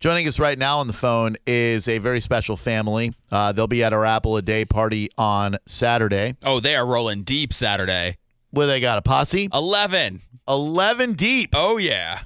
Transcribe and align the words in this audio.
Joining 0.00 0.28
us 0.28 0.38
right 0.38 0.56
now 0.56 0.78
on 0.78 0.86
the 0.86 0.92
phone 0.92 1.34
is 1.44 1.88
a 1.88 1.98
very 1.98 2.20
special 2.20 2.56
family. 2.56 3.12
Uh, 3.32 3.50
they'll 3.50 3.66
be 3.66 3.82
at 3.82 3.92
our 3.92 4.04
Apple 4.04 4.36
a 4.36 4.42
Day 4.42 4.64
party 4.64 5.10
on 5.18 5.56
Saturday. 5.66 6.36
Oh, 6.44 6.60
they 6.60 6.76
are 6.76 6.86
rolling 6.86 7.24
deep 7.24 7.52
Saturday. 7.52 8.18
Where 8.50 8.68
they 8.68 8.78
got 8.78 8.98
a 8.98 9.02
posse? 9.02 9.48
11. 9.52 10.22
11 10.46 11.12
deep. 11.14 11.50
Oh, 11.52 11.78
yeah. 11.78 12.20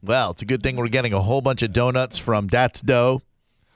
Well, 0.00 0.30
it's 0.30 0.42
a 0.42 0.44
good 0.44 0.62
thing 0.62 0.76
we're 0.76 0.86
getting 0.86 1.12
a 1.12 1.20
whole 1.20 1.40
bunch 1.40 1.62
of 1.62 1.72
donuts 1.72 2.16
from 2.16 2.46
That's 2.46 2.80
Dough. 2.80 3.20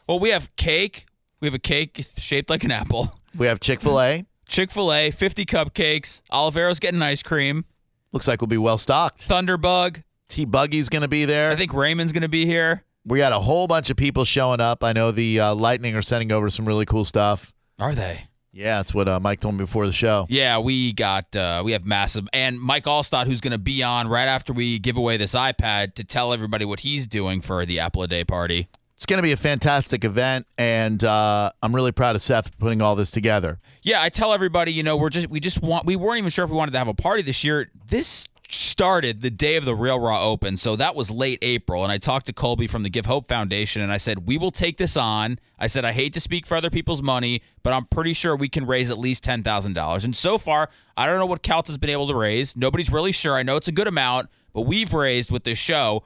Well, 0.08 0.20
we 0.20 0.28
have 0.30 0.54
cake. 0.54 1.06
We 1.40 1.48
have 1.48 1.54
a 1.54 1.58
cake 1.58 2.06
shaped 2.16 2.48
like 2.50 2.64
an 2.64 2.70
apple. 2.70 3.18
We 3.36 3.48
have 3.48 3.58
Chick 3.58 3.80
fil 3.80 4.00
A. 4.00 4.24
Chick 4.46 4.70
fil 4.70 4.92
A, 4.92 5.10
50 5.10 5.44
cupcakes. 5.44 6.22
Olivero's 6.30 6.78
getting 6.78 7.02
ice 7.02 7.20
cream. 7.20 7.64
Looks 8.12 8.28
like 8.28 8.40
we'll 8.40 8.46
be 8.46 8.58
well 8.58 8.78
stocked. 8.78 9.28
Thunderbug. 9.28 10.04
T 10.28 10.44
Buggy's 10.46 10.88
going 10.88 11.02
to 11.02 11.08
be 11.08 11.24
there. 11.24 11.50
I 11.50 11.56
think 11.56 11.74
Raymond's 11.74 12.12
going 12.12 12.22
to 12.22 12.28
be 12.28 12.46
here. 12.46 12.84
We 13.06 13.18
got 13.18 13.32
a 13.32 13.40
whole 13.40 13.66
bunch 13.66 13.90
of 13.90 13.96
people 13.96 14.24
showing 14.24 14.60
up. 14.60 14.82
I 14.82 14.92
know 14.92 15.10
the 15.10 15.40
uh, 15.40 15.54
Lightning 15.54 15.94
are 15.94 16.02
sending 16.02 16.32
over 16.32 16.48
some 16.48 16.66
really 16.66 16.86
cool 16.86 17.04
stuff. 17.04 17.52
Are 17.78 17.94
they? 17.94 18.28
Yeah, 18.50 18.76
that's 18.76 18.94
what 18.94 19.08
uh, 19.08 19.18
Mike 19.20 19.40
told 19.40 19.56
me 19.56 19.58
before 19.58 19.84
the 19.86 19.92
show. 19.92 20.26
Yeah, 20.30 20.58
we 20.58 20.92
got 20.92 21.34
uh, 21.34 21.62
we 21.64 21.72
have 21.72 21.84
massive 21.84 22.28
and 22.32 22.58
Mike 22.58 22.84
Alstott 22.84 23.26
who's 23.26 23.40
going 23.40 23.52
to 23.52 23.58
be 23.58 23.82
on 23.82 24.06
right 24.06 24.26
after 24.26 24.52
we 24.52 24.78
give 24.78 24.96
away 24.96 25.16
this 25.16 25.34
iPad 25.34 25.94
to 25.94 26.04
tell 26.04 26.32
everybody 26.32 26.64
what 26.64 26.80
he's 26.80 27.06
doing 27.08 27.40
for 27.40 27.66
the 27.66 27.80
Apple 27.80 28.04
a 28.04 28.08
Day 28.08 28.24
party. 28.24 28.68
It's 28.94 29.06
going 29.06 29.18
to 29.18 29.24
be 29.24 29.32
a 29.32 29.36
fantastic 29.36 30.04
event, 30.04 30.46
and 30.56 31.02
uh, 31.02 31.50
I'm 31.62 31.74
really 31.74 31.90
proud 31.90 32.14
of 32.14 32.22
Seth 32.22 32.50
for 32.50 32.56
putting 32.58 32.80
all 32.80 32.94
this 32.94 33.10
together. 33.10 33.58
Yeah, 33.82 34.00
I 34.00 34.08
tell 34.08 34.32
everybody, 34.32 34.72
you 34.72 34.84
know, 34.84 34.96
we're 34.96 35.10
just 35.10 35.28
we 35.28 35.40
just 35.40 35.60
want 35.60 35.84
we 35.84 35.96
weren't 35.96 36.18
even 36.18 36.30
sure 36.30 36.44
if 36.44 36.50
we 36.50 36.56
wanted 36.56 36.70
to 36.72 36.78
have 36.78 36.88
a 36.88 36.94
party 36.94 37.22
this 37.22 37.42
year. 37.42 37.70
This 37.88 38.28
started 38.48 39.20
the 39.22 39.30
day 39.30 39.56
of 39.56 39.64
the 39.64 39.74
Real 39.74 39.98
Raw 39.98 40.22
Open, 40.22 40.56
so 40.56 40.76
that 40.76 40.94
was 40.94 41.10
late 41.10 41.38
April. 41.42 41.82
And 41.82 41.90
I 41.90 41.98
talked 41.98 42.26
to 42.26 42.32
Colby 42.32 42.66
from 42.66 42.82
the 42.82 42.90
Give 42.90 43.06
Hope 43.06 43.26
Foundation, 43.28 43.82
and 43.82 43.92
I 43.92 43.96
said 43.96 44.26
we 44.26 44.38
will 44.38 44.50
take 44.50 44.76
this 44.78 44.96
on. 44.96 45.38
I 45.58 45.66
said 45.66 45.84
I 45.84 45.92
hate 45.92 46.12
to 46.14 46.20
speak 46.20 46.46
for 46.46 46.56
other 46.56 46.70
people's 46.70 47.02
money, 47.02 47.42
but 47.62 47.72
I'm 47.72 47.86
pretty 47.86 48.12
sure 48.12 48.36
we 48.36 48.48
can 48.48 48.66
raise 48.66 48.90
at 48.90 48.98
least 48.98 49.24
ten 49.24 49.42
thousand 49.42 49.74
dollars. 49.74 50.04
And 50.04 50.14
so 50.14 50.38
far, 50.38 50.70
I 50.96 51.06
don't 51.06 51.18
know 51.18 51.26
what 51.26 51.42
Calt 51.42 51.66
has 51.68 51.78
been 51.78 51.90
able 51.90 52.06
to 52.08 52.14
raise. 52.14 52.56
Nobody's 52.56 52.90
really 52.90 53.12
sure. 53.12 53.34
I 53.34 53.42
know 53.42 53.56
it's 53.56 53.68
a 53.68 53.72
good 53.72 53.88
amount, 53.88 54.28
but 54.52 54.62
we've 54.62 54.92
raised 54.92 55.30
with 55.30 55.44
this 55.44 55.58
show 55.58 56.04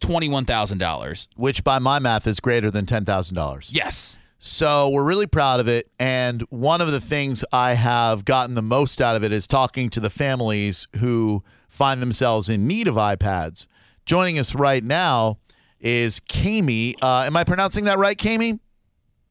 twenty-one 0.00 0.44
thousand 0.44 0.78
dollars. 0.78 1.28
which 1.36 1.64
by 1.64 1.78
my 1.78 1.98
math 1.98 2.26
is 2.26 2.40
greater 2.40 2.70
than 2.70 2.84
$10,000. 2.86 3.70
Yes. 3.72 4.18
So 4.38 4.90
we're 4.90 5.02
really 5.02 5.26
proud 5.26 5.60
of 5.60 5.68
it. 5.68 5.90
And 5.98 6.42
one 6.50 6.82
of 6.82 6.92
the 6.92 7.00
things 7.00 7.42
I 7.52 7.72
have 7.72 8.26
gotten 8.26 8.54
the 8.54 8.62
most 8.62 9.00
out 9.00 9.16
of 9.16 9.24
it 9.24 9.32
is 9.32 9.46
talking 9.46 9.88
to 9.90 10.00
the 10.00 10.10
families 10.10 10.86
who 10.96 11.42
find 11.68 12.00
themselves 12.00 12.48
in 12.48 12.66
need 12.66 12.88
of 12.88 12.94
iPads. 12.94 13.66
Joining 14.04 14.38
us 14.38 14.54
right 14.54 14.82
now 14.82 15.38
is 15.80 16.20
Kami. 16.20 16.94
Uh, 17.02 17.24
am 17.26 17.36
I 17.36 17.44
pronouncing 17.44 17.84
that 17.84 17.98
right, 17.98 18.16
Kami? 18.16 18.60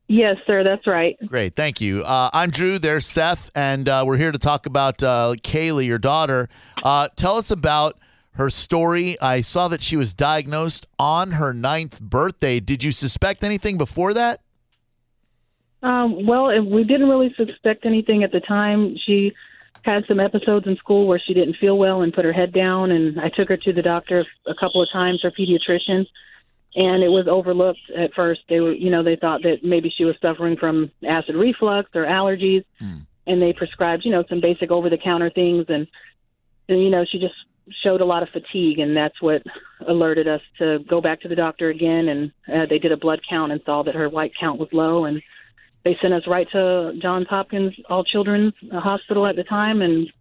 Yes, 0.08 0.38
sir, 0.46 0.64
that's 0.64 0.86
right. 0.86 1.18
Great, 1.26 1.56
thank 1.56 1.82
you. 1.82 2.04
Uh, 2.04 2.30
I'm 2.32 2.52
Drew. 2.52 2.78
There's 2.78 3.08
Seth, 3.08 3.50
and 3.56 3.90
uh, 3.90 4.04
we're 4.06 4.18
here 4.18 4.32
to 4.32 4.38
talk 4.38 4.68
about 4.68 5.02
uh, 5.02 5.34
Kaylie, 5.42 5.88
your 5.88 5.98
daughter. 5.98 6.48
Uh, 6.84 7.08
tell 7.16 7.38
us 7.38 7.50
about 7.50 7.98
her 8.34 8.52
story. 8.52 9.20
I 9.20 9.42
saw 9.42 9.68
that 9.70 9.82
she 9.82 9.98
was 9.98 10.14
diagnosed 10.14 10.86
on 11.00 11.32
her 11.32 11.54
ninth 11.54 12.00
birthday. 12.00 12.60
Did 12.60 12.84
you 12.84 12.92
suspect 12.92 13.44
anything 13.44 13.78
before 13.78 14.14
that? 14.14 14.42
Um, 15.82 16.26
well, 16.26 16.48
we 16.64 16.84
didn't 16.84 17.10
really 17.10 17.34
suspect 17.36 17.86
anything 17.86 18.24
at 18.24 18.32
the 18.32 18.42
time. 18.42 18.98
She 19.06 19.34
had 19.86 20.04
some 20.08 20.20
episodes 20.20 20.66
in 20.66 20.76
school 20.78 21.08
where 21.08 21.20
she 21.20 21.34
didn't 21.34 21.58
feel 21.58 21.78
well 21.78 22.02
and 22.02 22.12
put 22.12 22.26
her 22.26 22.34
head 22.34 22.52
down, 22.52 22.92
and 22.92 23.20
I 23.20 23.30
took 23.30 23.50
her 23.50 23.58
to 23.58 23.72
the 23.72 23.84
doctor 23.84 24.26
a 24.48 24.56
couple 24.56 24.82
of 24.82 24.90
times, 24.92 25.22
her 25.22 25.32
pediatrician, 25.32 26.08
and 26.76 27.04
it 27.04 27.10
was 27.10 27.28
overlooked 27.28 27.92
at 27.96 28.14
first. 28.14 28.42
They 28.50 28.60
were, 28.60 28.74
you 28.74 28.90
know, 28.90 29.04
they 29.04 29.16
thought 29.16 29.44
that 29.44 29.64
maybe 29.64 29.94
she 29.96 30.04
was 30.04 30.16
suffering 30.22 30.58
from 30.58 30.92
acid 31.08 31.36
reflux 31.36 31.90
or 31.94 32.06
allergies, 32.06 32.66
and 33.28 33.42
they 33.42 33.54
prescribed, 33.54 34.04
you 34.06 34.12
know, 34.12 34.24
some 34.28 34.42
basic 34.42 34.72
over-the-counter 34.72 35.30
things, 35.30 35.66
and, 35.70 35.88
and 36.68 36.84
you 36.84 36.90
know, 36.90 37.06
she 37.06 37.20
just 37.20 37.36
showed 37.84 38.02
a 38.02 38.06
lot 38.06 38.24
of 38.24 38.30
fatigue, 38.30 38.80
and 38.80 38.98
that's 38.98 39.22
what 39.22 39.44
alerted 39.88 40.28
us 40.28 40.42
to 40.58 40.80
go 40.80 41.00
back 41.00 41.22
to 41.22 41.28
the 41.28 41.36
doctor 41.36 41.70
again, 41.70 42.08
and 42.08 42.32
uh, 42.54 42.66
they 42.68 42.80
did 42.80 42.92
a 42.92 42.98
blood 42.98 43.22
count 43.30 43.52
and 43.52 43.62
saw 43.66 43.84
that 43.84 43.96
her 43.96 44.10
white 44.10 44.34
count 44.40 44.60
was 44.60 44.70
low, 44.72 45.06
and 45.06 45.22
they 45.86 45.96
sent 46.02 46.14
us 46.16 46.24
right 46.28 46.50
to 46.52 46.94
Johns 47.00 47.28
Hopkins 47.30 47.74
All 47.90 48.04
Children's 48.04 48.54
Hospital 48.72 49.28
at 49.28 49.36
the 49.36 49.44
time, 49.44 49.84
and 49.84 50.12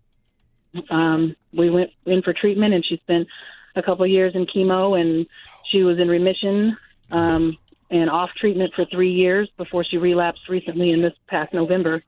um, 0.90 1.34
we 1.54 1.70
went 1.70 1.90
in 2.04 2.20
for 2.20 2.34
treatment. 2.34 2.74
And 2.74 2.84
she 2.84 2.98
spent 2.98 3.26
a 3.74 3.82
couple 3.82 4.04
of 4.04 4.10
years 4.10 4.34
in 4.34 4.44
chemo, 4.46 5.00
and 5.00 5.26
she 5.70 5.82
was 5.82 5.98
in 5.98 6.06
remission 6.06 6.76
um, 7.10 7.56
and 7.90 8.10
off 8.10 8.30
treatment 8.38 8.74
for 8.76 8.84
three 8.84 9.12
years 9.12 9.48
before 9.56 9.84
she 9.84 9.96
relapsed 9.96 10.50
recently 10.50 10.92
in 10.92 11.00
this 11.00 11.14
past 11.28 11.54
November. 11.54 12.04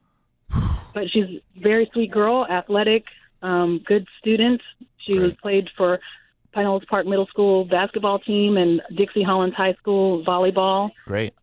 But 0.92 1.10
she's 1.10 1.24
a 1.24 1.40
very 1.56 1.88
sweet 1.94 2.10
girl, 2.10 2.46
athletic, 2.48 3.04
um, 3.40 3.80
good 3.86 4.06
student. 4.18 4.60
She 4.98 5.18
was 5.18 5.32
played 5.32 5.70
for 5.78 5.98
Pinellas 6.54 6.86
Park 6.86 7.06
Middle 7.06 7.26
School 7.26 7.64
basketball 7.64 8.18
team 8.18 8.58
and 8.58 8.82
Dixie 8.94 9.22
Hollins 9.22 9.54
High 9.54 9.74
School 9.74 10.24
volleyball 10.24 10.90
Great. 11.06 11.34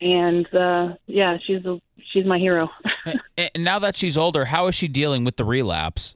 And 0.00 0.52
uh 0.54 0.94
yeah 1.06 1.38
she's 1.44 1.64
a, 1.64 1.80
she's 2.12 2.24
my 2.24 2.38
hero. 2.38 2.70
And 3.36 3.64
now 3.64 3.78
that 3.78 3.96
she's 3.96 4.16
older, 4.18 4.46
how 4.46 4.66
is 4.66 4.74
she 4.74 4.86
dealing 4.88 5.24
with 5.24 5.36
the 5.36 5.44
relapse? 5.44 6.14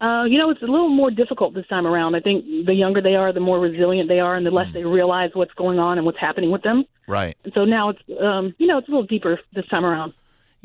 uh 0.00 0.24
you 0.28 0.38
know 0.38 0.50
it's 0.50 0.60
a 0.62 0.66
little 0.66 0.90
more 0.90 1.10
difficult 1.10 1.54
this 1.54 1.66
time 1.68 1.86
around. 1.86 2.14
I 2.14 2.20
think 2.20 2.66
the 2.66 2.74
younger 2.74 3.00
they 3.00 3.14
are 3.14 3.32
the 3.32 3.40
more 3.40 3.58
resilient 3.58 4.08
they 4.08 4.20
are 4.20 4.36
and 4.36 4.44
the 4.44 4.50
less 4.50 4.72
they 4.72 4.84
realize 4.84 5.30
what's 5.34 5.54
going 5.54 5.78
on 5.78 5.96
and 5.98 6.04
what's 6.04 6.18
happening 6.18 6.50
with 6.50 6.62
them. 6.62 6.84
Right. 7.08 7.36
and 7.44 7.52
so 7.54 7.64
now 7.64 7.90
it's 7.90 8.02
um 8.20 8.54
you 8.58 8.66
know 8.66 8.78
it's 8.78 8.88
a 8.88 8.90
little 8.90 9.06
deeper 9.06 9.40
this 9.54 9.66
time 9.68 9.84
around 9.84 10.12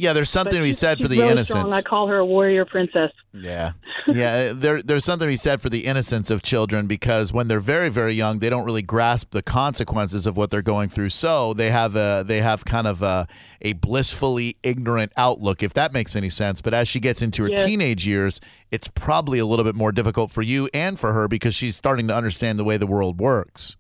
Yeah, 0.02 0.14
there's 0.14 0.30
something 0.30 0.56
to 0.58 0.64
be 0.64 0.74
said 0.74 0.98
for 1.00 1.08
the 1.08 1.18
really 1.20 1.32
innocence. 1.32 1.60
strong. 1.60 1.74
i 1.74 1.82
call 1.82 2.08
her 2.08 2.18
a 2.18 2.26
warrior 2.26 2.66
princess 2.66 3.12
Yeah. 3.34 3.74
Yeah, 4.08 4.52
there 4.56 4.82
there's 4.82 5.06
something 5.06 5.28
to 5.28 5.32
be 5.32 5.36
said 5.36 5.62
for 5.62 5.70
the 5.70 5.86
innocence 5.86 6.32
of 6.32 6.42
children 6.42 6.88
because 6.88 7.32
when 7.32 7.48
they're 7.48 7.60
very 7.60 7.90
very 7.90 8.14
young, 8.14 8.40
they 8.40 8.50
don't 8.50 8.66
really 8.66 8.82
grasp 8.82 9.30
the 9.32 9.44
consequences 9.44 10.26
of 10.26 10.36
what 10.38 10.50
they're 10.50 10.62
going 10.64 10.90
through. 10.90 11.10
So, 11.10 11.54
they 11.54 11.70
have 11.70 11.96
a 11.96 12.24
they 12.26 12.42
have 12.42 12.66
kind 12.66 12.88
of 12.88 13.02
a, 13.04 13.28
a 13.62 13.74
blissfully 13.74 14.58
ignorant 14.64 15.12
outlook 15.18 15.62
if 15.62 15.74
that 15.76 15.94
makes 15.94 16.16
any 16.16 16.30
sense. 16.30 16.62
But 16.62 16.74
as 16.74 16.88
she 16.88 17.00
gets 17.00 17.22
into 17.22 17.44
her 17.44 17.50
Yes. 17.50 17.64
teenage 17.64 18.08
years, 18.08 18.42
it's 18.72 18.88
probably 18.88 19.38
a 19.38 19.46
little 19.46 19.66
bit 19.66 19.76
more 19.76 19.92
difficult 19.92 20.32
for 20.32 20.42
you 20.42 20.68
and 20.74 21.00
for 21.00 21.14
her 21.14 21.28
because 21.28 21.54
she's 21.54 21.76
starting 21.76 22.08
to 22.08 22.16
understand 22.16 22.58
the 22.58 22.64
way 22.64 22.78
the 22.78 22.88
world 22.88 23.20
works. 23.20 23.76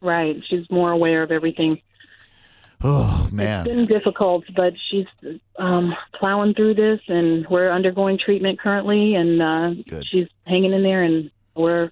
right 0.00 0.36
she's 0.48 0.68
more 0.70 0.90
aware 0.92 1.22
of 1.22 1.30
everything 1.30 1.80
Oh, 2.84 3.28
man, 3.30 3.66
it's 3.66 3.74
been 3.74 3.86
difficult 3.86 4.44
but 4.56 4.72
she's 4.90 5.06
um 5.58 5.94
plowing 6.18 6.54
through 6.54 6.74
this 6.74 7.00
and 7.08 7.46
we're 7.48 7.70
undergoing 7.70 8.18
treatment 8.18 8.60
currently 8.60 9.14
and 9.14 9.42
uh 9.42 9.74
Good. 9.88 10.06
she's 10.06 10.28
hanging 10.46 10.72
in 10.72 10.82
there 10.82 11.02
and 11.02 11.30
we're 11.54 11.90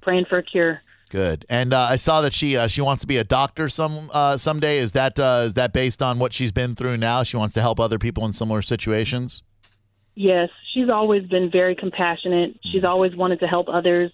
praying 0.00 0.26
for 0.28 0.38
a 0.38 0.42
cure 0.42 0.80
Good. 1.12 1.44
And 1.50 1.74
uh, 1.74 1.88
I 1.90 1.96
saw 1.96 2.22
that 2.22 2.32
she 2.32 2.56
uh, 2.56 2.68
she 2.68 2.80
wants 2.80 3.02
to 3.02 3.06
be 3.06 3.18
a 3.18 3.24
doctor 3.24 3.68
some 3.68 4.08
uh, 4.14 4.38
someday. 4.38 4.78
Is 4.78 4.92
that 4.92 5.18
uh, 5.18 5.42
is 5.44 5.52
that 5.54 5.74
based 5.74 6.02
on 6.02 6.18
what 6.18 6.32
she's 6.32 6.52
been 6.52 6.74
through 6.74 6.96
now? 6.96 7.22
She 7.22 7.36
wants 7.36 7.52
to 7.52 7.60
help 7.60 7.78
other 7.78 7.98
people 7.98 8.24
in 8.24 8.32
similar 8.32 8.62
situations. 8.62 9.42
Yes, 10.14 10.48
she's 10.72 10.88
always 10.88 11.26
been 11.26 11.50
very 11.50 11.74
compassionate. 11.74 12.58
She's 12.64 12.82
always 12.82 13.14
wanted 13.14 13.40
to 13.40 13.46
help 13.46 13.68
others, 13.68 14.10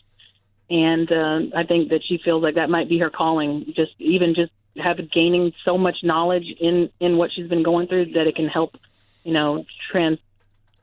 and 0.69 1.09
uh, 1.13 1.57
I 1.57 1.63
think 1.63 1.91
that 1.91 2.01
she 2.05 2.19
feels 2.25 2.43
like 2.43 2.57
that 2.57 2.69
might 2.69 2.89
be 2.89 2.99
her 2.99 3.11
calling. 3.11 3.73
Just 3.77 3.93
even 4.01 4.35
just 4.35 4.51
have 4.77 4.99
gaining 5.11 5.53
so 5.65 5.77
much 5.79 5.97
knowledge 6.03 6.47
in 6.61 6.91
in 7.01 7.17
what 7.17 7.31
she's 7.33 7.49
been 7.49 7.63
going 7.63 7.89
through 7.89 8.13
that 8.13 8.27
it 8.27 8.37
can 8.37 8.49
help, 8.49 8.77
you 9.25 9.33
know, 9.33 9.65
trans, 9.91 10.19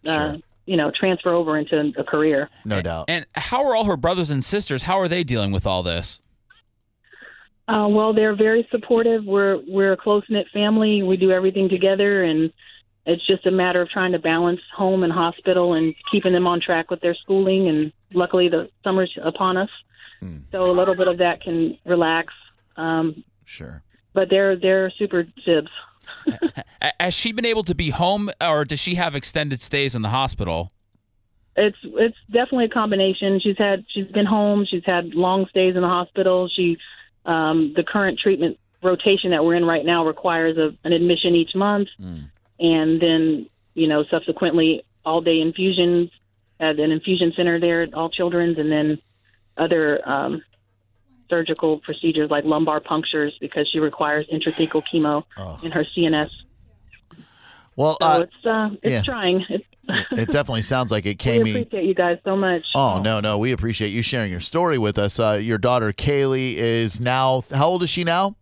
uh, 0.05 0.31
Sure. 0.33 0.37
you 0.65 0.77
know, 0.77 0.91
transfer 0.97 1.33
over 1.33 1.57
into 1.57 1.93
a 1.97 2.03
career. 2.03 2.49
No 2.65 2.81
doubt. 2.81 3.05
And 3.07 3.25
how 3.35 3.63
are 3.65 3.75
all 3.75 3.85
her 3.85 3.97
brothers 3.97 4.29
and 4.31 4.43
sisters? 4.43 4.83
How 4.83 4.99
are 4.99 5.07
they 5.07 5.23
dealing 5.23 5.51
with 5.51 5.65
all 5.65 5.83
this? 5.83 6.19
Uh, 7.67 7.87
well, 7.89 8.13
they're 8.13 8.35
very 8.35 8.67
supportive. 8.69 9.23
We're 9.25 9.59
we're 9.67 9.93
a 9.93 9.97
close 9.97 10.23
knit 10.29 10.47
family. 10.53 11.01
We 11.01 11.17
do 11.17 11.31
everything 11.31 11.67
together, 11.67 12.23
and 12.23 12.51
it's 13.07 13.25
just 13.25 13.45
a 13.47 13.51
matter 13.51 13.81
of 13.81 13.89
trying 13.89 14.11
to 14.11 14.19
balance 14.19 14.61
home 14.75 15.03
and 15.03 15.11
hospital 15.11 15.73
and 15.73 15.95
keeping 16.11 16.33
them 16.33 16.45
on 16.45 16.61
track 16.61 16.91
with 16.91 17.01
their 17.01 17.15
schooling. 17.15 17.67
And 17.67 17.91
luckily, 18.13 18.49
the 18.49 18.69
summer's 18.83 19.17
upon 19.23 19.57
us, 19.57 19.69
so 20.51 20.69
a 20.69 20.73
little 20.73 20.95
bit 20.95 21.07
of 21.07 21.17
that 21.19 21.41
can 21.41 21.77
relax. 21.85 22.33
Um, 22.77 23.23
Sure. 23.45 23.83
but 24.13 24.30
they're 24.30 24.56
they're 24.56 24.89
super 24.92 25.25
sibs. 25.45 25.69
Has 27.00 27.13
she 27.13 27.31
been 27.31 27.45
able 27.45 27.63
to 27.63 27.74
be 27.75 27.89
home, 27.89 28.30
or 28.42 28.65
does 28.65 28.80
she 28.80 28.95
have 28.95 29.15
extended 29.15 29.62
stays 29.62 29.95
in 29.95 30.01
the 30.01 30.09
hospital? 30.09 30.71
It's 31.56 31.77
it's 31.83 32.18
definitely 32.27 32.65
a 32.65 32.69
combination. 32.69 33.39
She's 33.39 33.57
had 33.57 33.86
she's 33.89 34.07
been 34.07 34.25
home. 34.25 34.65
She's 34.69 34.83
had 34.86 35.13
long 35.15 35.47
stays 35.50 35.75
in 35.75 35.81
the 35.81 35.88
hospital. 35.88 36.50
She 36.53 36.77
um, 37.25 37.74
the 37.75 37.83
current 37.83 38.19
treatment 38.19 38.59
rotation 38.83 39.31
that 39.31 39.44
we're 39.44 39.56
in 39.56 39.65
right 39.65 39.86
now 39.86 40.06
requires 40.06 40.57
a, 40.57 40.75
an 40.83 40.94
admission 40.94 41.33
each 41.33 41.56
month, 41.56 41.88
and 42.59 43.01
then 43.01 43.47
you 43.74 43.88
know 43.88 44.03
subsequently 44.12 44.83
all 45.06 45.21
day 45.21 45.39
infusions 45.39 46.12
at 46.59 46.80
an 46.80 46.92
infusion 46.92 47.33
center 47.36 47.59
there 47.59 47.83
at 47.83 47.94
All 47.94 48.09
Children's, 48.09 48.57
and 48.59 48.71
then 48.71 48.97
other 49.57 50.07
um, 50.07 50.44
surgical 51.30 51.80
procedures 51.80 52.30
like 52.30 52.44
lumbar 52.45 52.80
punctures 52.80 53.36
because 53.42 53.68
she 53.69 53.80
requires 53.80 54.25
intrathecal 54.31 54.83
chemo 54.92 55.24
in 55.63 55.72
her 55.72 55.86
CNS. 55.95 56.30
Well, 57.75 57.98
So 58.01 58.07
uh, 58.07 58.19
it's 58.22 58.45
uh, 58.45 58.69
it's 58.83 58.92
yeah. 58.92 59.01
trying. 59.01 59.45
It's, 59.50 59.66
it 60.13 60.31
definitely 60.31 60.62
sounds 60.62 60.92
like 60.92 61.06
it 61.06 61.10
we 61.10 61.16
came. 61.16 61.42
appreciate 61.42 61.83
you 61.86 61.94
guys 61.94 62.18
so 62.24 62.36
much. 62.36 62.66
Oh 62.74 63.01
no, 63.01 63.19
no, 63.19 63.38
we 63.38 63.51
appreciate 63.51 63.89
you 63.89 64.01
sharing 64.01 64.31
your 64.31 64.39
story 64.39 64.77
with 64.77 64.98
us. 64.98 65.19
Uh, 65.19 65.39
your 65.42 65.57
daughter 65.57 65.92
Kaylie 65.92 66.56
is 66.56 67.01
now 67.01 67.44
how 67.51 67.68
old 67.68 67.83
is 67.83 67.89
she 67.89 68.04
now? 68.04 68.36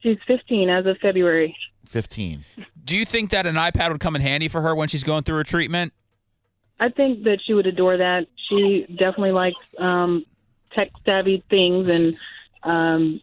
She's 0.00 0.18
15 0.26 0.68
as 0.68 0.84
of 0.86 0.98
February. 0.98 1.56
Fifteen. 1.86 2.44
Do 2.84 2.96
you 2.96 3.04
think 3.04 3.30
that 3.30 3.46
an 3.46 3.54
iPad 3.56 3.90
would 3.90 4.00
come 4.00 4.16
in 4.16 4.22
handy 4.22 4.48
for 4.48 4.60
her 4.62 4.74
when 4.74 4.88
she's 4.88 5.04
going 5.04 5.22
through 5.24 5.36
her 5.36 5.44
treatment? 5.44 5.92
I 6.80 6.88
think 6.88 7.24
that 7.24 7.38
she 7.44 7.54
would 7.54 7.66
adore 7.66 7.96
that. 7.96 8.26
She 8.48 8.86
definitely 8.88 9.32
likes 9.32 9.56
um, 9.78 10.24
tech 10.74 10.90
savvy 11.04 11.42
things, 11.50 11.90
and 11.90 12.16
um, 12.62 13.20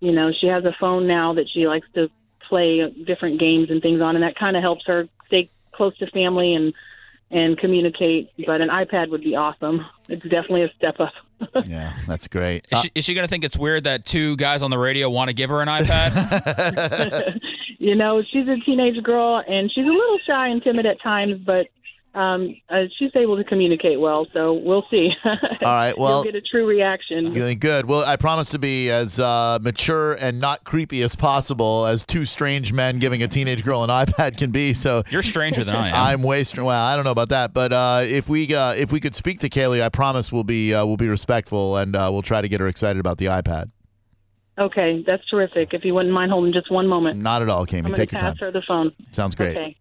you 0.00 0.12
know, 0.12 0.30
she 0.38 0.46
has 0.46 0.64
a 0.64 0.74
phone 0.80 1.06
now 1.06 1.34
that 1.34 1.46
she 1.52 1.66
likes 1.66 1.86
to 1.94 2.10
play 2.48 2.88
different 3.06 3.38
games 3.38 3.70
and 3.70 3.80
things 3.82 4.00
on, 4.00 4.16
and 4.16 4.22
that 4.22 4.36
kind 4.36 4.56
of 4.56 4.62
helps 4.62 4.86
her 4.86 5.06
stay 5.26 5.50
close 5.72 5.96
to 5.98 6.06
family 6.10 6.54
and 6.54 6.72
and 7.30 7.56
communicate. 7.58 8.30
But 8.44 8.60
an 8.60 8.68
iPad 8.70 9.10
would 9.10 9.22
be 9.22 9.36
awesome. 9.36 9.86
It's 10.08 10.22
definitely 10.24 10.62
a 10.62 10.72
step 10.74 10.98
up. 11.00 11.12
Yeah, 11.64 11.94
that's 12.06 12.28
great. 12.28 12.66
Is 12.70 12.78
Uh, 12.78 12.82
she, 12.82 12.90
is 12.94 13.04
she 13.06 13.14
going 13.14 13.24
to 13.24 13.28
think 13.28 13.44
it's 13.44 13.56
weird 13.56 13.84
that 13.84 14.04
two 14.04 14.36
guys 14.36 14.62
on 14.62 14.70
the 14.70 14.76
radio 14.76 15.08
want 15.08 15.28
to 15.28 15.34
give 15.34 15.48
her 15.48 15.62
an 15.62 15.68
iPad? 15.68 17.40
you 17.78 17.94
know, 17.94 18.22
she's 18.30 18.46
a 18.46 18.56
teenage 18.58 19.02
girl, 19.02 19.42
and 19.48 19.72
she's 19.72 19.86
a 19.86 19.88
little 19.88 20.18
shy 20.26 20.48
and 20.48 20.62
timid 20.62 20.84
at 20.84 21.00
times, 21.00 21.40
but 21.46 21.68
um, 22.12 22.56
uh, 22.68 22.82
she's 22.98 23.12
able 23.14 23.36
to 23.36 23.44
communicate 23.44 24.00
well. 24.00 24.26
So 24.32 24.54
we'll 24.54 24.84
see. 24.90 25.10
All 25.24 25.36
right. 25.62 25.96
Well, 25.96 26.16
You'll 26.24 26.24
get 26.24 26.34
a 26.34 26.40
true 26.40 26.66
reaction. 26.66 27.32
Feeling 27.32 27.58
good. 27.58 27.86
Well, 27.86 28.04
I 28.04 28.16
promise 28.16 28.50
to 28.50 28.58
be 28.58 28.90
as 28.90 29.20
uh, 29.20 29.58
mature 29.62 30.14
and 30.14 30.40
not 30.40 30.64
creepy 30.64 31.02
as 31.02 31.14
possible 31.14 31.86
as 31.86 32.04
two 32.04 32.24
strange 32.24 32.72
men 32.72 32.98
giving 32.98 33.22
a 33.22 33.28
teenage 33.28 33.62
girl 33.64 33.84
an 33.84 33.90
iPad 33.90 34.36
can 34.36 34.50
be. 34.50 34.74
So 34.74 35.04
You're 35.10 35.22
stranger 35.22 35.62
than 35.62 35.76
I 35.76 35.88
am. 35.90 35.94
I'm 36.20 36.22
way 36.24 36.42
str- 36.42 36.64
Well, 36.64 36.84
I 36.84 36.96
don't 36.96 37.04
know 37.04 37.12
about 37.12 37.28
that, 37.28 37.54
but 37.54 37.72
uh, 37.72 38.02
if 38.04 38.28
we 38.28 38.52
uh, 38.54 38.72
if 38.74 38.90
we 38.90 38.98
could 38.98 39.14
speak 39.14 39.38
to 39.40 39.48
Kaylie, 39.48 39.80
I 39.82 39.88
promise 39.88 40.32
we'll 40.32 40.42
be 40.44 40.74
uh, 40.74 40.84
we'll 40.84 40.96
be 40.96 41.08
respectful 41.08 41.76
and 41.76 41.94
uh, 41.94 42.08
we'll 42.12 42.22
try 42.22 42.40
to 42.40 42.48
get 42.48 42.58
her 42.60 42.66
excited 42.66 42.98
about 42.98 43.18
the 43.18 43.26
iPad. 43.26 43.70
Okay, 44.58 45.02
that's 45.06 45.26
terrific. 45.30 45.72
If 45.72 45.84
you 45.84 45.94
wouldn't 45.94 46.12
mind 46.12 46.32
holding 46.32 46.52
just 46.52 46.70
one 46.70 46.86
moment, 46.86 47.18
Not 47.18 47.40
at 47.40 47.48
all, 47.48 47.60
I'm 47.60 47.66
Kami. 47.66 47.92
Take 47.92 48.10
to 48.10 48.14
your 48.16 48.20
pass 48.20 48.38
time. 48.38 48.46
her 48.46 48.50
the 48.50 48.62
phone. 48.66 48.92
Sounds 49.12 49.34
great. 49.34 49.56
Okay. 49.56 49.76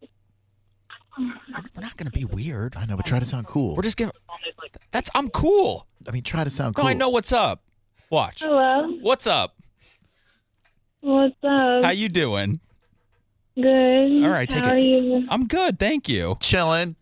We're 1.19 1.81
not 1.81 1.97
going 1.97 2.09
to 2.09 2.17
be 2.17 2.23
weird. 2.25 2.75
I 2.77 2.85
know, 2.85 2.95
but 2.95 3.05
try 3.05 3.19
to 3.19 3.25
sound 3.25 3.45
cool. 3.47 3.75
We're 3.75 3.83
just 3.83 3.97
going 3.97 4.11
to. 4.11 4.79
That's. 4.91 5.09
I'm 5.13 5.29
cool. 5.29 5.85
I 6.07 6.11
mean, 6.11 6.23
try 6.23 6.43
to 6.43 6.49
sound 6.49 6.75
No. 6.77 6.83
I 6.85 6.93
know 6.93 7.09
what's 7.09 7.31
up. 7.33 7.61
Watch. 8.09 8.41
Hello. 8.41 8.89
What's 9.01 9.27
up? 9.27 9.55
What's 11.01 11.35
up? 11.43 11.83
How 11.83 11.91
you 11.91 12.09
doing? 12.09 12.59
Good. 13.55 14.23
All 14.23 14.29
right, 14.29 14.47
take 14.49 14.63
How 14.63 14.71
it. 14.71 14.73
are 14.75 14.79
you? 14.79 15.25
I'm 15.29 15.47
good, 15.47 15.77
thank 15.79 16.07
you. 16.07 16.37
Chilling. 16.39 16.95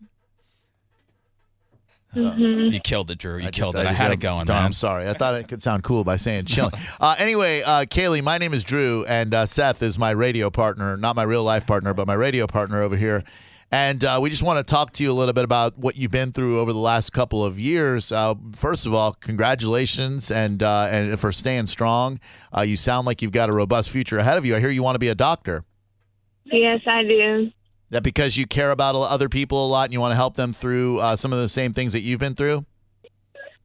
You 2.14 2.80
killed 2.82 3.10
it, 3.10 3.18
Drew. 3.18 3.38
You 3.38 3.48
I 3.48 3.50
killed 3.50 3.74
just- 3.74 3.84
it. 3.84 3.86
I, 3.86 3.90
just- 3.90 4.00
had 4.00 4.12
it 4.12 4.16
going, 4.16 4.46
darn, 4.46 4.56
man. 4.58 4.64
I'm 4.66 4.72
sorry. 4.72 5.06
I 5.08 5.12
thought 5.12 5.34
it 5.36 5.46
could 5.46 5.62
sound 5.62 5.84
cool 5.84 6.02
by 6.04 6.16
saying 6.16 6.46
chilling. 6.46 6.72
uh, 7.00 7.14
anyway, 7.18 7.62
uh, 7.62 7.84
Kaylie, 7.84 8.22
my 8.22 8.38
name 8.38 8.54
is 8.54 8.64
Drew, 8.64 9.04
and 9.06 9.32
uh, 9.34 9.46
Seth 9.46 9.82
is 9.82 9.98
my 9.98 10.10
radio 10.10 10.50
partner, 10.50 10.96
not 10.96 11.14
my 11.16 11.22
real 11.22 11.44
life 11.44 11.66
partner, 11.66 11.94
but 11.94 12.06
my 12.06 12.14
radio 12.14 12.46
partner 12.46 12.82
over 12.82 12.96
here. 12.96 13.22
And 13.70 14.02
uh, 14.02 14.18
we 14.22 14.30
just 14.30 14.42
want 14.42 14.66
to 14.66 14.70
talk 14.70 14.92
to 14.94 15.02
you 15.02 15.10
a 15.10 15.12
little 15.12 15.34
bit 15.34 15.44
about 15.44 15.76
what 15.76 15.96
you've 15.96 16.10
been 16.10 16.32
through 16.32 16.58
over 16.58 16.72
the 16.72 16.78
last 16.78 17.12
couple 17.12 17.44
of 17.44 17.58
years. 17.58 18.10
Uh, 18.10 18.34
first 18.56 18.86
of 18.86 18.94
all, 18.94 19.12
congratulations 19.12 20.30
and 20.30 20.62
uh, 20.62 20.88
and 20.90 21.20
for 21.20 21.32
staying 21.32 21.66
strong. 21.66 22.18
Uh, 22.56 22.62
you 22.62 22.76
sound 22.76 23.06
like 23.06 23.20
you've 23.20 23.32
got 23.32 23.50
a 23.50 23.52
robust 23.52 23.90
future 23.90 24.18
ahead 24.18 24.38
of 24.38 24.46
you. 24.46 24.56
I 24.56 24.60
hear 24.60 24.70
you 24.70 24.82
want 24.82 24.94
to 24.94 25.00
be 25.00 25.08
a 25.08 25.14
doctor. 25.14 25.64
Yes, 26.44 26.80
I 26.86 27.02
do. 27.02 27.50
That 27.90 28.02
because 28.02 28.38
you 28.38 28.46
care 28.46 28.70
about 28.70 28.94
other 28.94 29.28
people 29.28 29.66
a 29.66 29.68
lot 29.68 29.84
and 29.84 29.92
you 29.92 30.00
want 30.00 30.12
to 30.12 30.16
help 30.16 30.34
them 30.34 30.54
through 30.54 30.98
uh, 31.00 31.16
some 31.16 31.32
of 31.32 31.38
the 31.38 31.48
same 31.48 31.74
things 31.74 31.92
that 31.92 32.00
you've 32.00 32.20
been 32.20 32.34
through. 32.34 32.64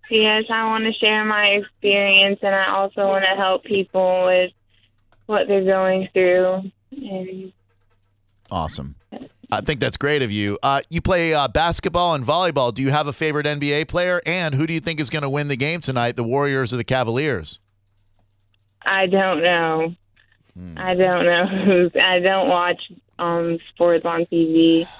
Yes, 0.10 0.44
I 0.50 0.66
want 0.66 0.84
to 0.84 0.94
share 0.94 1.24
my 1.26 1.46
experience, 1.48 2.40
and 2.42 2.54
I 2.54 2.70
also 2.72 3.08
want 3.08 3.24
to 3.24 3.36
help 3.36 3.64
people 3.64 4.26
with 4.26 4.52
what 5.28 5.48
they're 5.48 5.64
going 5.64 6.10
through. 6.14 6.72
And 6.92 7.54
Awesome. 8.52 8.96
I 9.58 9.62
think 9.62 9.80
that's 9.80 9.98
great 9.98 10.22
of 10.22 10.32
you. 10.32 10.58
Uh, 10.64 10.82
you 10.90 11.02
play 11.02 11.34
uh, 11.34 11.48
basketball 11.48 12.14
and 12.14 12.26
volleyball. 12.26 12.74
Do 12.74 12.82
you 12.82 12.92
have 12.92 13.08
a 13.08 13.14
favorite 13.14 13.46
NBA 13.46 13.88
player? 13.88 14.22
And 14.26 14.56
who 14.56 14.66
do 14.68 14.74
you 14.74 14.80
think 14.80 15.00
is 15.00 15.10
going 15.10 15.24
to 15.24 15.30
win 15.30 15.48
the 15.48 15.56
game 15.56 15.82
tonight, 15.82 16.16
the 16.16 16.24
Warriors 16.24 16.74
or 16.74 16.78
the 16.78 16.84
Cavaliers? 16.84 17.60
I 18.86 19.08
don't 19.08 19.42
know. 19.42 19.96
Hmm. 20.56 20.76
I 20.78 20.94
don't 20.94 21.26
know. 21.26 21.46
who's- 21.66 21.96
I 22.02 22.20
don't 22.20 22.50
watch 22.50 22.82
um 23.20 23.60
sports 23.74 24.06
on 24.06 24.26
TV. 24.26 24.88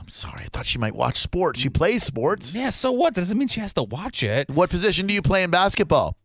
I'm 0.00 0.08
sorry. 0.08 0.40
I 0.44 0.48
thought 0.52 0.66
she 0.66 0.78
might 0.78 0.96
watch 0.96 1.16
sports. 1.18 1.60
She 1.60 1.68
plays 1.68 2.02
sports. 2.02 2.52
Yeah, 2.54 2.70
so 2.70 2.90
what? 2.90 3.14
Doesn't 3.14 3.38
mean 3.38 3.46
she 3.48 3.60
has 3.60 3.72
to 3.74 3.84
watch 3.84 4.22
it. 4.24 4.50
What 4.50 4.68
position 4.70 5.06
do 5.06 5.14
you 5.14 5.22
play 5.22 5.42
in 5.44 5.50
basketball? 5.50 6.16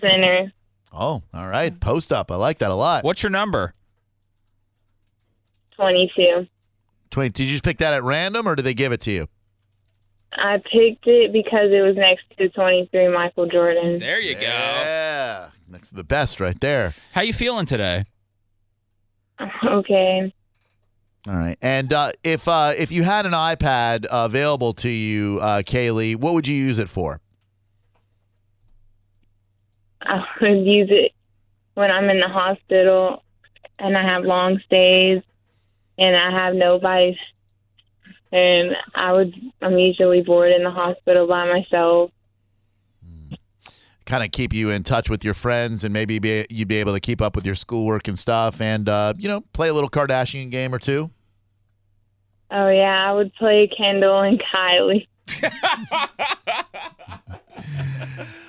Center 0.00 0.52
Oh, 0.92 1.22
all 1.32 1.48
right. 1.48 1.78
Post 1.80 2.12
up. 2.12 2.30
I 2.32 2.36
like 2.36 2.58
that 2.58 2.70
a 2.70 2.74
lot. 2.74 3.04
What's 3.04 3.22
your 3.22 3.30
number? 3.30 3.74
Twenty-two. 5.76 6.46
20, 7.10 7.28
did 7.30 7.44
you 7.44 7.50
just 7.52 7.62
pick 7.64 7.78
that 7.78 7.92
at 7.94 8.02
random 8.02 8.48
or 8.48 8.56
did 8.56 8.62
they 8.64 8.74
give 8.74 8.90
it 8.92 9.00
to 9.02 9.10
you? 9.12 9.28
I 10.32 10.56
picked 10.56 11.06
it 11.06 11.32
because 11.32 11.70
it 11.70 11.80
was 11.80 11.94
next 11.96 12.24
to 12.38 12.48
twenty-three 12.48 13.08
Michael 13.08 13.46
Jordan. 13.46 13.98
There 14.00 14.20
you 14.20 14.34
go. 14.34 14.40
Yeah. 14.40 15.50
Next 15.68 15.90
to 15.90 15.94
the 15.94 16.04
best 16.04 16.40
right 16.40 16.58
there. 16.60 16.94
How 17.12 17.22
you 17.22 17.32
feeling 17.32 17.66
today? 17.66 18.04
Okay. 19.64 20.32
All 21.26 21.34
right. 21.34 21.56
And 21.62 21.92
uh, 21.92 22.12
if 22.22 22.46
uh, 22.46 22.74
if 22.76 22.92
you 22.92 23.02
had 23.02 23.26
an 23.26 23.32
iPad 23.32 24.06
available 24.10 24.72
to 24.74 24.88
you, 24.88 25.38
uh, 25.40 25.62
Kaylie, 25.62 26.14
what 26.16 26.34
would 26.34 26.46
you 26.46 26.56
use 26.56 26.78
it 26.78 26.88
for? 26.88 27.20
I 30.02 30.22
would 30.40 30.64
use 30.66 30.88
it 30.90 31.12
when 31.74 31.90
I'm 31.90 32.10
in 32.10 32.20
the 32.20 32.28
hospital 32.28 33.22
and 33.78 33.96
I 33.96 34.04
have 34.04 34.22
long 34.24 34.60
stays 34.66 35.22
and 35.98 36.16
I 36.16 36.30
have 36.30 36.54
no 36.54 36.74
nobody. 36.74 37.16
And 38.32 38.74
I 38.96 39.12
would, 39.12 39.32
I'm 39.62 39.78
usually 39.78 40.22
bored 40.22 40.50
in 40.50 40.64
the 40.64 40.70
hospital 40.70 41.28
by 41.28 41.46
myself. 41.46 42.10
kind 44.06 44.24
of 44.24 44.32
keep 44.32 44.52
you 44.52 44.70
in 44.70 44.82
touch 44.82 45.08
with 45.08 45.24
your 45.24 45.34
friends 45.34 45.84
and 45.84 45.92
maybe 45.92 46.18
be, 46.18 46.44
you'd 46.50 46.66
be 46.66 46.76
able 46.76 46.94
to 46.94 47.00
keep 47.00 47.22
up 47.22 47.36
with 47.36 47.46
your 47.46 47.54
schoolwork 47.54 48.08
and 48.08 48.18
stuff 48.18 48.60
and 48.60 48.88
uh, 48.88 49.14
you 49.16 49.28
know 49.28 49.40
play 49.52 49.68
a 49.68 49.72
little 49.72 49.88
kardashian 49.88 50.50
game 50.50 50.74
or 50.74 50.78
two 50.78 51.10
Oh, 52.50 52.68
yeah, 52.68 53.08
I 53.08 53.12
would 53.12 53.34
play 53.34 53.68
Kendall 53.76 54.20
and 54.20 54.40
Kylie. 54.40 55.08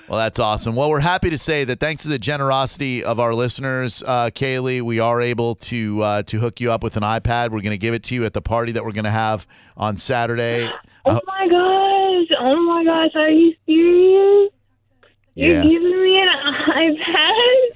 well 0.08 0.18
that's 0.18 0.38
awesome 0.38 0.74
well 0.76 0.90
we're 0.90 1.00
happy 1.00 1.30
to 1.30 1.38
say 1.38 1.64
that 1.64 1.80
thanks 1.80 2.02
to 2.02 2.08
the 2.08 2.18
generosity 2.18 3.02
of 3.02 3.18
our 3.18 3.34
listeners 3.34 4.02
uh, 4.06 4.30
kaylie 4.34 4.82
we 4.82 4.98
are 5.00 5.20
able 5.20 5.54
to 5.54 6.00
uh, 6.02 6.22
to 6.22 6.38
hook 6.38 6.60
you 6.60 6.70
up 6.70 6.82
with 6.82 6.96
an 6.96 7.02
ipad 7.02 7.50
we're 7.50 7.60
going 7.60 7.70
to 7.70 7.78
give 7.78 7.94
it 7.94 8.02
to 8.04 8.14
you 8.14 8.24
at 8.24 8.32
the 8.32 8.42
party 8.42 8.72
that 8.72 8.84
we're 8.84 8.92
going 8.92 9.04
to 9.04 9.10
have 9.10 9.46
on 9.76 9.96
saturday 9.96 10.68
Oh 11.08 11.12
Uh, 11.12 11.20
my 11.26 11.46
gosh. 11.48 12.36
Oh 12.40 12.56
my 12.66 12.82
gosh. 12.84 13.12
Are 13.14 13.30
you 13.30 13.54
serious? 13.64 14.50
You're 15.36 15.62
giving 15.62 16.02
me 16.02 16.20
an 16.20 16.28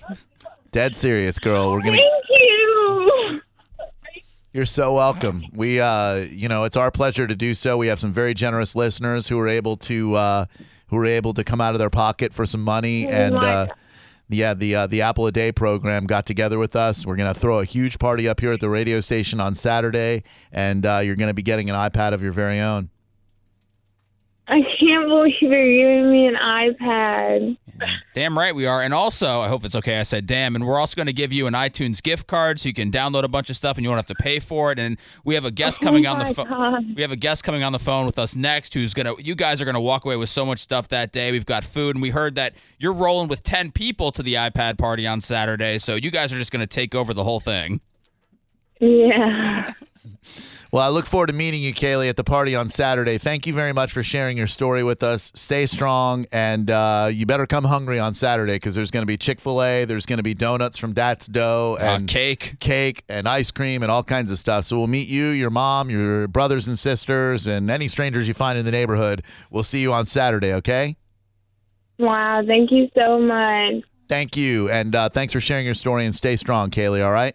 iPad? 0.09 0.19
dead 0.73 0.97
serious 0.97 1.38
girl 1.38 1.71
we're 1.71 1.80
going 1.80 1.97
to 1.97 1.99
Thank 1.99 2.25
you. 2.40 3.40
You're 4.52 4.66
so 4.66 4.95
welcome. 4.95 5.45
We, 5.52 5.78
uh, 5.78 6.16
you 6.16 6.49
know, 6.49 6.64
it's 6.64 6.76
our 6.76 6.90
pleasure 6.90 7.25
to 7.25 7.37
do 7.37 7.54
so. 7.54 7.76
We 7.76 7.87
have 7.87 8.00
some 8.00 8.12
very 8.12 8.35
generous 8.35 8.75
listeners 8.75 9.28
who 9.28 9.38
are 9.38 9.47
able 9.47 9.76
to, 9.76 10.14
uh, 10.16 10.47
who 10.88 10.97
are 10.97 11.07
able 11.07 11.33
to 11.35 11.45
come 11.45 11.61
out 11.61 11.75
of 11.75 11.78
their 11.78 11.90
pocket 11.90 12.35
for 12.35 12.45
some 12.47 12.62
money, 12.62 13.07
and 13.07 13.37
uh, 13.37 13.69
yeah, 14.28 14.54
the 14.54 14.75
uh, 14.75 14.87
the 14.88 15.02
Apple 15.02 15.28
a 15.28 15.33
Day 15.33 15.52
program 15.52 16.04
got 16.04 16.26
together 16.26 16.59
with 16.59 16.75
us. 16.75 17.07
We're 17.07 17.14
gonna 17.14 17.33
throw 17.33 17.61
a 17.61 17.64
huge 17.64 18.00
party 18.00 18.28
up 18.28 18.40
here 18.40 18.50
at 18.50 18.59
the 18.59 18.69
radio 18.69 19.00
station 19.00 19.38
on 19.38 19.54
Saturday, 19.54 20.25
and 20.50 20.85
uh, 20.85 21.00
you're 21.04 21.16
gonna 21.16 21.33
be 21.33 21.42
getting 21.42 21.71
an 21.71 21.76
iPad 21.76 22.12
of 22.12 22.21
your 22.21 22.33
very 22.33 22.59
own. 22.59 22.90
I 24.50 24.62
can't 24.80 25.07
believe 25.09 25.35
you're 25.40 25.64
giving 25.64 26.11
me 26.11 26.26
an 26.26 26.35
iPad. 26.35 27.57
Damn 28.14 28.37
right 28.37 28.54
we 28.54 28.66
are. 28.66 28.83
And 28.83 28.92
also, 28.92 29.40
I 29.40 29.49
hope 29.49 29.64
it's 29.64 29.76
okay 29.76 30.00
I 30.00 30.02
said 30.02 30.26
damn. 30.26 30.57
And 30.57 30.66
we're 30.66 30.78
also 30.78 30.97
going 30.97 31.07
to 31.07 31.12
give 31.12 31.33
you 31.33 31.47
an 31.47 31.54
iTunes 31.54 32.02
gift 32.02 32.26
card 32.26 32.59
so 32.59 32.69
you 32.69 32.75
can 32.75 32.90
download 32.90 33.23
a 33.23 33.28
bunch 33.28 33.49
of 33.49 33.57
stuff 33.57 33.76
and 33.76 33.85
you 33.85 33.90
won't 33.90 33.99
have 33.99 34.16
to 34.16 34.23
pay 34.23 34.40
for 34.40 34.73
it. 34.73 34.78
And 34.78 34.99
we 35.25 35.37
have 35.37 35.45
a 35.45 35.52
guest 35.52 35.78
oh 35.83 35.87
coming 35.87 36.07
oh 36.07 36.14
on 36.14 36.19
the 36.19 36.35
phone. 36.35 36.95
We 36.97 37.02
have 37.02 37.12
a 37.12 37.16
guest 37.16 37.45
coming 37.45 37.62
on 37.62 37.73
the 37.73 37.78
phone 37.78 38.07
with 38.07 38.19
us 38.19 38.35
next 38.35 38.75
who's 38.75 38.92
going 38.92 39.07
to, 39.07 39.23
you 39.23 39.37
guys 39.37 39.61
are 39.61 39.64
going 39.64 39.76
to 39.76 39.80
walk 39.80 40.04
away 40.04 40.16
with 40.16 40.28
so 40.28 40.45
much 40.45 40.59
stuff 40.59 40.88
that 40.88 41.12
day. 41.12 41.30
We've 41.30 41.47
got 41.47 41.62
food 41.62 41.95
and 41.95 42.02
we 42.02 42.11
heard 42.11 42.35
that 42.35 42.54
you're 42.78 42.92
rolling 42.92 43.28
with 43.28 43.45
10 43.45 43.71
people 43.71 44.11
to 44.12 44.23
the 44.23 44.35
iPad 44.35 44.78
party 44.78 45.07
on 45.07 45.21
Saturday. 45.21 45.78
So 45.78 45.95
you 45.95 46.11
guys 46.11 46.33
are 46.33 46.38
just 46.38 46.50
going 46.50 46.61
to 46.61 46.66
take 46.66 46.95
over 46.95 47.14
the 47.14 47.25
whole 47.25 47.40
thing. 47.40 47.80
Yeah. 48.80 49.73
Well, 50.73 50.83
I 50.83 50.88
look 50.88 51.04
forward 51.04 51.26
to 51.26 51.33
meeting 51.33 51.62
you, 51.62 51.75
Kaylie, 51.75 52.09
at 52.09 52.16
the 52.16 52.25
party 52.25 52.54
on 52.54 52.69
Saturday. 52.69 53.19
Thank 53.19 53.47
you 53.47 53.52
very 53.52 53.73
much 53.73 53.92
for 53.92 54.02
sharing 54.02 54.37
your 54.37 54.47
story 54.47 54.83
with 54.83 55.02
us. 55.02 55.33
Stay 55.35 55.66
strong, 55.66 56.26
and 56.33 56.71
uh, 56.71 57.09
you 57.12 57.26
better 57.26 57.47
come 57.47 57.64
hungry 57.64 57.99
on 57.99 58.14
Saturday 58.14 58.54
because 58.54 58.75
there's 58.75 58.90
going 58.90 59.02
to 59.02 59.07
be 59.07 59.16
Chick 59.16 59.40
fil 59.40 59.62
A, 59.62 59.85
there's 59.85 60.07
going 60.07 60.19
to 60.19 60.23
be 60.23 60.33
donuts 60.33 60.78
from 60.78 60.92
Dat's 60.92 61.26
Dough, 61.26 61.76
Uh, 61.80 61.85
and 61.85 62.09
cake. 62.09 62.54
cake 62.61 63.02
and 63.09 63.28
ice 63.28 63.50
cream 63.50 63.83
and 63.83 63.90
all 63.90 64.04
kinds 64.04 64.30
of 64.30 64.38
stuff. 64.38 64.64
So 64.64 64.78
we'll 64.78 64.87
meet 64.87 65.09
you, 65.09 65.26
your 65.28 65.50
mom, 65.50 65.90
your 65.90 66.28
brothers 66.28 66.69
and 66.69 66.78
sisters, 66.78 67.47
and 67.47 67.69
any 67.71 67.88
strangers 67.88 68.28
you 68.28 68.35
find 68.35 68.59
in 68.59 68.64
the 68.64 68.73
neighborhood. 68.73 69.23
We'll 69.50 69.64
see 69.64 69.80
you 69.80 69.92
on 69.92 70.07
Saturday, 70.07 70.54
okay? 70.54 70.97
Wow. 71.99 72.42
Thank 72.47 72.71
you 72.71 72.88
so 72.97 73.19
much. 73.19 73.85
Thank 74.09 74.37
you, 74.37 74.71
and 74.71 74.95
uh, 74.97 75.09
thanks 75.09 75.33
for 75.33 75.40
sharing 75.40 75.64
your 75.64 75.75
story, 75.75 76.04
and 76.04 76.14
stay 76.14 76.37
strong, 76.37 76.71
Kaylie, 76.71 77.04
all 77.04 77.12
right? 77.12 77.35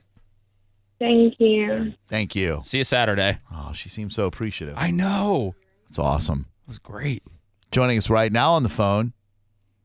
Thank 0.99 1.35
you. 1.39 1.93
Thank 2.07 2.35
you. 2.35 2.61
See 2.63 2.77
you 2.77 2.83
Saturday. 2.83 3.39
Oh, 3.51 3.71
she 3.73 3.89
seems 3.89 4.15
so 4.15 4.25
appreciative. 4.25 4.75
I 4.77 4.91
know. 4.91 5.55
It's 5.89 5.99
awesome. 5.99 6.47
It 6.63 6.67
was 6.67 6.79
great. 6.79 7.23
Joining 7.71 7.97
us 7.97 8.09
right 8.09 8.31
now 8.31 8.53
on 8.53 8.63
the 8.63 8.69
phone, 8.69 9.13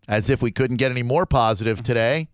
as 0.09 0.31
if 0.31 0.41
we 0.41 0.51
couldn't 0.51 0.77
get 0.77 0.91
any 0.91 1.03
more 1.03 1.27
positive 1.27 1.83
today, 1.83 2.29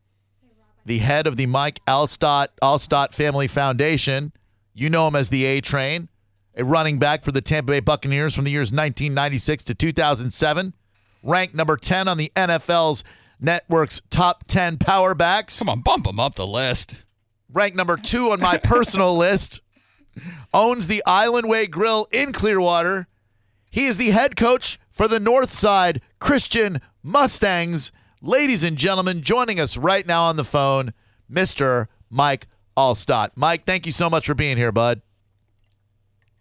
the 0.84 0.98
head 0.98 1.26
of 1.26 1.36
the 1.36 1.46
Mike 1.46 1.80
Alstott 1.86 2.48
Alstott 2.62 3.12
Family 3.12 3.48
Foundation. 3.48 4.32
You 4.74 4.90
know 4.90 5.08
him 5.08 5.16
as 5.16 5.30
the 5.30 5.44
A 5.46 5.60
Train, 5.60 6.08
a 6.54 6.64
running 6.64 6.98
back 6.98 7.24
for 7.24 7.32
the 7.32 7.40
Tampa 7.40 7.72
Bay 7.72 7.80
Buccaneers 7.80 8.34
from 8.34 8.44
the 8.44 8.50
years 8.50 8.66
1996 8.70 9.64
to 9.64 9.74
2007, 9.74 10.74
ranked 11.22 11.54
number 11.54 11.76
10 11.76 12.08
on 12.08 12.18
the 12.18 12.30
NFL's 12.36 13.02
network's 13.40 14.02
top 14.10 14.44
10 14.48 14.78
power 14.78 15.14
backs 15.14 15.58
Come 15.58 15.68
on, 15.68 15.80
bump 15.80 16.06
him 16.06 16.20
up 16.20 16.34
the 16.34 16.46
list. 16.46 16.94
Ranked 17.56 17.74
number 17.74 17.96
two 17.96 18.32
on 18.32 18.38
my 18.38 18.58
personal 18.58 19.16
list, 19.18 19.62
owns 20.52 20.88
the 20.88 21.02
Island 21.06 21.48
Way 21.48 21.66
Grill 21.66 22.06
in 22.12 22.34
Clearwater. 22.34 23.06
He 23.70 23.86
is 23.86 23.96
the 23.96 24.10
head 24.10 24.36
coach 24.36 24.78
for 24.90 25.08
the 25.08 25.18
Northside 25.18 26.02
Christian 26.18 26.82
Mustangs. 27.02 27.92
Ladies 28.20 28.62
and 28.62 28.76
gentlemen, 28.76 29.22
joining 29.22 29.58
us 29.58 29.78
right 29.78 30.06
now 30.06 30.24
on 30.24 30.36
the 30.36 30.44
phone, 30.44 30.92
Mr. 31.32 31.86
Mike 32.10 32.46
Alstott. 32.76 33.30
Mike, 33.36 33.64
thank 33.64 33.86
you 33.86 33.92
so 33.92 34.10
much 34.10 34.26
for 34.26 34.34
being 34.34 34.58
here, 34.58 34.70
bud. 34.70 35.00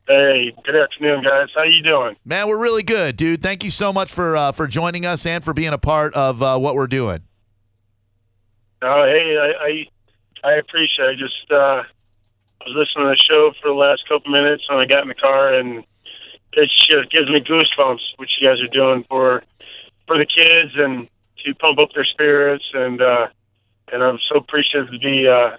Hey, 0.09 0.53
good 0.65 0.75
afternoon, 0.75 1.23
guys. 1.23 1.47
How 1.55 1.63
you 1.63 1.81
doing? 1.81 2.17
Man, 2.25 2.49
we're 2.49 2.61
really 2.61 2.83
good, 2.83 3.15
dude. 3.15 3.41
Thank 3.41 3.63
you 3.63 3.71
so 3.71 3.93
much 3.93 4.11
for 4.11 4.35
uh, 4.35 4.51
for 4.51 4.67
joining 4.67 5.05
us 5.05 5.25
and 5.25 5.45
for 5.45 5.53
being 5.53 5.71
a 5.71 5.77
part 5.77 6.13
of 6.13 6.43
uh, 6.43 6.59
what 6.59 6.75
we're 6.75 6.87
doing. 6.87 7.21
Uh, 8.81 9.05
hey, 9.05 9.55
I, 9.61 9.87
I 10.45 10.53
appreciate. 10.53 11.05
it. 11.05 11.11
I 11.11 11.15
just 11.15 11.51
uh, 11.51 11.81
was 12.65 12.75
listening 12.75 13.09
to 13.09 13.15
the 13.17 13.25
show 13.27 13.51
for 13.59 13.69
the 13.69 13.73
last 13.73 14.07
couple 14.07 14.31
minutes, 14.31 14.63
and 14.69 14.79
I 14.79 14.85
got 14.85 15.01
in 15.01 15.07
the 15.07 15.15
car, 15.15 15.55
and 15.55 15.83
it 16.53 16.69
just 16.89 17.11
gives 17.11 17.29
me 17.29 17.41
goosebumps 17.41 18.01
what 18.17 18.29
you 18.39 18.47
guys 18.47 18.61
are 18.61 18.67
doing 18.67 19.03
for 19.09 19.43
for 20.07 20.19
the 20.19 20.25
kids 20.25 20.71
and 20.75 21.07
to 21.43 21.55
pump 21.55 21.79
up 21.81 21.89
their 21.95 22.05
spirits, 22.05 22.63
and 22.73 23.01
uh, 23.01 23.27
and 23.91 24.03
I'm 24.03 24.19
so 24.29 24.37
appreciative 24.37 24.91
to 24.91 24.99
be 24.99 25.27
uh, 25.27 25.57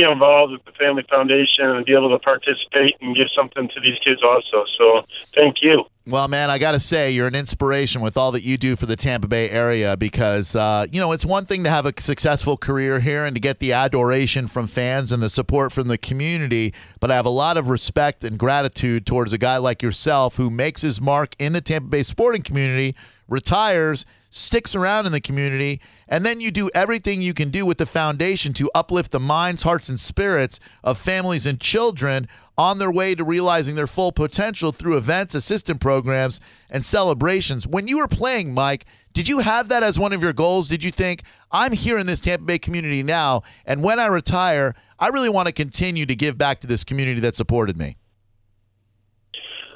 be 0.00 0.10
involved 0.10 0.52
with 0.52 0.64
the 0.64 0.72
Family 0.72 1.04
Foundation 1.08 1.64
and 1.64 1.84
be 1.84 1.94
able 1.94 2.10
to 2.10 2.18
participate 2.18 2.96
and 3.00 3.14
give 3.14 3.28
something 3.36 3.68
to 3.68 3.80
these 3.80 3.98
kids 4.04 4.22
also. 4.22 4.64
So 4.78 5.06
thank 5.34 5.56
you. 5.62 5.84
Well, 6.06 6.26
man, 6.28 6.50
I 6.50 6.58
got 6.58 6.72
to 6.72 6.80
say, 6.80 7.10
you're 7.10 7.28
an 7.28 7.34
inspiration 7.34 8.00
with 8.00 8.16
all 8.16 8.32
that 8.32 8.42
you 8.42 8.56
do 8.56 8.74
for 8.74 8.86
the 8.86 8.96
Tampa 8.96 9.28
Bay 9.28 9.48
area 9.50 9.96
because, 9.96 10.56
uh, 10.56 10.86
you 10.90 10.98
know, 10.98 11.12
it's 11.12 11.26
one 11.26 11.44
thing 11.44 11.62
to 11.64 11.70
have 11.70 11.86
a 11.86 11.92
successful 11.98 12.56
career 12.56 13.00
here 13.00 13.24
and 13.24 13.36
to 13.36 13.40
get 13.40 13.58
the 13.58 13.72
adoration 13.72 14.48
from 14.48 14.66
fans 14.66 15.12
and 15.12 15.22
the 15.22 15.28
support 15.28 15.72
from 15.72 15.88
the 15.88 15.98
community. 15.98 16.74
But 16.98 17.10
I 17.10 17.16
have 17.16 17.26
a 17.26 17.30
lot 17.30 17.56
of 17.56 17.68
respect 17.68 18.24
and 18.24 18.38
gratitude 18.38 19.06
towards 19.06 19.32
a 19.32 19.38
guy 19.38 19.58
like 19.58 19.82
yourself 19.82 20.36
who 20.36 20.50
makes 20.50 20.80
his 20.80 21.00
mark 21.00 21.36
in 21.38 21.52
the 21.52 21.60
Tampa 21.60 21.88
Bay 21.88 22.02
sporting 22.02 22.42
community, 22.42 22.96
retires, 23.28 24.06
sticks 24.30 24.74
around 24.74 25.06
in 25.06 25.12
the 25.12 25.20
community, 25.20 25.80
and 26.08 26.24
then 26.24 26.40
you 26.40 26.50
do 26.50 26.70
everything 26.74 27.20
you 27.20 27.34
can 27.34 27.50
do 27.50 27.66
with 27.66 27.78
the 27.78 27.86
foundation 27.86 28.52
to 28.54 28.70
uplift 28.74 29.10
the 29.10 29.20
minds, 29.20 29.64
hearts, 29.64 29.88
and 29.88 30.00
spirits 30.00 30.58
of 30.82 30.98
families 30.98 31.46
and 31.46 31.60
children 31.60 32.28
on 32.56 32.78
their 32.78 32.90
way 32.90 33.14
to 33.14 33.24
realizing 33.24 33.74
their 33.74 33.86
full 33.86 34.12
potential 34.12 34.72
through 34.72 34.96
events, 34.96 35.34
assistant 35.34 35.80
programs, 35.80 36.40
and 36.70 36.84
celebrations. 36.84 37.66
When 37.66 37.88
you 37.88 37.98
were 37.98 38.08
playing, 38.08 38.54
Mike, 38.54 38.86
did 39.12 39.28
you 39.28 39.40
have 39.40 39.68
that 39.68 39.82
as 39.82 39.98
one 39.98 40.12
of 40.12 40.22
your 40.22 40.32
goals? 40.32 40.68
Did 40.68 40.84
you 40.84 40.92
think, 40.92 41.22
I'm 41.50 41.72
here 41.72 41.98
in 41.98 42.06
this 42.06 42.20
Tampa 42.20 42.44
Bay 42.44 42.58
community 42.58 43.02
now, 43.02 43.42
and 43.66 43.82
when 43.82 43.98
I 43.98 44.06
retire, 44.06 44.74
I 44.98 45.08
really 45.08 45.28
want 45.28 45.46
to 45.46 45.52
continue 45.52 46.06
to 46.06 46.14
give 46.14 46.38
back 46.38 46.60
to 46.60 46.66
this 46.66 46.84
community 46.84 47.20
that 47.20 47.34
supported 47.34 47.76
me? 47.76 47.96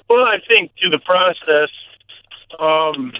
Well, 0.08 0.28
I 0.28 0.36
think 0.46 0.70
through 0.78 0.90
the 0.90 0.98
process, 0.98 1.70
um, 2.60 3.12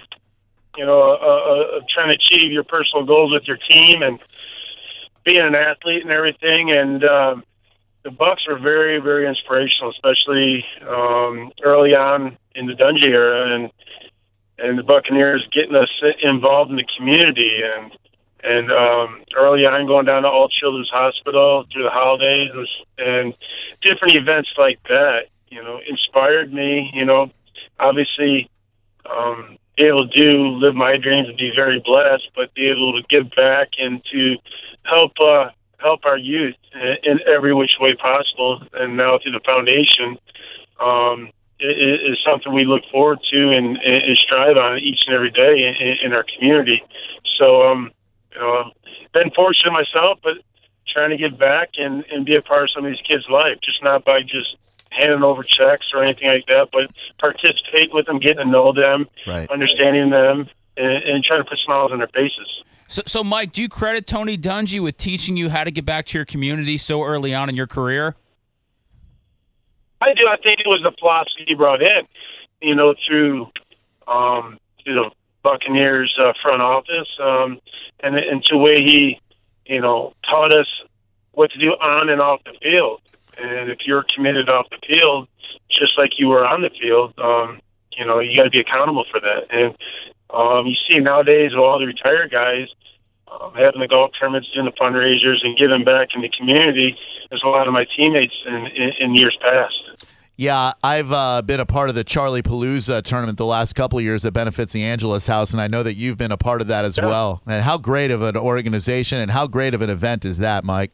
you 0.77 0.85
know, 0.85 1.01
uh, 1.01 1.77
uh, 1.77 1.81
trying 1.93 2.11
to 2.11 2.15
achieve 2.17 2.53
your 2.53 2.65
personal 2.65 3.05
goals 3.05 3.33
with 3.33 3.45
your 3.47 3.59
team 3.69 4.03
and 4.03 4.19
being 5.25 5.41
an 5.41 5.55
athlete 5.55 6.03
and 6.03 6.11
everything, 6.11 6.71
and 6.71 7.05
um, 7.05 7.45
the 8.05 8.11
Bucks 8.11 8.47
were 8.47 8.59
very, 8.59 9.01
very 9.01 9.27
inspirational, 9.27 9.91
especially 9.91 10.65
um, 10.87 11.51
early 11.63 11.95
on 11.95 12.37
in 12.55 12.67
the 12.67 12.75
Dungy 12.75 13.05
era, 13.05 13.55
and 13.55 13.71
and 14.59 14.79
the 14.79 14.83
Buccaneers 14.83 15.47
getting 15.53 15.75
us 15.75 15.91
involved 16.23 16.71
in 16.71 16.77
the 16.77 16.87
community 16.97 17.61
and 17.63 17.93
and 18.45 18.71
um, 18.71 19.25
early 19.37 19.65
on 19.65 19.87
going 19.87 20.05
down 20.05 20.23
to 20.23 20.29
All 20.29 20.49
Children's 20.49 20.91
Hospital 20.91 21.65
through 21.73 21.85
the 21.85 21.91
holidays 21.91 22.51
and, 22.99 23.35
different 23.81 24.15
events 24.15 24.51
like 24.57 24.79
that. 24.89 25.29
You 25.49 25.63
know, 25.63 25.81
inspired 25.89 26.53
me. 26.53 26.91
You 26.93 27.05
know, 27.05 27.31
obviously, 27.79 28.51
um, 29.07 29.57
able 29.79 30.09
to 30.09 30.33
live 30.59 30.75
my 30.75 30.97
dreams 30.97 31.29
and 31.29 31.37
be 31.37 31.53
very 31.55 31.81
blessed, 31.81 32.29
but 32.35 32.55
be 32.55 32.67
able 32.69 33.01
to 33.01 33.07
give 33.09 33.31
back 33.35 33.69
and 33.79 34.03
to 34.13 34.37
help 34.85 35.13
uh, 35.21 35.51
help 35.79 36.05
our 36.05 36.19
youth 36.19 36.55
in, 37.03 37.21
every 37.27 37.55
which 37.55 37.73
way 37.81 37.95
possible. 37.95 38.63
And 38.75 38.97
now 38.97 39.19
through 39.19 39.33
the 39.33 39.41
foundation. 39.41 40.19
Um, 40.81 41.31
is, 41.61 42.19
something 42.25 42.53
we 42.53 42.65
look 42.65 42.83
forward 42.91 43.21
to 43.31 43.51
and, 43.51 43.77
and 43.79 44.19
strive 44.19 44.57
on 44.57 44.79
each 44.79 45.05
and 45.07 45.15
every 45.15 45.31
day 45.31 45.75
in, 45.81 46.07
in 46.07 46.13
our 46.13 46.25
community. 46.37 46.83
So, 47.39 47.63
um, 47.63 47.91
you 48.33 48.41
know, 48.41 48.73
been 49.13 49.31
fortunate 49.31 49.73
myself, 49.73 50.19
but 50.23 50.39
trying 50.89 51.11
to 51.11 51.17
give 51.17 51.39
back 51.39 51.71
and, 51.77 52.05
and 52.11 52.25
be 52.25 52.37
a 52.37 52.43
part 52.43 52.65
of 52.65 52.71
some 52.75 52.85
of 52.85 52.91
these 52.91 53.01
kids' 53.07 53.25
life, 53.29 53.59
just 53.63 53.83
not 53.83 54.05
by 54.05 54.23
just 54.23 54.57
handing 54.95 55.23
over 55.23 55.43
checks 55.43 55.87
or 55.93 56.03
anything 56.03 56.29
like 56.29 56.47
that, 56.47 56.69
but 56.73 56.91
participate 57.19 57.93
with 57.93 58.07
them, 58.07 58.19
getting 58.19 58.39
to 58.39 58.45
know 58.45 58.73
them, 58.73 59.09
Right. 59.27 59.51
understanding 59.51 60.11
them, 60.11 60.49
and, 60.77 61.03
and 61.05 61.25
trying 61.25 61.43
to 61.43 61.49
put 61.49 61.59
smiles 61.59 61.93
on 61.93 61.99
their 61.99 62.09
faces. 62.09 62.63
So, 62.89 63.03
so 63.07 63.25
Mike, 63.25 63.53
do 63.53 63.63
you 63.63 63.69
credit 63.69 64.07
Tony 64.07 64.37
Dungy 64.37 64.81
with 64.83 64.97
teaching 64.97 65.37
you 65.37 65.49
how 65.51 65.65
to 65.65 65.71
get 65.71 65.85
back 65.85 66.07
to 66.07 66.19
your 66.19 66.25
community 66.25 66.79
so 66.79 67.03
early 67.03 67.35
on 67.35 67.49
in 67.49 67.55
your 67.57 67.67
career? 67.67 68.15
I 70.01 70.13
do. 70.15 70.27
I 70.29 70.37
think 70.37 70.61
it 70.61 70.67
was 70.67 70.81
the 70.83 70.93
philosophy 70.99 71.45
he 71.47 71.55
brought 71.55 71.81
in, 71.83 72.07
you 72.61 72.75
know, 72.75 72.95
through 73.07 73.49
um, 74.07 74.59
through 74.83 74.95
the 74.95 75.11
Buccaneers 75.43 76.15
uh, 76.21 76.33
front 76.43 76.61
office, 76.61 77.09
um, 77.23 77.59
and 78.01 78.17
and 78.17 78.45
to 78.45 78.55
the 78.55 78.59
way 78.59 78.77
he, 78.77 79.19
you 79.65 79.81
know, 79.81 80.13
taught 80.29 80.55
us 80.55 80.67
what 81.33 81.51
to 81.53 81.59
do 81.59 81.71
on 81.71 82.11
and 82.11 82.21
off 82.21 82.41
the 82.45 82.53
field. 82.63 83.01
And 83.39 83.71
if 83.71 83.79
you're 83.87 84.05
committed 84.15 84.49
off 84.49 84.67
the 84.71 84.79
field, 84.87 85.29
just 85.71 85.99
like 85.99 86.11
you 86.19 86.29
were 86.29 86.47
on 86.47 86.63
the 86.63 86.71
field, 86.81 87.15
um, 87.19 87.61
you 87.97 88.05
know, 88.05 88.21
you 88.21 88.37
got 88.37 88.45
to 88.45 88.51
be 88.51 88.61
accountable 88.61 89.05
for 89.11 89.21
that. 89.21 89.47
And 89.51 89.75
um, 90.31 90.67
you 90.67 90.75
see 90.91 90.99
nowadays 90.99 91.53
with 91.53 91.61
all 91.61 91.79
the 91.79 91.87
retired 91.87 92.31
guys 92.31 92.69
um, 93.31 93.53
having 93.55 93.81
the 93.81 93.89
golf 93.89 94.13
tournaments, 94.19 94.49
doing 94.55 94.67
the 94.67 94.73
fundraisers, 94.73 95.45
and 95.45 95.57
giving 95.57 95.85
back 95.85 96.09
in 96.15 96.23
the 96.23 96.31
community. 96.37 96.97
There's 97.31 97.43
a 97.45 97.49
lot 97.49 97.67
of 97.67 97.73
my 97.73 97.87
teammates 97.97 98.35
in, 98.47 98.55
in, 98.55 98.91
in 99.01 99.15
years 99.15 99.37
past. 99.41 100.07
Yeah, 100.37 100.73
I've 100.83 101.13
uh, 101.13 101.43
been 101.43 101.61
a 101.61 101.67
part 101.67 101.89
of 101.89 101.95
the 101.95 102.03
Charlie 102.03 102.43
Palooza 102.43 103.03
tournament 103.03 103.39
the 103.39 103.47
last 103.47 103.75
couple 103.75 103.99
of 104.01 104.05
years 104.05 104.23
that 104.25 104.33
benefits 104.33 104.73
the 104.73 104.83
Angeles 104.83 105.29
House, 105.29 105.53
and 105.53 105.61
I 105.61 105.69
know 105.69 105.85
that 105.85 105.95
you've 105.95 106.19
been 106.19 106.33
a 106.33 106.37
part 106.37 106.61
of 106.61 106.67
that 106.67 106.85
as 106.85 106.99
Yeah. 106.99 107.07
well. 107.07 107.41
And 107.47 107.63
how 107.63 107.79
great 107.79 108.11
of 108.11 108.21
an 108.23 108.37
organization 108.37 109.21
and 109.21 109.31
how 109.31 109.47
great 109.47 109.75
of 109.75 109.83
an 109.83 109.91
event 109.91 110.25
is 110.25 110.39
that, 110.39 110.65
Mike? 110.65 110.91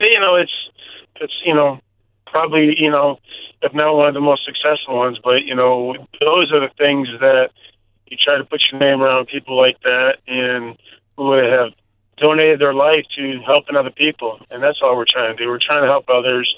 you 0.00 0.20
know, 0.20 0.36
it's 0.36 0.52
it's 1.20 1.40
you 1.44 1.54
know 1.54 1.80
probably 2.26 2.74
you 2.78 2.90
know 2.90 3.18
if 3.62 3.74
not 3.74 3.96
one 3.96 4.08
of 4.08 4.14
the 4.14 4.20
most 4.20 4.44
successful 4.44 4.96
ones. 4.96 5.18
But 5.22 5.44
you 5.44 5.54
know, 5.54 5.94
those 6.20 6.52
are 6.52 6.60
the 6.60 6.70
things 6.76 7.08
that 7.20 7.50
you 8.06 8.16
try 8.16 8.38
to 8.38 8.44
put 8.44 8.62
your 8.70 8.80
name 8.80 9.02
around 9.02 9.26
people 9.26 9.56
like 9.56 9.80
that, 9.82 10.18
and 10.26 10.76
who 11.16 11.32
have 11.32 11.72
donated 12.16 12.60
their 12.60 12.74
life 12.74 13.04
to 13.16 13.40
helping 13.46 13.76
other 13.76 13.90
people, 13.90 14.40
and 14.50 14.62
that's 14.62 14.80
all 14.82 14.96
we're 14.96 15.06
trying 15.08 15.36
to 15.36 15.42
do. 15.42 15.48
We're 15.48 15.60
trying 15.64 15.82
to 15.82 15.88
help 15.88 16.08
others, 16.08 16.52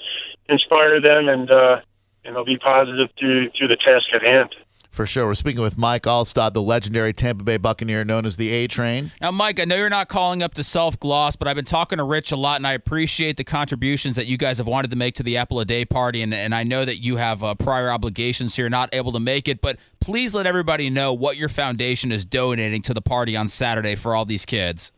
inspire 0.49 1.01
them, 1.01 1.29
and 1.29 1.51
uh, 1.51 1.81
you 2.25 2.33
know, 2.33 2.45
be 2.45 2.59
positive 2.59 3.09
through 3.19 3.51
through 3.51 3.69
the 3.69 3.77
task 3.77 4.07
at 4.15 4.29
hand. 4.29 4.55
For 4.91 5.07
sure. 5.07 5.27
We're 5.27 5.37
speaking 5.37 5.63
with 5.63 5.79
Mike 5.79 6.03
Alstott, 6.03 6.53
the 6.53 6.61
legendary 6.61 7.13
Tampa 7.13 7.45
Bay 7.45 7.59
Buccaneer 7.59 8.05
known 8.05 8.27
as 8.27 8.37
the 8.37 8.51
A 8.51 8.67
Train. 8.67 9.13
Now, 9.21 9.31
Mike, 9.31 9.61
I 9.61 9.65
know 9.65 9.77
you're 9.77 9.89
not 9.89 10.09
calling 10.09 10.43
up 10.43 10.53
to 10.55 10.65
self 10.65 10.99
gloss, 10.99 11.37
but 11.37 11.47
I've 11.47 11.55
been 11.55 11.65
talking 11.65 11.99
to 11.99 12.05
Rich 12.05 12.33
a 12.33 12.37
lot, 12.37 12.57
and 12.57 12.67
I 12.67 12.73
appreciate 12.73 13.37
the 13.37 13.45
contributions 13.45 14.17
that 14.17 14.27
you 14.27 14.37
guys 14.37 14.59
have 14.59 14.67
wanted 14.67 14.91
to 14.91 14.97
make 14.97 15.15
to 15.15 15.23
the 15.23 15.37
Apple 15.37 15.61
a 15.61 15.65
Day 15.65 15.85
party. 15.85 16.23
And, 16.23 16.35
and 16.35 16.53
I 16.53 16.65
know 16.65 16.85
that 16.85 16.99
you 16.99 17.17
have 17.17 17.45
uh, 17.45 17.55
prior 17.55 17.89
obligations 17.89 18.57
here, 18.57 18.69
not 18.69 18.93
able 18.93 19.13
to 19.13 19.21
make 19.21 19.47
it, 19.47 19.61
but 19.61 19.79
please 20.01 20.35
let 20.35 20.45
everybody 20.45 20.91
know 20.91 21.15
what 21.15 21.37
your 21.37 21.49
foundation 21.49 22.11
is 22.11 22.25
donating 22.25 22.83
to 22.83 22.93
the 22.93 23.01
party 23.01 23.37
on 23.37 23.49
Saturday 23.49 23.95
for 23.95 24.17
all 24.17 24.25
these 24.25 24.45
kids. 24.45 24.93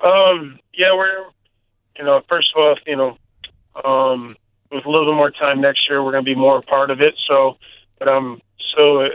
Um, 0.00 0.58
yeah, 0.74 0.94
we're, 0.94 1.26
you 1.96 2.04
know, 2.04 2.22
first 2.28 2.48
of 2.56 2.60
all, 2.60 2.76
you 2.86 2.96
know, 2.96 3.16
um, 3.84 4.36
with 4.72 4.84
a 4.84 4.90
little 4.90 5.12
bit 5.12 5.16
more 5.16 5.30
time 5.30 5.60
next 5.60 5.88
year, 5.88 6.02
we're 6.02 6.10
going 6.10 6.24
to 6.24 6.28
be 6.28 6.34
more 6.34 6.58
a 6.58 6.62
part 6.62 6.90
of 6.90 7.00
it. 7.00 7.14
So, 7.28 7.56
but 7.98 8.08
I'm 8.08 8.40
so 8.76 9.02
uh, 9.02 9.08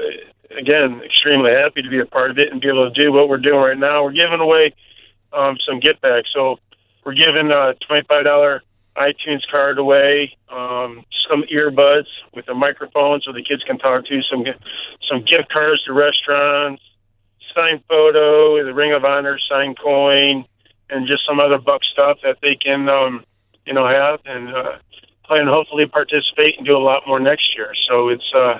again 0.57 1.01
extremely 1.03 1.51
happy 1.51 1.81
to 1.81 1.89
be 1.89 1.99
a 1.99 2.05
part 2.05 2.31
of 2.31 2.37
it 2.37 2.51
and 2.51 2.61
be 2.61 2.67
able 2.67 2.91
to 2.91 3.03
do 3.03 3.11
what 3.11 3.29
we're 3.29 3.37
doing 3.37 3.59
right 3.59 3.77
now. 3.77 4.03
We're 4.03 4.11
giving 4.11 4.39
away 4.39 4.73
um, 5.33 5.57
some 5.67 5.79
get 5.79 6.01
back. 6.01 6.25
So 6.33 6.59
we're 7.05 7.13
giving 7.13 7.51
a 7.51 7.73
twenty 7.87 8.05
five 8.07 8.25
dollar 8.25 8.61
iTunes 8.97 9.41
card 9.49 9.77
away, 9.77 10.35
um, 10.49 11.05
some 11.29 11.43
earbuds 11.43 12.07
with 12.33 12.49
a 12.49 12.53
microphone 12.53 13.21
so 13.23 13.31
the 13.31 13.43
kids 13.43 13.63
can 13.63 13.77
talk 13.77 14.05
to 14.05 14.21
some 14.29 14.43
some 15.09 15.23
gift 15.25 15.49
cards 15.51 15.81
to 15.85 15.93
restaurants, 15.93 16.81
signed 17.55 17.83
photo, 17.87 18.63
the 18.63 18.73
Ring 18.73 18.93
of 18.93 19.05
Honor 19.05 19.39
signed 19.49 19.77
coin, 19.79 20.45
and 20.89 21.07
just 21.07 21.25
some 21.25 21.39
other 21.39 21.57
buck 21.57 21.81
stuff 21.93 22.17
that 22.23 22.37
they 22.41 22.55
can 22.55 22.89
um, 22.89 23.23
you 23.65 23.73
know 23.73 23.87
have 23.87 24.19
and. 24.25 24.53
Uh, 24.55 24.77
plan 25.31 25.47
hopefully 25.47 25.85
participate 25.85 26.57
and 26.57 26.67
do 26.67 26.75
a 26.75 26.83
lot 26.83 27.03
more 27.07 27.19
next 27.19 27.55
year. 27.55 27.71
So 27.87 28.09
it's 28.09 28.29
uh, 28.35 28.59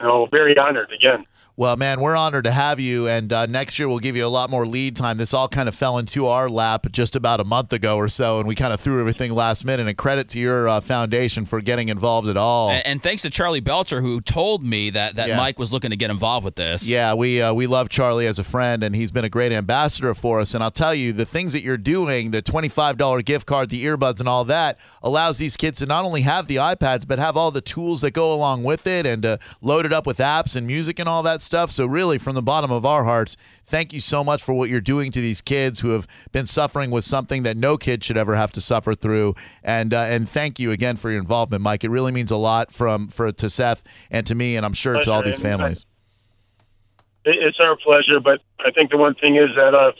you 0.00 0.06
know, 0.06 0.26
very 0.30 0.56
honored 0.56 0.92
again. 0.92 1.26
Well, 1.58 1.76
man, 1.76 2.00
we're 2.00 2.14
honored 2.14 2.44
to 2.44 2.52
have 2.52 2.78
you. 2.78 3.08
And 3.08 3.32
uh, 3.32 3.46
next 3.46 3.80
year, 3.80 3.88
we'll 3.88 3.98
give 3.98 4.14
you 4.14 4.24
a 4.24 4.28
lot 4.28 4.48
more 4.48 4.64
lead 4.64 4.94
time. 4.94 5.18
This 5.18 5.34
all 5.34 5.48
kind 5.48 5.68
of 5.68 5.74
fell 5.74 5.98
into 5.98 6.28
our 6.28 6.48
lap 6.48 6.86
just 6.92 7.16
about 7.16 7.40
a 7.40 7.44
month 7.44 7.72
ago 7.72 7.96
or 7.96 8.08
so, 8.08 8.38
and 8.38 8.46
we 8.46 8.54
kind 8.54 8.72
of 8.72 8.78
threw 8.78 9.00
everything 9.00 9.32
last 9.32 9.64
minute. 9.64 9.88
And 9.88 9.98
credit 9.98 10.28
to 10.28 10.38
your 10.38 10.68
uh, 10.68 10.80
foundation 10.80 11.44
for 11.44 11.60
getting 11.60 11.88
involved 11.88 12.28
at 12.28 12.36
all. 12.36 12.70
And, 12.70 12.86
and, 12.86 13.02
thanks 13.02 13.22
to 13.22 13.30
Charlie 13.30 13.58
Belcher, 13.58 14.00
who 14.00 14.20
told 14.20 14.62
me 14.62 14.90
that, 14.90 15.16
that 15.16 15.30
yeah. 15.30 15.36
Mike 15.36 15.58
was 15.58 15.72
looking 15.72 15.90
to 15.90 15.96
get 15.96 16.12
involved 16.12 16.44
with 16.44 16.54
this. 16.54 16.86
Yeah, 16.86 17.14
we, 17.14 17.42
uh, 17.42 17.52
we 17.52 17.66
love 17.66 17.88
Charlie 17.88 18.28
as 18.28 18.38
a 18.38 18.44
friend, 18.44 18.84
and 18.84 18.94
he's 18.94 19.10
been 19.10 19.24
a 19.24 19.28
great 19.28 19.50
ambassador 19.50 20.14
for 20.14 20.38
us. 20.38 20.54
And 20.54 20.62
I'll 20.62 20.70
tell 20.70 20.94
you, 20.94 21.12
the 21.12 21.26
things 21.26 21.54
that 21.54 21.62
you're 21.62 21.76
doing, 21.76 22.30
the 22.30 22.40
$25 22.40 23.24
gift 23.24 23.48
card, 23.48 23.70
the 23.70 23.82
earbuds, 23.84 24.20
and 24.20 24.28
all 24.28 24.44
that, 24.44 24.78
allows 25.02 25.38
these 25.38 25.56
kids 25.56 25.80
to 25.80 25.86
not 25.86 26.04
only 26.04 26.20
have 26.20 26.46
the 26.46 26.56
iPads, 26.56 27.04
but 27.04 27.18
have 27.18 27.36
all 27.36 27.50
the 27.50 27.60
tools 27.60 28.00
that 28.02 28.12
go 28.12 28.32
along 28.32 28.62
with 28.62 28.86
it 28.86 29.06
and 29.06 29.26
uh, 29.26 29.38
load 29.60 29.86
it 29.88 29.94
up 29.94 30.06
with 30.06 30.18
apps 30.18 30.54
and 30.54 30.66
music 30.66 30.98
and 30.98 31.08
all 31.08 31.22
that 31.24 31.42
stuff. 31.42 31.70
So, 31.72 31.86
really, 31.86 32.18
from 32.18 32.34
the 32.34 32.42
bottom 32.42 32.70
of 32.70 32.86
our 32.86 33.04
hearts, 33.04 33.36
thank 33.64 33.92
you 33.92 34.00
so 34.00 34.22
much 34.22 34.42
for 34.42 34.52
what 34.52 34.70
you're 34.70 34.80
doing 34.80 35.10
to 35.12 35.20
these 35.20 35.40
kids 35.40 35.80
who 35.80 35.90
have 35.90 36.06
been 36.30 36.46
suffering 36.46 36.90
with 36.90 37.04
something 37.04 37.42
that 37.42 37.56
no 37.56 37.76
kid 37.76 38.04
should 38.04 38.16
ever 38.16 38.36
have 38.36 38.52
to 38.52 38.60
suffer 38.60 38.94
through. 38.94 39.34
And 39.62 39.92
uh, 39.92 40.02
and 40.02 40.28
thank 40.28 40.60
you 40.60 40.70
again 40.70 40.96
for 40.96 41.10
your 41.10 41.20
involvement, 41.20 41.62
Mike. 41.62 41.82
It 41.82 41.90
really 41.90 42.12
means 42.12 42.30
a 42.30 42.36
lot 42.36 42.72
from 42.72 43.08
for 43.08 43.32
to 43.32 43.50
Seth 43.50 43.82
and 44.10 44.26
to 44.26 44.34
me, 44.34 44.56
and 44.56 44.64
I'm 44.64 44.74
sure 44.74 44.94
pleasure. 44.94 45.04
to 45.04 45.10
all 45.10 45.22
these 45.22 45.40
families. 45.40 45.86
It's 47.24 47.58
our 47.60 47.76
pleasure, 47.76 48.20
but 48.20 48.40
I 48.60 48.70
think 48.70 48.90
the 48.90 48.96
one 48.96 49.14
thing 49.14 49.36
is 49.36 49.50
that 49.56 49.74
uh, 49.74 49.92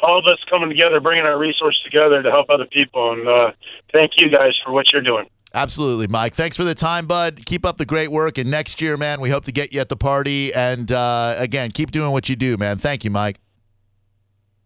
all 0.00 0.18
of 0.18 0.24
us 0.26 0.38
coming 0.50 0.68
together, 0.68 1.00
bringing 1.00 1.24
our 1.24 1.38
resources 1.38 1.80
together 1.84 2.22
to 2.22 2.30
help 2.30 2.50
other 2.50 2.66
people. 2.66 3.12
And 3.12 3.28
uh, 3.28 3.52
thank 3.92 4.12
you 4.18 4.28
guys 4.28 4.52
for 4.64 4.72
what 4.72 4.92
you're 4.92 5.02
doing. 5.02 5.26
Absolutely, 5.54 6.08
Mike. 6.08 6.34
Thanks 6.34 6.56
for 6.56 6.64
the 6.64 6.74
time, 6.74 7.06
bud. 7.06 7.46
Keep 7.46 7.64
up 7.64 7.76
the 7.76 7.86
great 7.86 8.10
work. 8.10 8.38
And 8.38 8.50
next 8.50 8.80
year, 8.80 8.96
man, 8.96 9.20
we 9.20 9.30
hope 9.30 9.44
to 9.44 9.52
get 9.52 9.72
you 9.72 9.80
at 9.80 9.88
the 9.88 9.96
party. 9.96 10.52
And 10.52 10.90
uh, 10.90 11.36
again, 11.38 11.70
keep 11.70 11.92
doing 11.92 12.10
what 12.10 12.28
you 12.28 12.34
do, 12.34 12.56
man. 12.56 12.76
Thank 12.78 13.04
you, 13.04 13.10
Mike. 13.10 13.38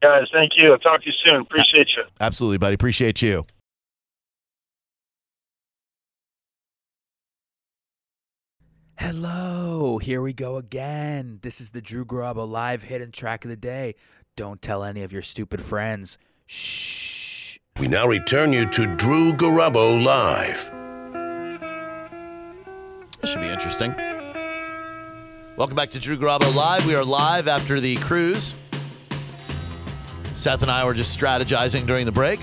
Guys, 0.01 0.29
thank 0.33 0.53
you. 0.57 0.73
I'll 0.73 0.79
talk 0.79 1.03
to 1.03 1.07
you 1.07 1.13
soon. 1.25 1.43
Appreciate 1.43 1.89
you. 1.95 2.05
Absolutely, 2.21 2.57
buddy. 2.57 2.75
Appreciate 2.75 3.21
you. 3.21 3.45
Hello, 8.97 9.99
here 9.99 10.23
we 10.23 10.33
go 10.33 10.57
again. 10.57 11.39
This 11.43 11.61
is 11.61 11.71
the 11.71 11.81
Drew 11.81 12.05
Garabo 12.05 12.49
live 12.49 12.83
hidden 12.83 13.13
track 13.13 13.45
of 13.45 13.51
the 13.51 13.57
day. 13.57 13.95
Don't 14.37 14.61
tell 14.61 14.83
any 14.83 15.03
of 15.03 15.13
your 15.13 15.23
stupid 15.23 15.61
friends. 15.61 16.19
Shh. 16.47 17.59
We 17.79 17.87
now 17.87 18.09
return 18.09 18.53
you 18.53 18.67
to 18.71 18.97
Drew 18.97 19.33
Garabo 19.35 20.03
live. 20.03 20.78
Interesting. 23.81 25.57
Welcome 25.57 25.77
back 25.77 25.91
to 25.91 25.99
Drew 25.99 26.17
Garabo 26.17 26.55
Live. 26.55 26.87
We 26.87 26.95
are 26.95 27.05
live 27.05 27.49
after 27.49 27.81
the 27.81 27.97
cruise. 27.97 28.55
Seth 30.35 30.63
and 30.63 30.71
I 30.71 30.85
were 30.85 30.95
just 30.95 31.19
strategizing 31.19 31.87
during 31.87 32.07
the 32.07 32.13
break. 32.13 32.41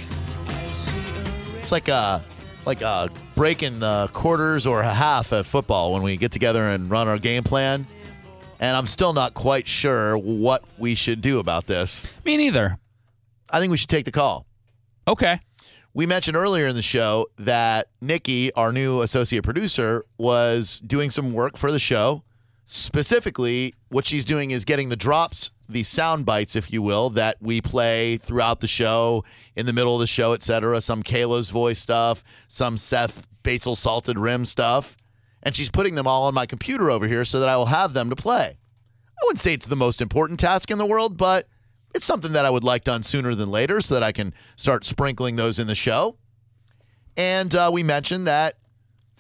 It's 1.62 1.71
like 1.71 1.88
a 1.88 2.21
like 2.65 2.82
a 2.82 3.10
break 3.36 3.63
in 3.63 3.80
the 3.80 4.10
quarters 4.13 4.65
or 4.65 4.82
a 4.82 4.93
half 4.93 5.32
at 5.34 5.45
football 5.45 5.93
when 5.93 6.04
we 6.04 6.17
get 6.17 6.32
together 6.32 6.67
and 6.67 6.89
run 6.89 7.08
our 7.08 7.17
game 7.17 7.43
plan. 7.43 7.86
And 8.60 8.76
I'm 8.76 8.88
still 8.88 9.13
not 9.13 9.34
quite 9.34 9.67
sure 9.67 10.17
what 10.17 10.63
we 10.78 10.95
should 10.95 11.21
do 11.21 11.39
about 11.39 11.67
this. 11.67 12.02
Me 12.24 12.38
neither. 12.38 12.78
I 13.50 13.60
think 13.60 13.71
we 13.71 13.78
should 13.78 13.89
take 13.89 14.06
the 14.06 14.12
call. 14.12 14.45
Okay. 15.08 15.39
We 15.96 16.06
mentioned 16.06 16.36
earlier 16.36 16.68
in 16.68 16.76
the 16.76 16.82
show 16.82 17.28
that 17.38 17.88
Nikki, 18.02 18.52
our 18.52 18.74
new 18.74 19.00
associate 19.00 19.46
producer, 19.46 20.04
was 20.18 20.82
doing 20.82 21.10
some 21.10 21.32
work 21.32 21.56
for 21.56 21.72
the 21.72 21.80
show. 21.80 22.22
Specifically, 22.66 23.74
what 23.88 24.06
she's 24.06 24.26
doing 24.26 24.52
is 24.52 24.66
getting 24.66 24.90
the 24.90 24.98
drops, 24.98 25.52
the 25.70 25.84
sound 25.84 26.26
bites, 26.26 26.54
if 26.54 26.74
you 26.74 26.82
will, 26.82 27.10
that 27.12 27.38
we 27.40 27.62
play 27.62 28.18
throughout 28.18 28.60
the 28.60 28.68
show, 28.68 29.24
in 29.56 29.68
the 29.68 29.72
middle 29.72 29.96
of 29.96 30.02
the 30.02 30.08
show, 30.08 30.34
etc. 30.34 30.82
Some 30.82 31.02
Kayla's 31.02 31.50
voice 31.50 31.80
stuff, 31.80 32.26
some 32.50 32.78
Seth 32.78 33.26
basil 33.44 33.74
salted 33.74 34.20
rim 34.20 34.44
stuff. 34.44 34.98
And 35.44 35.56
she's 35.56 35.70
putting 35.70 35.96
them 35.96 36.08
all 36.08 36.24
on 36.24 36.34
my 36.34 36.46
computer 36.46 36.92
over 36.92 37.08
here 37.08 37.24
so 37.24 37.40
that 37.40 37.48
I 37.48 37.56
will 37.56 37.68
have 37.68 37.94
them 37.94 38.10
to 38.10 38.18
play. 38.18 38.58
I 38.58 39.22
wouldn't 39.24 39.40
say 39.40 39.54
it's 39.54 39.66
the 39.66 39.78
most 39.78 40.02
important 40.02 40.42
task 40.42 40.70
in 40.70 40.78
the 40.78 40.86
world, 40.86 41.16
but 41.16 41.48
it's 41.96 42.06
something 42.06 42.34
that 42.34 42.46
I 42.46 42.50
would 42.50 42.64
like 42.64 42.84
done 42.84 43.04
sooner 43.04 43.34
than 43.34 43.50
later 43.50 43.80
so 43.80 43.94
that 43.94 44.04
I 44.04 44.12
can 44.12 44.34
start 44.58 44.84
sprinkling 44.84 45.38
those 45.38 45.58
in 45.58 45.68
the 45.68 45.76
show. 45.76 46.18
And 47.16 47.56
uh, 47.56 47.72
we 47.74 47.84
mentioned 47.84 48.28
that 48.28 48.56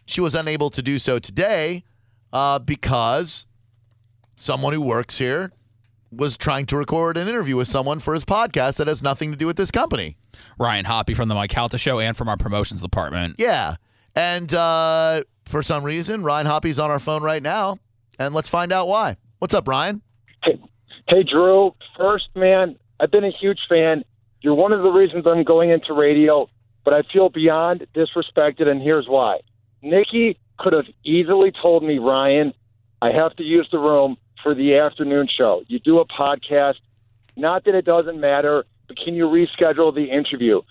she 0.05 0.19
was 0.19 0.35
unable 0.35 0.69
to 0.69 0.81
do 0.81 0.99
so 0.99 1.17
today 1.17 1.85
uh, 2.33 2.59
because 2.59 3.45
someone 4.35 4.73
who 4.73 4.81
works 4.81 5.17
here 5.17 5.53
was 6.11 6.37
trying 6.37 6.65
to 6.67 6.77
record 6.77 7.15
an 7.17 7.29
interview 7.29 7.55
with 7.55 7.69
someone 7.69 7.99
for 7.99 8.13
his 8.13 8.25
podcast 8.25 8.77
that 8.77 8.87
has 8.87 9.01
nothing 9.01 9.31
to 9.31 9.37
do 9.37 9.47
with 9.47 9.55
this 9.55 9.71
company. 9.71 10.17
Ryan 10.59 10.85
Hoppy 10.85 11.13
from 11.13 11.29
the 11.29 11.35
Mike 11.35 11.49
Calta 11.49 11.77
Show 11.77 11.99
and 12.01 12.15
from 12.15 12.27
our 12.27 12.37
promotions 12.37 12.81
department. 12.81 13.35
Yeah. 13.37 13.77
And 14.15 14.53
uh, 14.53 15.23
for 15.45 15.63
some 15.63 15.83
reason, 15.83 16.23
Ryan 16.23 16.45
Hoppy's 16.45 16.77
on 16.77 16.91
our 16.91 16.99
phone 16.99 17.23
right 17.23 17.41
now. 17.41 17.79
And 18.19 18.35
let's 18.35 18.49
find 18.49 18.73
out 18.73 18.89
why. 18.89 19.15
What's 19.39 19.53
up, 19.53 19.67
Ryan? 19.67 20.01
Hey, 21.07 21.21
Drew. 21.21 21.75
First, 21.95 22.29
man, 22.35 22.77
I've 22.99 23.11
been 23.11 23.23
a 23.23 23.31
huge 23.31 23.59
fan. 23.69 24.03
You're 24.41 24.55
one 24.55 24.73
of 24.73 24.81
the 24.81 24.89
reasons 24.89 25.27
I'm 25.27 25.43
going 25.43 25.69
into 25.69 25.93
radio, 25.93 26.49
but 26.83 26.95
I 26.95 27.03
feel 27.13 27.29
beyond 27.29 27.85
disrespected, 27.93 28.67
and 28.67 28.81
here's 28.81 29.07
why. 29.07 29.41
Nikki 29.83 30.39
could 30.57 30.73
have 30.73 30.87
easily 31.03 31.51
told 31.61 31.83
me, 31.83 31.99
Ryan, 31.99 32.55
I 33.03 33.11
have 33.11 33.35
to 33.35 33.43
use 33.43 33.67
the 33.71 33.77
room 33.77 34.17
for 34.41 34.55
the 34.55 34.77
afternoon 34.77 35.27
show. 35.27 35.61
You 35.67 35.77
do 35.77 35.99
a 35.99 36.07
podcast. 36.07 36.77
Not 37.37 37.65
that 37.65 37.75
it 37.75 37.85
doesn't 37.85 38.19
matter, 38.19 38.65
but 38.87 38.97
can 38.97 39.13
you 39.13 39.25
reschedule 39.25 39.93
the 39.93 40.05
interview? 40.05 40.61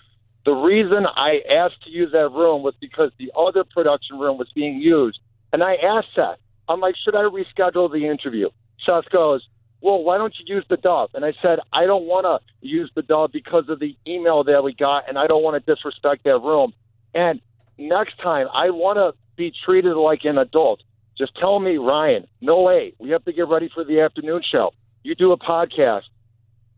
The 0.45 0.51
reason 0.51 1.05
I 1.05 1.43
asked 1.55 1.81
to 1.85 1.89
use 1.89 2.11
that 2.11 2.29
room 2.33 2.61
was 2.61 2.73
because 2.81 3.11
the 3.17 3.31
other 3.37 3.63
production 3.63 4.19
room 4.19 4.37
was 4.37 4.51
being 4.53 4.81
used. 4.81 5.19
And 5.53 5.63
I 5.63 5.75
asked 5.75 6.09
Seth, 6.13 6.39
I'm 6.67 6.81
like, 6.81 6.95
should 6.97 7.15
I 7.15 7.23
reschedule 7.23 7.89
the 7.89 8.07
interview? 8.07 8.49
Seth 8.85 9.09
goes, 9.09 9.47
well, 9.81 10.03
why 10.03 10.17
don't 10.17 10.33
you 10.39 10.55
use 10.55 10.65
the 10.69 10.77
dub? 10.77 11.11
And 11.13 11.23
I 11.23 11.33
said, 11.41 11.59
I 11.71 11.85
don't 11.85 12.05
want 12.05 12.25
to 12.25 12.67
use 12.67 12.91
the 12.95 13.01
dub 13.01 13.31
because 13.31 13.69
of 13.69 13.79
the 13.79 13.95
email 14.07 14.43
that 14.43 14.63
we 14.63 14.73
got, 14.73 15.07
and 15.07 15.17
I 15.17 15.27
don't 15.27 15.43
want 15.43 15.63
to 15.63 15.75
disrespect 15.75 16.23
that 16.23 16.39
room. 16.39 16.73
And 17.13 17.39
next 17.77 18.17
time, 18.21 18.47
I 18.53 18.71
want 18.71 18.97
to 18.97 19.13
be 19.35 19.53
treated 19.65 19.95
like 19.95 20.21
an 20.23 20.37
adult. 20.37 20.81
Just 21.17 21.35
tell 21.37 21.59
me, 21.59 21.77
Ryan, 21.77 22.27
no 22.41 22.61
way. 22.61 22.93
We 22.99 23.11
have 23.11 23.23
to 23.25 23.33
get 23.33 23.47
ready 23.47 23.69
for 23.73 23.83
the 23.83 24.01
afternoon 24.01 24.41
show. 24.49 24.71
You 25.03 25.15
do 25.15 25.31
a 25.31 25.37
podcast. 25.37 26.03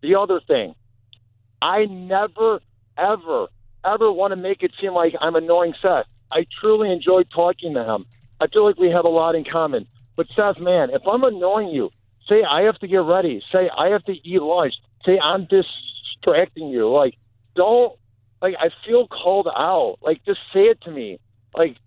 The 0.01 0.15
other 0.15 0.39
thing, 0.45 0.75
I 1.61 1.85
never, 1.85 2.59
ever, 2.97 3.47
ever 3.85 4.11
want 4.11 4.31
to 4.31 4.35
make 4.35 4.61
it 4.63 4.71
seem 4.79 4.93
like 4.93 5.13
I'm 5.19 5.35
annoying 5.35 5.73
Seth. 5.81 6.05
I 6.31 6.45
truly 6.61 6.91
enjoy 6.91 7.23
talking 7.23 7.73
to 7.73 7.83
him. 7.83 8.05
I 8.39 8.47
feel 8.47 8.65
like 8.65 8.77
we 8.77 8.91
have 8.91 9.05
a 9.05 9.09
lot 9.09 9.35
in 9.35 9.43
common. 9.43 9.87
But 10.15 10.27
Seth, 10.35 10.59
man, 10.59 10.89
if 10.91 11.01
I'm 11.07 11.23
annoying 11.23 11.69
you, 11.69 11.89
say 12.27 12.43
I 12.43 12.61
have 12.63 12.77
to 12.79 12.87
get 12.87 13.01
ready. 13.01 13.41
Say 13.51 13.69
I 13.75 13.89
have 13.89 14.03
to 14.05 14.11
eat 14.11 14.41
lunch. 14.41 14.73
Say 15.05 15.19
I'm 15.19 15.47
distracting 15.47 16.69
you. 16.69 16.91
Like, 16.91 17.15
don't 17.55 17.97
like 18.41 18.55
I 18.59 18.69
feel 18.85 19.07
called 19.07 19.47
out. 19.47 19.97
Like, 20.01 20.23
just 20.25 20.39
say 20.53 20.61
it 20.61 20.81
to 20.81 20.91
me. 20.91 21.19
Like, 21.55 21.77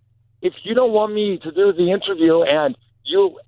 if 0.43 0.55
you 0.63 0.75
don't 0.75 0.93
want 0.93 1.13
me 1.15 1.39
to 1.39 1.51
do 1.53 1.73
the 1.73 1.91
interview 1.93 2.43
and 2.43 2.77
you 3.05 3.39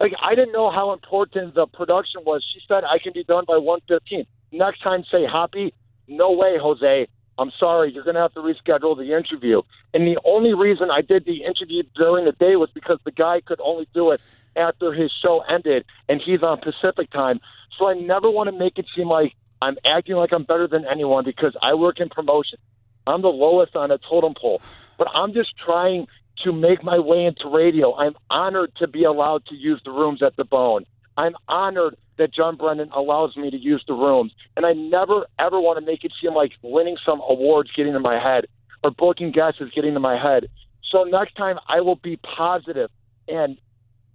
like 0.00 0.12
I 0.20 0.34
didn't 0.34 0.52
know 0.52 0.70
how 0.70 0.92
important 0.92 1.54
the 1.54 1.66
production 1.66 2.22
was. 2.24 2.44
She 2.52 2.60
said 2.66 2.84
I 2.84 2.98
can 2.98 3.12
be 3.12 3.24
done 3.24 3.44
by 3.46 3.58
one 3.58 3.80
fifteen. 3.88 4.26
Next 4.50 4.82
time 4.82 5.04
say 5.10 5.24
happy. 5.24 5.72
No 6.08 6.32
way, 6.32 6.58
Jose. 6.60 7.06
I'm 7.38 7.50
sorry, 7.58 7.92
you're 7.92 8.04
going 8.04 8.16
to 8.16 8.20
have 8.20 8.34
to 8.34 8.40
reschedule 8.40 8.96
the 8.96 9.16
interview. 9.16 9.62
And 9.94 10.06
the 10.06 10.20
only 10.24 10.52
reason 10.52 10.90
I 10.90 11.00
did 11.00 11.24
the 11.24 11.44
interview 11.44 11.82
during 11.96 12.26
the 12.26 12.32
day 12.32 12.56
was 12.56 12.68
because 12.74 12.98
the 13.04 13.10
guy 13.10 13.40
could 13.40 13.60
only 13.64 13.88
do 13.94 14.10
it 14.10 14.20
after 14.56 14.92
his 14.92 15.10
show 15.22 15.40
ended, 15.48 15.84
and 16.08 16.20
he's 16.24 16.42
on 16.42 16.58
Pacific 16.60 17.10
time. 17.10 17.40
So 17.78 17.88
I 17.88 17.94
never 17.94 18.30
want 18.30 18.50
to 18.50 18.58
make 18.58 18.78
it 18.78 18.86
seem 18.94 19.08
like 19.08 19.34
I'm 19.60 19.76
acting 19.86 20.16
like 20.16 20.32
I'm 20.32 20.44
better 20.44 20.66
than 20.66 20.84
anyone 20.84 21.24
because 21.24 21.56
I 21.62 21.74
work 21.74 22.00
in 22.00 22.08
promotion. 22.08 22.58
I'm 23.06 23.22
the 23.22 23.28
lowest 23.28 23.76
on 23.76 23.90
a 23.90 23.98
totem 23.98 24.34
pole, 24.40 24.60
but 24.98 25.08
I'm 25.14 25.32
just 25.32 25.54
trying 25.64 26.06
to 26.44 26.52
make 26.52 26.82
my 26.82 26.98
way 26.98 27.24
into 27.24 27.48
radio. 27.48 27.94
I'm 27.94 28.14
honored 28.30 28.74
to 28.76 28.86
be 28.86 29.04
allowed 29.04 29.46
to 29.46 29.54
use 29.54 29.80
the 29.84 29.90
rooms 29.90 30.22
at 30.22 30.36
the 30.36 30.44
Bone. 30.44 30.84
I'm 31.16 31.34
honored 31.48 31.96
that 32.18 32.32
John 32.32 32.56
Brennan 32.56 32.90
allows 32.92 33.36
me 33.36 33.50
to 33.50 33.56
use 33.56 33.84
the 33.86 33.94
rooms. 33.94 34.32
And 34.56 34.66
I 34.66 34.72
never, 34.72 35.26
ever 35.38 35.60
want 35.60 35.78
to 35.78 35.84
make 35.84 36.04
it 36.04 36.12
seem 36.20 36.34
like 36.34 36.52
winning 36.62 36.96
some 37.04 37.20
awards 37.28 37.70
getting 37.74 37.94
in 37.94 38.02
my 38.02 38.22
head 38.22 38.46
or 38.82 38.90
booking 38.90 39.32
guests 39.32 39.60
is 39.60 39.70
getting 39.74 39.94
in 39.94 40.02
my 40.02 40.20
head. 40.20 40.48
So 40.90 41.04
next 41.04 41.34
time 41.36 41.58
I 41.68 41.80
will 41.80 41.96
be 41.96 42.16
positive 42.16 42.90
and 43.28 43.56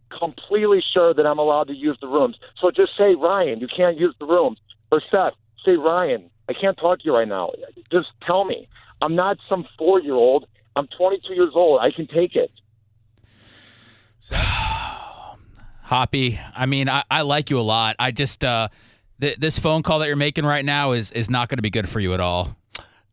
completely 0.09 0.83
sure 0.93 1.13
that 1.13 1.25
I'm 1.25 1.39
allowed 1.39 1.67
to 1.67 1.73
use 1.73 1.97
the 2.01 2.07
rooms. 2.07 2.37
So 2.61 2.71
just 2.71 2.97
say, 2.97 3.15
Ryan, 3.15 3.59
you 3.59 3.67
can't 3.67 3.97
use 3.97 4.15
the 4.19 4.25
rooms. 4.25 4.59
Or 4.91 5.01
Seth, 5.11 5.33
say, 5.65 5.75
Ryan, 5.75 6.29
I 6.49 6.53
can't 6.53 6.77
talk 6.77 6.99
to 6.99 7.05
you 7.05 7.13
right 7.13 7.27
now. 7.27 7.51
Just 7.91 8.07
tell 8.25 8.45
me. 8.45 8.67
I'm 9.01 9.15
not 9.15 9.37
some 9.47 9.67
four 9.77 10.01
year 10.01 10.15
old. 10.15 10.47
I'm 10.75 10.87
22 10.97 11.33
years 11.33 11.51
old. 11.53 11.81
I 11.81 11.91
can 11.91 12.07
take 12.07 12.35
it. 12.35 12.51
Hoppy, 15.83 16.39
I 16.55 16.65
mean, 16.65 16.89
I, 16.89 17.03
I 17.09 17.21
like 17.21 17.49
you 17.49 17.59
a 17.59 17.61
lot. 17.61 17.95
I 17.99 18.11
just 18.11 18.43
uh, 18.43 18.67
th- 19.21 19.37
this 19.37 19.57
phone 19.57 19.83
call 19.83 19.99
that 19.99 20.07
you're 20.07 20.15
making 20.15 20.45
right 20.45 20.65
now 20.65 20.91
is 20.91 21.11
is 21.11 21.29
not 21.29 21.47
going 21.47 21.57
to 21.57 21.61
be 21.61 21.69
good 21.69 21.87
for 21.87 21.99
you 21.99 22.13
at 22.13 22.19
all. 22.19 22.57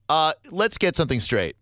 Uh, 0.08 0.32
let's 0.50 0.76
get 0.76 0.96
something 0.96 1.20
straight. 1.20 1.56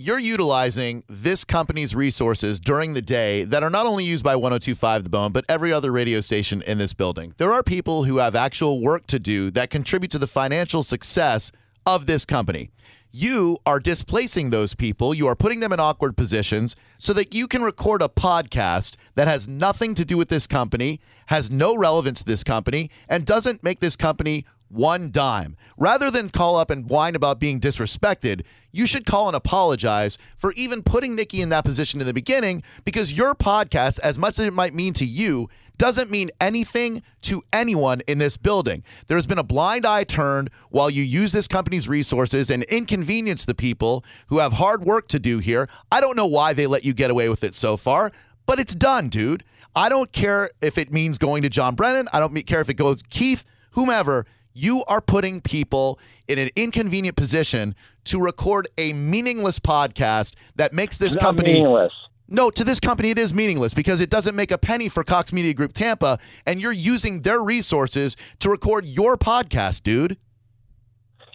You're 0.00 0.20
utilizing 0.20 1.02
this 1.08 1.44
company's 1.44 1.92
resources 1.92 2.60
during 2.60 2.92
the 2.92 3.02
day 3.02 3.42
that 3.42 3.64
are 3.64 3.68
not 3.68 3.84
only 3.84 4.04
used 4.04 4.22
by 4.22 4.36
1025 4.36 5.02
The 5.02 5.10
Bone, 5.10 5.32
but 5.32 5.44
every 5.48 5.72
other 5.72 5.90
radio 5.90 6.20
station 6.20 6.62
in 6.62 6.78
this 6.78 6.94
building. 6.94 7.34
There 7.36 7.50
are 7.50 7.64
people 7.64 8.04
who 8.04 8.18
have 8.18 8.36
actual 8.36 8.80
work 8.80 9.08
to 9.08 9.18
do 9.18 9.50
that 9.50 9.70
contribute 9.70 10.12
to 10.12 10.18
the 10.20 10.28
financial 10.28 10.84
success 10.84 11.50
of 11.84 12.06
this 12.06 12.24
company. 12.24 12.70
You 13.10 13.58
are 13.66 13.80
displacing 13.80 14.50
those 14.50 14.72
people. 14.72 15.14
You 15.14 15.26
are 15.26 15.34
putting 15.34 15.58
them 15.58 15.72
in 15.72 15.80
awkward 15.80 16.16
positions 16.16 16.76
so 16.98 17.12
that 17.14 17.34
you 17.34 17.48
can 17.48 17.64
record 17.64 18.00
a 18.00 18.08
podcast 18.08 18.94
that 19.16 19.26
has 19.26 19.48
nothing 19.48 19.96
to 19.96 20.04
do 20.04 20.16
with 20.16 20.28
this 20.28 20.46
company, 20.46 21.00
has 21.26 21.50
no 21.50 21.76
relevance 21.76 22.20
to 22.20 22.24
this 22.24 22.44
company, 22.44 22.88
and 23.08 23.26
doesn't 23.26 23.64
make 23.64 23.80
this 23.80 23.96
company 23.96 24.46
one 24.68 25.10
dime. 25.10 25.56
Rather 25.76 26.10
than 26.10 26.30
call 26.30 26.56
up 26.56 26.70
and 26.70 26.88
whine 26.88 27.14
about 27.14 27.38
being 27.38 27.60
disrespected, 27.60 28.42
you 28.72 28.86
should 28.86 29.06
call 29.06 29.28
and 29.28 29.36
apologize 29.36 30.18
for 30.36 30.52
even 30.52 30.82
putting 30.82 31.14
Nikki 31.14 31.40
in 31.40 31.48
that 31.48 31.64
position 31.64 32.00
in 32.00 32.06
the 32.06 32.14
beginning 32.14 32.62
because 32.84 33.12
your 33.12 33.34
podcast, 33.34 33.98
as 34.00 34.18
much 34.18 34.38
as 34.38 34.46
it 34.46 34.52
might 34.52 34.74
mean 34.74 34.92
to 34.94 35.04
you, 35.04 35.48
doesn't 35.78 36.10
mean 36.10 36.28
anything 36.40 37.02
to 37.22 37.42
anyone 37.52 38.02
in 38.08 38.18
this 38.18 38.36
building. 38.36 38.82
There's 39.06 39.26
been 39.26 39.38
a 39.38 39.44
blind 39.44 39.86
eye 39.86 40.04
turned 40.04 40.50
while 40.70 40.90
you 40.90 41.04
use 41.04 41.32
this 41.32 41.48
company's 41.48 41.88
resources 41.88 42.50
and 42.50 42.64
inconvenience 42.64 43.44
the 43.44 43.54
people 43.54 44.04
who 44.26 44.38
have 44.38 44.54
hard 44.54 44.84
work 44.84 45.06
to 45.08 45.20
do 45.20 45.38
here. 45.38 45.68
I 45.90 46.00
don't 46.00 46.16
know 46.16 46.26
why 46.26 46.52
they 46.52 46.66
let 46.66 46.84
you 46.84 46.92
get 46.92 47.12
away 47.12 47.28
with 47.28 47.44
it 47.44 47.54
so 47.54 47.76
far, 47.76 48.10
but 48.44 48.58
it's 48.58 48.74
done, 48.74 49.08
dude. 49.08 49.44
I 49.74 49.88
don't 49.88 50.10
care 50.10 50.50
if 50.60 50.76
it 50.76 50.92
means 50.92 51.16
going 51.16 51.42
to 51.42 51.48
John 51.48 51.76
Brennan. 51.76 52.08
I 52.12 52.18
don't 52.18 52.34
care 52.46 52.60
if 52.60 52.68
it 52.68 52.74
goes 52.74 53.02
Keith, 53.08 53.44
whomever 53.72 54.26
you 54.58 54.84
are 54.88 55.00
putting 55.00 55.40
people 55.40 55.98
in 56.26 56.38
an 56.38 56.50
inconvenient 56.56 57.16
position 57.16 57.74
to 58.04 58.18
record 58.18 58.68
a 58.76 58.92
meaningless 58.92 59.58
podcast 59.58 60.34
that 60.56 60.72
makes 60.72 60.98
this 60.98 61.14
Not 61.14 61.22
company 61.22 61.54
meaningless. 61.54 61.92
no, 62.26 62.50
to 62.50 62.64
this 62.64 62.80
company, 62.80 63.10
it 63.10 63.18
is 63.18 63.32
meaningless 63.32 63.72
because 63.72 64.00
it 64.00 64.10
doesn't 64.10 64.34
make 64.34 64.50
a 64.50 64.58
penny 64.58 64.88
for 64.88 65.04
Cox 65.04 65.32
Media 65.32 65.54
Group 65.54 65.72
Tampa, 65.72 66.18
and 66.44 66.60
you're 66.60 66.72
using 66.72 67.22
their 67.22 67.40
resources 67.40 68.16
to 68.40 68.50
record 68.50 68.84
your 68.84 69.16
podcast, 69.16 69.82
dude. 69.82 70.16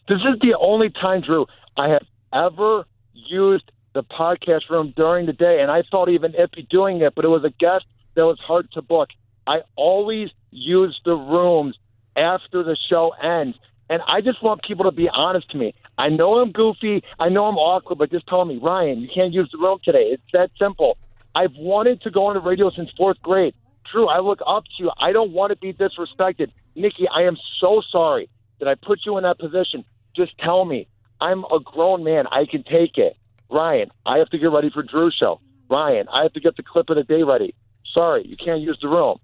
This 0.10 0.20
is 0.20 0.38
the 0.42 0.56
only 0.60 0.90
time, 0.90 1.22
Drew, 1.22 1.46
I 1.78 1.90
have 1.90 2.06
ever 2.34 2.86
used 3.14 3.72
the 3.94 4.04
podcast 4.04 4.70
room 4.70 4.94
during 4.98 5.28
the 5.28 5.34
day, 5.34 5.62
and 5.62 5.72
I 5.72 5.84
felt 5.90 6.10
even 6.10 6.34
iffy 6.34 6.68
doing 6.68 7.02
it, 7.02 7.14
but 7.16 7.24
it 7.24 7.30
was 7.30 7.44
a 7.46 7.52
guest 7.52 7.86
that 8.16 8.26
was 8.26 8.40
hard 8.46 8.70
to 8.74 8.82
book. 8.82 9.10
I 9.48 9.62
always 9.76 10.30
use 10.52 11.00
the 11.06 11.16
rooms 11.16 11.78
after 12.16 12.64
the 12.64 12.78
show 12.90 13.12
ends, 13.22 13.58
and 13.90 14.02
I 14.08 14.22
just 14.22 14.42
want 14.42 14.64
people 14.64 14.86
to 14.86 14.92
be 14.92 15.10
honest 15.10 15.50
to 15.52 15.58
me. 15.58 15.74
I 15.98 16.10
know 16.10 16.40
I'm 16.40 16.52
goofy, 16.52 17.04
I 17.20 17.30
know 17.30 17.46
I'm 17.46 17.58
awkward, 17.58 17.98
but 17.98 18.12
just 18.12 18.28
tell 18.28 18.46
me, 18.46 18.60
Ryan, 18.62 19.02
you 19.02 19.10
can't 19.14 19.34
use 19.34 19.50
the 19.52 19.58
room 19.58 19.80
today. 19.84 20.10
It's 20.12 20.24
that 20.34 20.52
simple. 20.58 20.98
I've 21.36 21.56
wanted 21.56 22.02
to 22.02 22.12
go 22.12 22.28
on 22.28 22.36
the 22.36 22.42
radio 22.42 22.72
since 22.72 22.90
fourth 22.98 23.22
grade. 23.22 23.54
Drew, 23.92 24.08
I 24.08 24.20
look 24.20 24.40
up 24.48 24.64
to 24.64 24.84
you. 24.84 24.92
I 25.00 25.12
don't 25.12 25.34
want 25.34 25.52
to 25.52 25.58
be 25.58 25.74
disrespected. 25.74 26.52
Nikki, 26.76 27.08
I 27.14 27.24
am 27.24 27.38
so 27.60 27.82
sorry 27.92 28.30
that 28.60 28.68
I 28.68 28.76
put 28.76 29.00
you 29.06 29.18
in 29.18 29.24
that 29.24 29.40
position. 29.40 29.84
Just 30.16 30.38
tell 30.40 30.66
me. 30.66 30.88
I'm 31.22 31.44
a 31.46 31.60
grown 31.60 32.04
man. 32.04 32.26
I 32.28 32.46
can 32.50 32.64
take 32.64 32.98
it. 32.98 33.16
Ryan, 33.50 33.92
I 34.06 34.18
have 34.18 34.30
to 34.30 34.38
get 34.38 34.48
ready 34.48 34.70
for 34.70 34.84
Drew's 34.84 35.16
show. 35.18 35.40
Ryan, 35.70 36.08
I 36.12 36.24
have 36.24 36.34
to 36.34 36.40
get 36.40 36.58
the 36.58 36.64
clip 36.64 36.90
of 36.90 36.98
the 36.98 37.04
day 37.04 37.24
ready. 37.24 37.56
Sorry, 37.94 38.26
you 38.28 38.36
can't 38.36 38.62
use 38.62 38.78
the 38.82 38.88
room. 38.88 39.20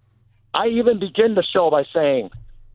I 0.53 0.67
even 0.67 0.99
begin 0.99 1.35
the 1.35 1.43
show 1.43 1.69
by 1.69 1.83
saying, 1.93 2.29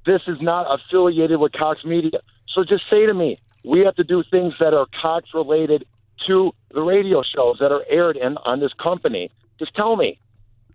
this 0.06 0.22
is 0.26 0.40
not 0.40 0.66
affiliated 0.68 1.38
with 1.38 1.52
Cox 1.52 1.84
Media. 1.84 2.20
So 2.48 2.64
just 2.64 2.84
say 2.90 3.06
to 3.06 3.14
me, 3.14 3.38
we 3.64 3.80
have 3.80 3.96
to 3.96 4.04
do 4.04 4.22
things 4.30 4.54
that 4.60 4.74
are 4.74 4.86
Cox 5.00 5.30
related 5.34 5.86
to 6.26 6.52
the 6.70 6.82
radio 6.82 7.22
shows 7.22 7.58
that 7.60 7.72
are 7.72 7.84
aired 7.88 8.16
in 8.16 8.36
on 8.38 8.60
this 8.60 8.72
company. 8.74 9.30
Just 9.58 9.74
tell 9.74 9.96
me. 9.96 10.18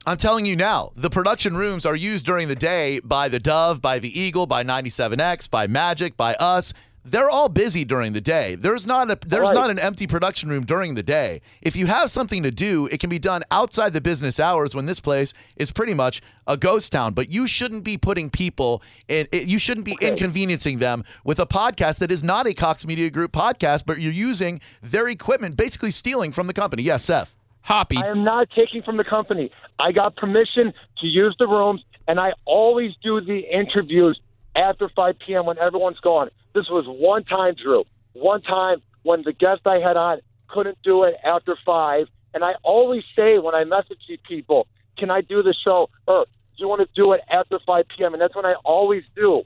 I'm 0.06 0.18
telling 0.18 0.46
you 0.46 0.56
now, 0.56 0.92
the 0.96 1.10
production 1.10 1.58
rooms 1.58 1.86
are 1.86 1.96
used 1.96 2.26
during 2.26 2.48
the 2.48 2.56
day 2.56 3.00
by 3.04 3.28
the 3.28 3.40
Dove, 3.40 3.82
by 3.82 4.00
the 4.00 4.20
Eagle, 4.20 4.48
by 4.48 4.64
97X, 4.64 5.50
by 5.50 5.68
Magic, 5.68 6.16
by 6.16 6.36
us. 6.36 6.74
They're 7.06 7.30
all 7.30 7.50
busy 7.50 7.86
during 7.86 8.14
the 8.14 8.22
day. 8.22 8.56
There's 8.56 8.86
not 8.86 9.10
a 9.10 9.18
there's 9.26 9.48
Right. 9.48 9.56
not 9.56 9.70
an 9.70 9.80
empty 9.80 10.06
production 10.06 10.50
room 10.50 10.66
during 10.66 10.96
the 10.96 11.04
day. 11.04 11.42
If 11.62 11.76
you 11.76 11.88
have 11.88 12.12
something 12.12 12.44
to 12.44 12.52
do, 12.52 12.88
it 12.92 13.00
can 13.00 13.10
be 13.10 13.20
done 13.20 13.44
outside 13.52 13.94
the 13.94 14.02
business 14.02 14.40
hours 14.40 14.76
when 14.76 14.86
this 14.86 15.00
place 15.00 15.34
is 15.56 15.72
pretty 15.72 15.94
much 15.94 16.22
a 16.46 16.58
ghost 16.58 16.92
town. 16.92 17.14
But 17.14 17.30
you 17.32 17.48
shouldn't 17.48 17.84
be 17.84 17.98
putting 17.98 18.30
people 18.30 18.84
in. 19.08 19.28
It, 19.32 19.48
you 19.48 19.60
shouldn't 19.60 19.86
be 19.86 19.98
inconveniencing 20.02 20.80
them 20.80 21.04
with 21.24 21.40
a 21.40 21.46
podcast 21.46 22.00
that 22.00 22.12
is 22.12 22.24
not 22.24 22.48
a 22.48 22.54
Cox 22.54 22.86
Media 22.86 23.10
Group 23.10 23.32
podcast, 23.32 23.84
but 23.86 24.00
you're 24.00 24.12
using 24.12 24.60
their 24.84 25.08
equipment, 25.08 25.56
basically 25.56 25.92
stealing 25.92 26.32
from 26.32 26.48
the 26.48 26.54
company. 26.54 26.84
Yes, 26.84 27.06
Seth. 27.06 27.36
Hoppy, 27.62 27.98
I 27.98 28.08
am 28.08 28.24
not 28.24 28.50
taking 28.56 28.82
from 28.84 28.98
the 28.98 29.04
company. 29.04 29.52
I 29.80 29.92
got 29.92 30.16
permission 30.16 30.74
to 31.00 31.08
use 31.08 31.36
the 31.40 31.48
rooms, 31.48 31.82
and 32.08 32.20
I 32.20 32.34
always 32.46 32.94
do 33.04 33.22
the 33.22 33.40
interviews 33.40 34.20
after 34.56 34.90
5 34.90 35.16
p.m. 35.26 35.46
when 35.46 35.58
everyone's 35.60 36.00
gone. 36.00 36.30
This 36.54 36.70
was 36.70 36.86
one 36.88 37.24
time, 37.24 37.56
Drew. 37.62 37.86
One 38.14 38.42
time 38.42 38.82
when 39.04 39.22
the 39.24 39.34
guest 39.34 39.62
I 39.66 39.80
had 39.80 39.98
on 39.98 40.20
couldn't 40.48 40.78
do 40.84 41.04
it 41.04 41.16
after 41.24 41.56
5. 41.66 42.08
And 42.34 42.44
I 42.44 42.54
always 42.64 43.04
say 43.16 43.40
when 43.40 43.56
I 43.56 43.64
message 43.64 44.00
these 44.08 44.20
people, 44.28 44.68
can 44.98 45.10
I 45.10 45.22
do 45.22 45.42
the 45.42 45.54
show? 45.54 45.90
Or 46.08 46.26
do 46.26 46.32
you 46.58 46.68
want 46.68 46.82
to 46.82 46.88
do 46.94 47.14
it 47.14 47.22
after 47.30 47.60
5 47.66 47.86
p.m.? 47.96 48.14
And 48.14 48.22
that's 48.22 48.36
when 48.36 48.46
I 48.46 48.56
always 48.66 49.04
do. 49.16 49.44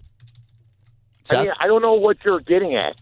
Seth? 1.23 1.37
I 1.37 1.43
mean, 1.43 1.53
I 1.59 1.67
don't 1.67 1.81
know 1.81 1.93
what 1.93 2.17
you're 2.25 2.39
getting 2.39 2.75
at. 2.75 2.95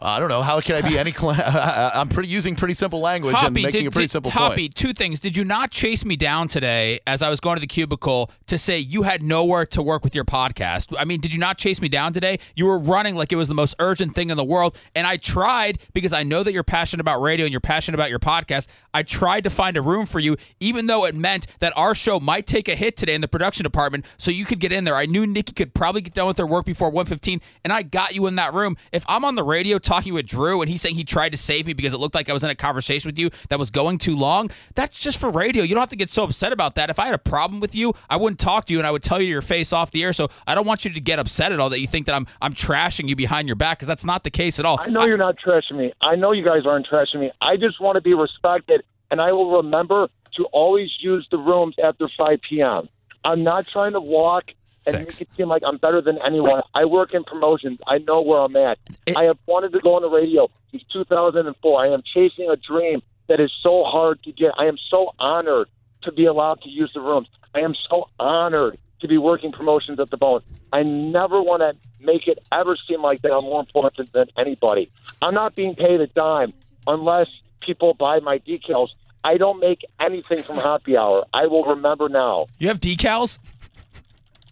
I 0.00 0.18
don't 0.20 0.28
know. 0.28 0.42
How 0.42 0.60
can 0.60 0.76
I 0.76 0.86
be 0.88 0.98
any? 0.98 1.12
Cl- 1.12 1.34
I'm 1.38 2.08
pretty 2.08 2.28
using 2.28 2.56
pretty 2.56 2.74
simple 2.74 3.00
language 3.00 3.36
and 3.38 3.54
making 3.54 3.70
did, 3.72 3.86
a 3.86 3.90
pretty 3.90 4.04
did- 4.04 4.10
simple 4.10 4.30
Hoppy, 4.30 4.64
point. 4.68 4.74
two 4.74 4.92
things. 4.92 5.20
Did 5.20 5.36
you 5.36 5.44
not 5.44 5.70
chase 5.70 6.04
me 6.04 6.16
down 6.16 6.48
today 6.48 7.00
as 7.06 7.22
I 7.22 7.30
was 7.30 7.40
going 7.40 7.56
to 7.56 7.60
the 7.60 7.66
cubicle 7.66 8.30
to 8.46 8.58
say 8.58 8.78
you 8.78 9.02
had 9.02 9.22
nowhere 9.22 9.64
to 9.66 9.82
work 9.82 10.04
with 10.04 10.14
your 10.14 10.24
podcast? 10.24 10.94
I 10.98 11.04
mean, 11.04 11.20
did 11.20 11.32
you 11.32 11.38
not 11.40 11.58
chase 11.58 11.80
me 11.80 11.88
down 11.88 12.12
today? 12.12 12.38
You 12.54 12.66
were 12.66 12.78
running 12.78 13.16
like 13.16 13.32
it 13.32 13.36
was 13.36 13.48
the 13.48 13.54
most 13.54 13.74
urgent 13.78 14.14
thing 14.14 14.30
in 14.30 14.36
the 14.36 14.44
world, 14.44 14.76
and 14.94 15.06
I 15.06 15.16
tried 15.16 15.78
because 15.94 16.12
I 16.12 16.22
know 16.22 16.42
that 16.42 16.52
you're 16.52 16.62
passionate 16.62 17.00
about 17.00 17.20
radio 17.20 17.46
and 17.46 17.52
you're 17.52 17.60
passionate 17.60 17.94
about 17.96 18.10
your 18.10 18.18
podcast. 18.18 18.68
I 18.92 19.02
tried 19.02 19.44
to 19.44 19.50
find 19.50 19.76
a 19.76 19.82
room 19.82 20.06
for 20.06 20.20
you, 20.20 20.36
even 20.60 20.86
though 20.86 21.04
it 21.06 21.14
meant 21.14 21.46
that 21.60 21.72
our 21.76 21.94
show 21.94 22.20
might 22.20 22.46
take 22.46 22.68
a 22.68 22.74
hit 22.74 22.96
today 22.96 23.14
in 23.14 23.20
the 23.20 23.28
production 23.28 23.62
department, 23.64 24.04
so 24.16 24.30
you 24.30 24.44
could 24.44 24.60
get 24.60 24.72
in 24.72 24.84
there. 24.84 24.94
I 24.96 25.06
knew 25.06 25.26
Nikki 25.26 25.52
could 25.52 25.74
probably 25.74 26.00
get 26.02 26.14
done 26.14 26.26
with 26.26 26.38
her 26.38 26.46
work 26.46 26.64
before 26.66 26.90
1:15, 26.92 27.40
and 27.64 27.72
I 27.72 27.82
got 27.82 28.14
you 28.14 28.26
in 28.26 28.36
that 28.36 28.52
room. 28.54 28.76
If 28.92 29.04
I'm 29.08 29.24
on 29.24 29.34
the 29.34 29.42
radio 29.44 29.78
talking 29.86 30.12
with 30.12 30.26
Drew 30.26 30.60
and 30.60 30.70
he's 30.70 30.82
saying 30.82 30.96
he 30.96 31.04
tried 31.04 31.30
to 31.30 31.38
save 31.38 31.66
me 31.66 31.72
because 31.72 31.94
it 31.94 31.98
looked 31.98 32.14
like 32.14 32.28
I 32.28 32.32
was 32.32 32.44
in 32.44 32.50
a 32.50 32.54
conversation 32.54 33.08
with 33.08 33.18
you 33.18 33.30
that 33.48 33.58
was 33.58 33.70
going 33.70 33.98
too 33.98 34.16
long. 34.16 34.50
That's 34.74 34.98
just 34.98 35.18
for 35.18 35.30
radio. 35.30 35.62
You 35.62 35.74
don't 35.74 35.82
have 35.82 35.90
to 35.90 35.96
get 35.96 36.10
so 36.10 36.24
upset 36.24 36.52
about 36.52 36.74
that. 36.74 36.90
If 36.90 36.98
I 36.98 37.06
had 37.06 37.14
a 37.14 37.18
problem 37.18 37.60
with 37.60 37.74
you, 37.74 37.94
I 38.10 38.16
wouldn't 38.16 38.40
talk 38.40 38.66
to 38.66 38.72
you 38.72 38.78
and 38.78 38.86
I 38.86 38.90
would 38.90 39.02
tell 39.02 39.20
you 39.20 39.28
your 39.28 39.42
face 39.42 39.72
off 39.72 39.90
the 39.90 40.04
air. 40.04 40.12
So 40.12 40.28
I 40.46 40.54
don't 40.54 40.66
want 40.66 40.84
you 40.84 40.92
to 40.92 41.00
get 41.00 41.18
upset 41.18 41.52
at 41.52 41.60
all 41.60 41.70
that 41.70 41.80
you 41.80 41.86
think 41.86 42.06
that 42.06 42.14
I'm 42.14 42.26
I'm 42.42 42.52
trashing 42.52 43.08
you 43.08 43.16
behind 43.16 43.48
your 43.48 43.56
back 43.56 43.78
because 43.78 43.88
that's 43.88 44.04
not 44.04 44.24
the 44.24 44.30
case 44.30 44.58
at 44.58 44.66
all. 44.66 44.78
I 44.80 44.88
know 44.88 45.06
you're 45.06 45.16
not 45.16 45.36
trashing 45.38 45.76
me. 45.76 45.92
I 46.02 46.16
know 46.16 46.32
you 46.32 46.44
guys 46.44 46.66
aren't 46.66 46.86
trashing 46.86 47.20
me. 47.20 47.30
I 47.40 47.56
just 47.56 47.80
want 47.80 47.96
to 47.96 48.00
be 48.00 48.14
respected, 48.14 48.82
and 49.10 49.20
I 49.20 49.32
will 49.32 49.56
remember 49.56 50.08
to 50.36 50.44
always 50.52 50.90
use 51.00 51.26
the 51.30 51.38
rooms 51.38 51.76
after 51.82 52.08
5 52.18 52.38
p.m. 52.48 52.88
I'm 53.24 53.42
not 53.42 53.66
trying 53.66 53.92
to 53.92 54.00
walk 54.00 54.44
and 54.86 54.94
Six. 54.94 55.20
make 55.20 55.28
it 55.28 55.36
seem 55.36 55.48
like 55.48 55.62
I'm 55.66 55.78
better 55.78 56.00
than 56.00 56.18
anyone. 56.26 56.62
I 56.74 56.84
work 56.84 57.14
in 57.14 57.24
promotions. 57.24 57.80
I 57.86 57.98
know 57.98 58.20
where 58.22 58.40
I'm 58.40 58.56
at. 58.56 58.78
I 59.16 59.24
have 59.24 59.38
wanted 59.46 59.72
to 59.72 59.80
go 59.80 59.96
on 59.96 60.02
the 60.02 60.10
radio 60.10 60.48
since 60.70 60.84
2004. 60.92 61.80
I 61.84 61.88
am 61.88 62.02
chasing 62.02 62.48
a 62.50 62.56
dream 62.56 63.02
that 63.28 63.40
is 63.40 63.52
so 63.62 63.84
hard 63.84 64.22
to 64.24 64.32
get. 64.32 64.52
I 64.58 64.66
am 64.66 64.76
so 64.90 65.12
honored 65.18 65.68
to 66.02 66.12
be 66.12 66.26
allowed 66.26 66.62
to 66.62 66.68
use 66.68 66.92
the 66.92 67.00
rooms. 67.00 67.28
I 67.54 67.60
am 67.60 67.74
so 67.88 68.08
honored 68.20 68.78
to 69.00 69.08
be 69.08 69.18
working 69.18 69.52
promotions 69.52 69.98
at 69.98 70.10
the 70.10 70.16
bone. 70.16 70.40
I 70.72 70.82
never 70.82 71.42
want 71.42 71.62
to 71.62 71.74
make 72.04 72.28
it 72.28 72.38
ever 72.52 72.76
seem 72.88 73.02
like 73.02 73.22
that 73.22 73.32
I'm 73.32 73.44
more 73.44 73.60
important 73.60 74.12
than 74.12 74.28
anybody. 74.38 74.90
I'm 75.20 75.34
not 75.34 75.54
being 75.54 75.74
paid 75.74 76.00
a 76.00 76.06
dime 76.06 76.52
unless 76.86 77.28
people 77.60 77.94
buy 77.94 78.20
my 78.20 78.38
decals. 78.38 78.90
I 79.26 79.38
don't 79.38 79.58
make 79.58 79.80
anything 80.00 80.44
from 80.44 80.56
Hoppy 80.56 80.96
Hour. 80.96 81.24
I 81.34 81.48
will 81.48 81.64
remember 81.64 82.08
now. 82.08 82.46
You 82.58 82.68
have 82.68 82.78
decals? 82.78 83.40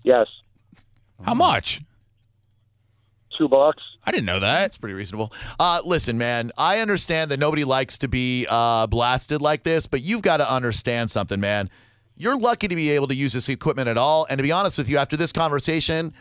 Yes, 0.03 0.27
How 1.25 1.35
much? 1.35 1.81
two 3.39 3.49
bucks. 3.49 3.83
I 4.05 4.11
didn't 4.13 4.27
know 4.27 4.39
that. 4.41 4.61
That's 4.61 4.77
pretty 4.77 4.95
reasonable. 4.95 5.33
Uh, 5.59 5.81
listen, 5.85 6.19
man, 6.19 6.53
I 6.59 6.79
understand 6.81 7.31
that 7.33 7.41
nobody 7.41 7.65
likes 7.65 7.99
to 7.99 8.09
be 8.09 8.47
uh, 8.49 8.87
blasted 8.87 9.41
like 9.43 9.63
this, 9.65 9.87
but 9.89 10.03
you've 10.03 10.23
got 10.23 10.37
to 10.37 10.53
understand 10.53 11.11
something, 11.11 11.41
man. 11.41 11.69
You're 12.17 12.39
lucky 12.39 12.69
to 12.69 12.77
be 12.77 12.91
able 12.91 13.09
to 13.09 13.15
use 13.15 13.33
this 13.33 13.49
equipment 13.49 13.89
at 13.89 13.97
all. 13.99 14.25
And 14.31 14.39
to 14.39 14.43
be 14.43 14.53
honest 14.53 14.79
with 14.79 14.89
you, 14.89 14.99
after 14.99 15.17
this 15.17 15.33
conversation, 15.33 16.13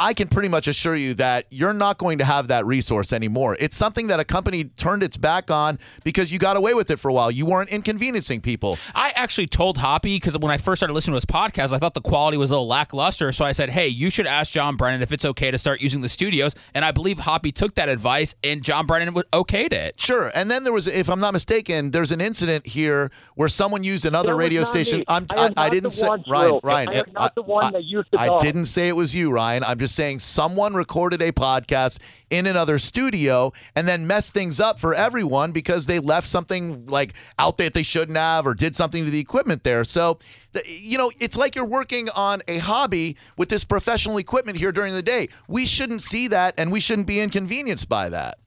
I 0.00 0.14
can 0.14 0.28
pretty 0.28 0.48
much 0.48 0.66
assure 0.66 0.96
you 0.96 1.12
that 1.14 1.44
you're 1.50 1.74
not 1.74 1.98
going 1.98 2.18
to 2.18 2.24
have 2.24 2.48
that 2.48 2.64
resource 2.64 3.12
anymore. 3.12 3.56
It's 3.60 3.76
something 3.76 4.06
that 4.06 4.18
a 4.18 4.24
company 4.24 4.64
turned 4.64 5.02
its 5.02 5.18
back 5.18 5.50
on 5.50 5.78
because 6.04 6.32
you 6.32 6.38
got 6.38 6.56
away 6.56 6.72
with 6.72 6.90
it 6.90 6.98
for 6.98 7.10
a 7.10 7.12
while. 7.12 7.30
You 7.30 7.44
weren't 7.44 7.68
inconveniencing 7.68 8.40
people. 8.40 8.78
I 8.94 9.12
actually 9.14 9.46
told 9.46 9.76
Hoppy 9.76 10.16
because 10.16 10.38
when 10.38 10.50
I 10.50 10.56
first 10.56 10.80
started 10.80 10.94
listening 10.94 11.12
to 11.12 11.16
his 11.18 11.26
podcast, 11.26 11.74
I 11.74 11.78
thought 11.78 11.92
the 11.92 12.00
quality 12.00 12.38
was 12.38 12.50
a 12.50 12.54
little 12.54 12.66
lackluster. 12.66 13.30
So 13.30 13.44
I 13.44 13.52
said, 13.52 13.68
"Hey, 13.68 13.88
you 13.88 14.08
should 14.08 14.26
ask 14.26 14.50
John 14.50 14.76
Brennan 14.76 15.02
if 15.02 15.12
it's 15.12 15.26
okay 15.26 15.50
to 15.50 15.58
start 15.58 15.82
using 15.82 16.00
the 16.00 16.08
studios." 16.08 16.54
And 16.72 16.82
I 16.82 16.92
believe 16.92 17.18
Hoppy 17.18 17.52
took 17.52 17.74
that 17.74 17.90
advice, 17.90 18.34
and 18.42 18.62
John 18.62 18.86
Brennan 18.86 19.08
w- 19.08 19.24
okayed 19.34 19.74
it. 19.74 20.00
Sure. 20.00 20.32
And 20.34 20.50
then 20.50 20.64
there 20.64 20.72
was, 20.72 20.86
if 20.86 21.10
I'm 21.10 21.20
not 21.20 21.34
mistaken, 21.34 21.90
there's 21.90 22.10
an 22.10 22.22
incident 22.22 22.66
here 22.66 23.10
where 23.34 23.48
someone 23.48 23.84
used 23.84 24.06
another 24.06 24.28
That 24.28 24.36
radio 24.36 24.64
station. 24.64 25.02
I'm, 25.08 25.26
I 25.28 25.50
I, 25.56 25.66
I 25.66 25.70
didn't 25.70 25.90
say 25.90 26.08
Ryan. 26.28 26.60
Ryan, 26.62 26.88
I 26.88 26.92
am 26.94 27.04
not 27.12 27.34
the 27.34 27.42
one 27.42 27.72
that 27.74 27.84
used 27.84 28.08
the 28.10 28.18
I 28.18 28.40
didn't 28.40 28.66
say 28.66 28.88
it 28.88 28.96
was 28.96 29.14
you, 29.14 29.30
Ryan. 29.30 29.62
I'm 29.64 29.78
just 29.78 29.89
saying 29.90 30.18
someone 30.18 30.74
recorded 30.74 31.22
a 31.22 31.32
podcast 31.32 31.98
in 32.28 32.46
another 32.46 32.78
studio 32.78 33.52
and 33.74 33.88
then 33.88 34.06
messed 34.06 34.34
things 34.34 34.60
up 34.60 34.78
for 34.78 34.94
everyone 34.94 35.52
because 35.52 35.86
they 35.86 35.98
left 35.98 36.26
something 36.26 36.86
like 36.86 37.14
out 37.38 37.56
there 37.56 37.70
that 37.70 37.74
they 37.74 37.82
shouldn't 37.82 38.18
have 38.18 38.46
or 38.46 38.54
did 38.54 38.74
something 38.74 39.04
to 39.04 39.10
the 39.10 39.20
equipment 39.20 39.62
there. 39.62 39.84
So, 39.84 40.18
you 40.66 40.98
know, 40.98 41.12
it's 41.20 41.36
like 41.36 41.54
you're 41.54 41.64
working 41.64 42.08
on 42.10 42.42
a 42.48 42.58
hobby 42.58 43.16
with 43.36 43.48
this 43.48 43.64
professional 43.64 44.18
equipment 44.18 44.58
here 44.58 44.72
during 44.72 44.92
the 44.92 45.02
day. 45.02 45.28
We 45.46 45.66
shouldn't 45.66 46.02
see 46.02 46.28
that 46.28 46.54
and 46.58 46.72
we 46.72 46.80
shouldn't 46.80 47.06
be 47.06 47.20
inconvenienced 47.20 47.88
by 47.88 48.08
that. 48.08 48.38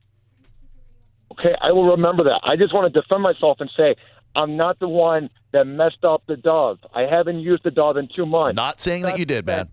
Okay, 1.32 1.56
I 1.62 1.71
will 1.71 1.88
remember 1.88 2.23
that. 2.25 2.41
I 2.43 2.56
just 2.58 2.73
want 2.73 2.93
to 2.93 3.01
defend 3.01 3.23
myself 3.23 3.58
and 3.60 3.69
say 3.75 3.95
I'm 4.36 4.58
not 4.58 4.79
the 4.79 4.89
one 4.89 5.29
that 5.51 5.65
messed 5.65 6.03
up 6.03 6.23
the 6.27 6.36
dove. 6.36 6.79
I 6.93 7.01
haven't 7.01 7.39
used 7.39 7.63
the 7.63 7.71
dove 7.71 7.97
in 7.97 8.10
two 8.13 8.25
months. 8.25 8.56
Not 8.56 8.82
saying 8.82 9.03
that 9.03 9.17
you 9.17 9.25
did, 9.25 9.45
man. 9.45 9.69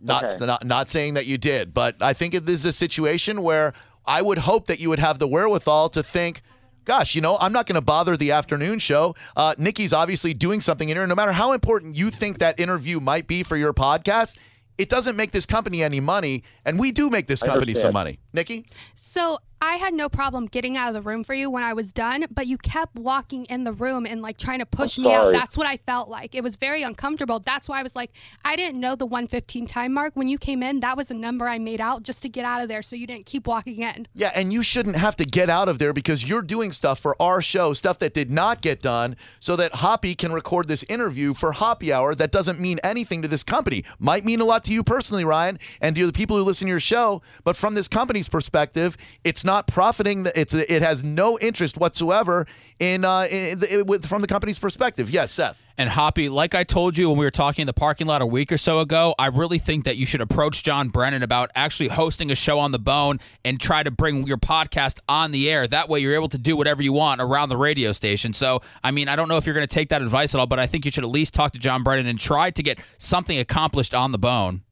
Not, 0.00 0.24
Okay. 0.24 0.46
not 0.46 0.64
not 0.64 0.88
saying 0.88 1.14
that 1.14 1.26
you 1.26 1.36
did, 1.38 1.74
but 1.74 1.96
I 2.00 2.12
think 2.14 2.34
it 2.34 2.48
is 2.48 2.64
a 2.64 2.72
situation 2.72 3.42
where 3.42 3.72
I 4.06 4.22
would 4.22 4.38
hope 4.38 4.66
that 4.66 4.80
you 4.80 4.88
would 4.88 4.98
have 4.98 5.18
the 5.18 5.28
wherewithal 5.28 5.90
to 5.90 6.02
think, 6.02 6.40
gosh, 6.84 7.14
you 7.14 7.20
know, 7.20 7.36
I'm 7.40 7.52
not 7.52 7.66
going 7.66 7.74
to 7.74 7.80
bother 7.82 8.16
the 8.16 8.32
afternoon 8.32 8.78
show. 8.78 9.14
Uh, 9.36 9.54
Nikki's 9.58 9.92
obviously 9.92 10.32
doing 10.32 10.60
something 10.60 10.88
in 10.88 10.96
here. 10.96 11.06
No 11.06 11.14
matter 11.14 11.32
how 11.32 11.52
important 11.52 11.96
you 11.96 12.10
think 12.10 12.38
that 12.38 12.58
interview 12.58 12.98
might 12.98 13.26
be 13.26 13.42
for 13.42 13.56
your 13.56 13.74
podcast, 13.74 14.38
it 14.78 14.88
doesn't 14.88 15.16
make 15.16 15.32
this 15.32 15.44
company 15.44 15.82
any 15.82 16.00
money, 16.00 16.42
and 16.64 16.78
we 16.78 16.90
do 16.92 17.10
make 17.10 17.26
this 17.26 17.42
company 17.42 17.74
some 17.74 17.92
money. 17.92 18.18
Nikki, 18.32 18.64
So 18.94 19.38
I 19.62 19.76
had 19.76 19.92
no 19.92 20.08
problem 20.08 20.46
getting 20.46 20.78
out 20.78 20.88
of 20.88 20.94
the 20.94 21.02
room 21.02 21.22
for 21.22 21.34
you 21.34 21.50
when 21.50 21.62
I 21.62 21.74
was 21.74 21.92
done, 21.92 22.24
but 22.30 22.46
you 22.46 22.56
kept 22.56 22.96
walking 22.96 23.44
in 23.46 23.64
the 23.64 23.74
room 23.74 24.06
and 24.06 24.22
like 24.22 24.38
trying 24.38 24.60
to 24.60 24.66
push 24.66 24.96
me 24.96 25.12
out. 25.12 25.34
That's 25.34 25.54
what 25.54 25.66
I 25.66 25.76
felt 25.76 26.08
like. 26.08 26.34
It 26.34 26.42
was 26.42 26.56
very 26.56 26.82
uncomfortable. 26.82 27.40
That's 27.40 27.68
why 27.68 27.80
I 27.80 27.82
was 27.82 27.94
like, 27.94 28.10
I 28.42 28.56
didn't 28.56 28.80
know 28.80 28.96
the 28.96 29.04
115 29.04 29.66
time 29.66 29.92
mark. 29.92 30.12
When 30.14 30.28
you 30.28 30.38
came 30.38 30.62
in, 30.62 30.80
that 30.80 30.96
was 30.96 31.10
a 31.10 31.14
number 31.14 31.46
I 31.46 31.58
made 31.58 31.80
out 31.80 32.04
just 32.04 32.22
to 32.22 32.28
get 32.30 32.46
out 32.46 32.62
of 32.62 32.68
there 32.68 32.80
so 32.80 32.96
you 32.96 33.06
didn't 33.06 33.26
keep 33.26 33.46
walking 33.46 33.82
in. 33.82 34.08
Yeah, 34.14 34.32
and 34.34 34.50
you 34.50 34.62
shouldn't 34.62 34.96
have 34.96 35.14
to 35.16 35.26
get 35.26 35.50
out 35.50 35.68
of 35.68 35.78
there 35.78 35.92
because 35.92 36.26
you're 36.26 36.40
doing 36.40 36.72
stuff 36.72 36.98
for 36.98 37.14
our 37.20 37.42
show, 37.42 37.74
stuff 37.74 37.98
that 37.98 38.14
did 38.14 38.30
not 38.30 38.62
get 38.62 38.80
done, 38.80 39.14
so 39.40 39.56
that 39.56 39.74
Hoppy 39.74 40.14
can 40.14 40.32
record 40.32 40.68
this 40.68 40.84
interview 40.84 41.34
for 41.34 41.52
Hoppy 41.52 41.92
Hour 41.92 42.14
that 42.14 42.32
doesn't 42.32 42.58
mean 42.58 42.80
anything 42.82 43.20
to 43.20 43.28
this 43.28 43.42
company. 43.42 43.84
Might 43.98 44.24
mean 44.24 44.40
a 44.40 44.44
lot 44.46 44.64
to 44.64 44.72
you 44.72 44.82
personally, 44.82 45.24
Ryan, 45.24 45.58
and 45.82 45.94
to 45.96 46.06
the 46.06 46.14
people 46.14 46.38
who 46.38 46.44
listen 46.44 46.64
to 46.64 46.70
your 46.70 46.80
show, 46.80 47.20
but 47.44 47.56
from 47.56 47.74
this 47.74 47.88
company's 47.88 48.28
perspective, 48.28 48.96
it's 49.22 49.44
not 49.44 49.49
profiting. 49.66 50.26
It's 50.34 50.54
it 50.54 50.82
has 50.82 51.02
no 51.04 51.38
interest 51.38 51.76
whatsoever 51.76 52.46
in, 52.78 53.04
uh, 53.04 53.26
in, 53.30 53.62
in 53.64 53.86
with, 53.86 54.06
from 54.06 54.22
the 54.22 54.28
company's 54.28 54.58
perspective. 54.58 55.10
Yes, 55.10 55.32
Seth. 55.32 55.60
And 55.78 55.88
Hoppy, 55.88 56.28
like 56.28 56.54
I 56.54 56.62
told 56.62 56.98
you 56.98 57.08
when 57.08 57.18
we 57.18 57.24
were 57.24 57.30
talking 57.30 57.62
in 57.62 57.66
the 57.66 57.72
parking 57.72 58.06
lot 58.06 58.20
a 58.20 58.26
week 58.26 58.52
or 58.52 58.58
so 58.58 58.80
ago, 58.80 59.14
I 59.18 59.28
really 59.28 59.58
think 59.58 59.86
that 59.86 59.96
you 59.96 60.04
should 60.04 60.20
approach 60.20 60.62
John 60.62 60.90
Brennan 60.90 61.22
about 61.22 61.50
actually 61.54 61.88
hosting 61.88 62.30
a 62.30 62.34
show 62.34 62.58
on 62.58 62.70
the 62.70 62.78
bone 62.78 63.18
and 63.46 63.58
try 63.58 63.82
to 63.82 63.90
bring 63.90 64.26
your 64.26 64.36
podcast 64.36 64.98
on 65.08 65.32
the 65.32 65.50
air. 65.50 65.66
That 65.66 65.88
way 65.88 66.00
you're 66.00 66.14
able 66.14 66.28
to 66.28 66.38
do 66.38 66.54
whatever 66.54 66.82
you 66.82 66.92
want 66.92 67.22
around 67.22 67.48
the 67.48 67.56
radio 67.56 67.92
station. 67.92 68.34
So, 68.34 68.60
I 68.84 68.90
mean, 68.90 69.08
I 69.08 69.16
don't 69.16 69.28
know 69.28 69.38
if 69.38 69.46
you're 69.46 69.54
going 69.54 69.66
to 69.66 69.74
take 69.74 69.88
that 69.88 70.02
advice 70.02 70.34
at 70.34 70.38
all, 70.38 70.46
but 70.46 70.58
I 70.58 70.66
think 70.66 70.84
you 70.84 70.90
should 70.90 71.04
at 71.04 71.10
least 71.10 71.32
talk 71.32 71.52
to 71.52 71.58
John 71.58 71.82
Brennan 71.82 72.06
and 72.06 72.20
try 72.20 72.50
to 72.50 72.62
get 72.62 72.78
something 72.98 73.38
accomplished 73.38 73.94
on 73.94 74.12
the 74.12 74.18
bone. 74.18 74.62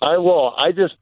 I 0.00 0.16
will. 0.16 0.54
I 0.56 0.72
just 0.72 0.94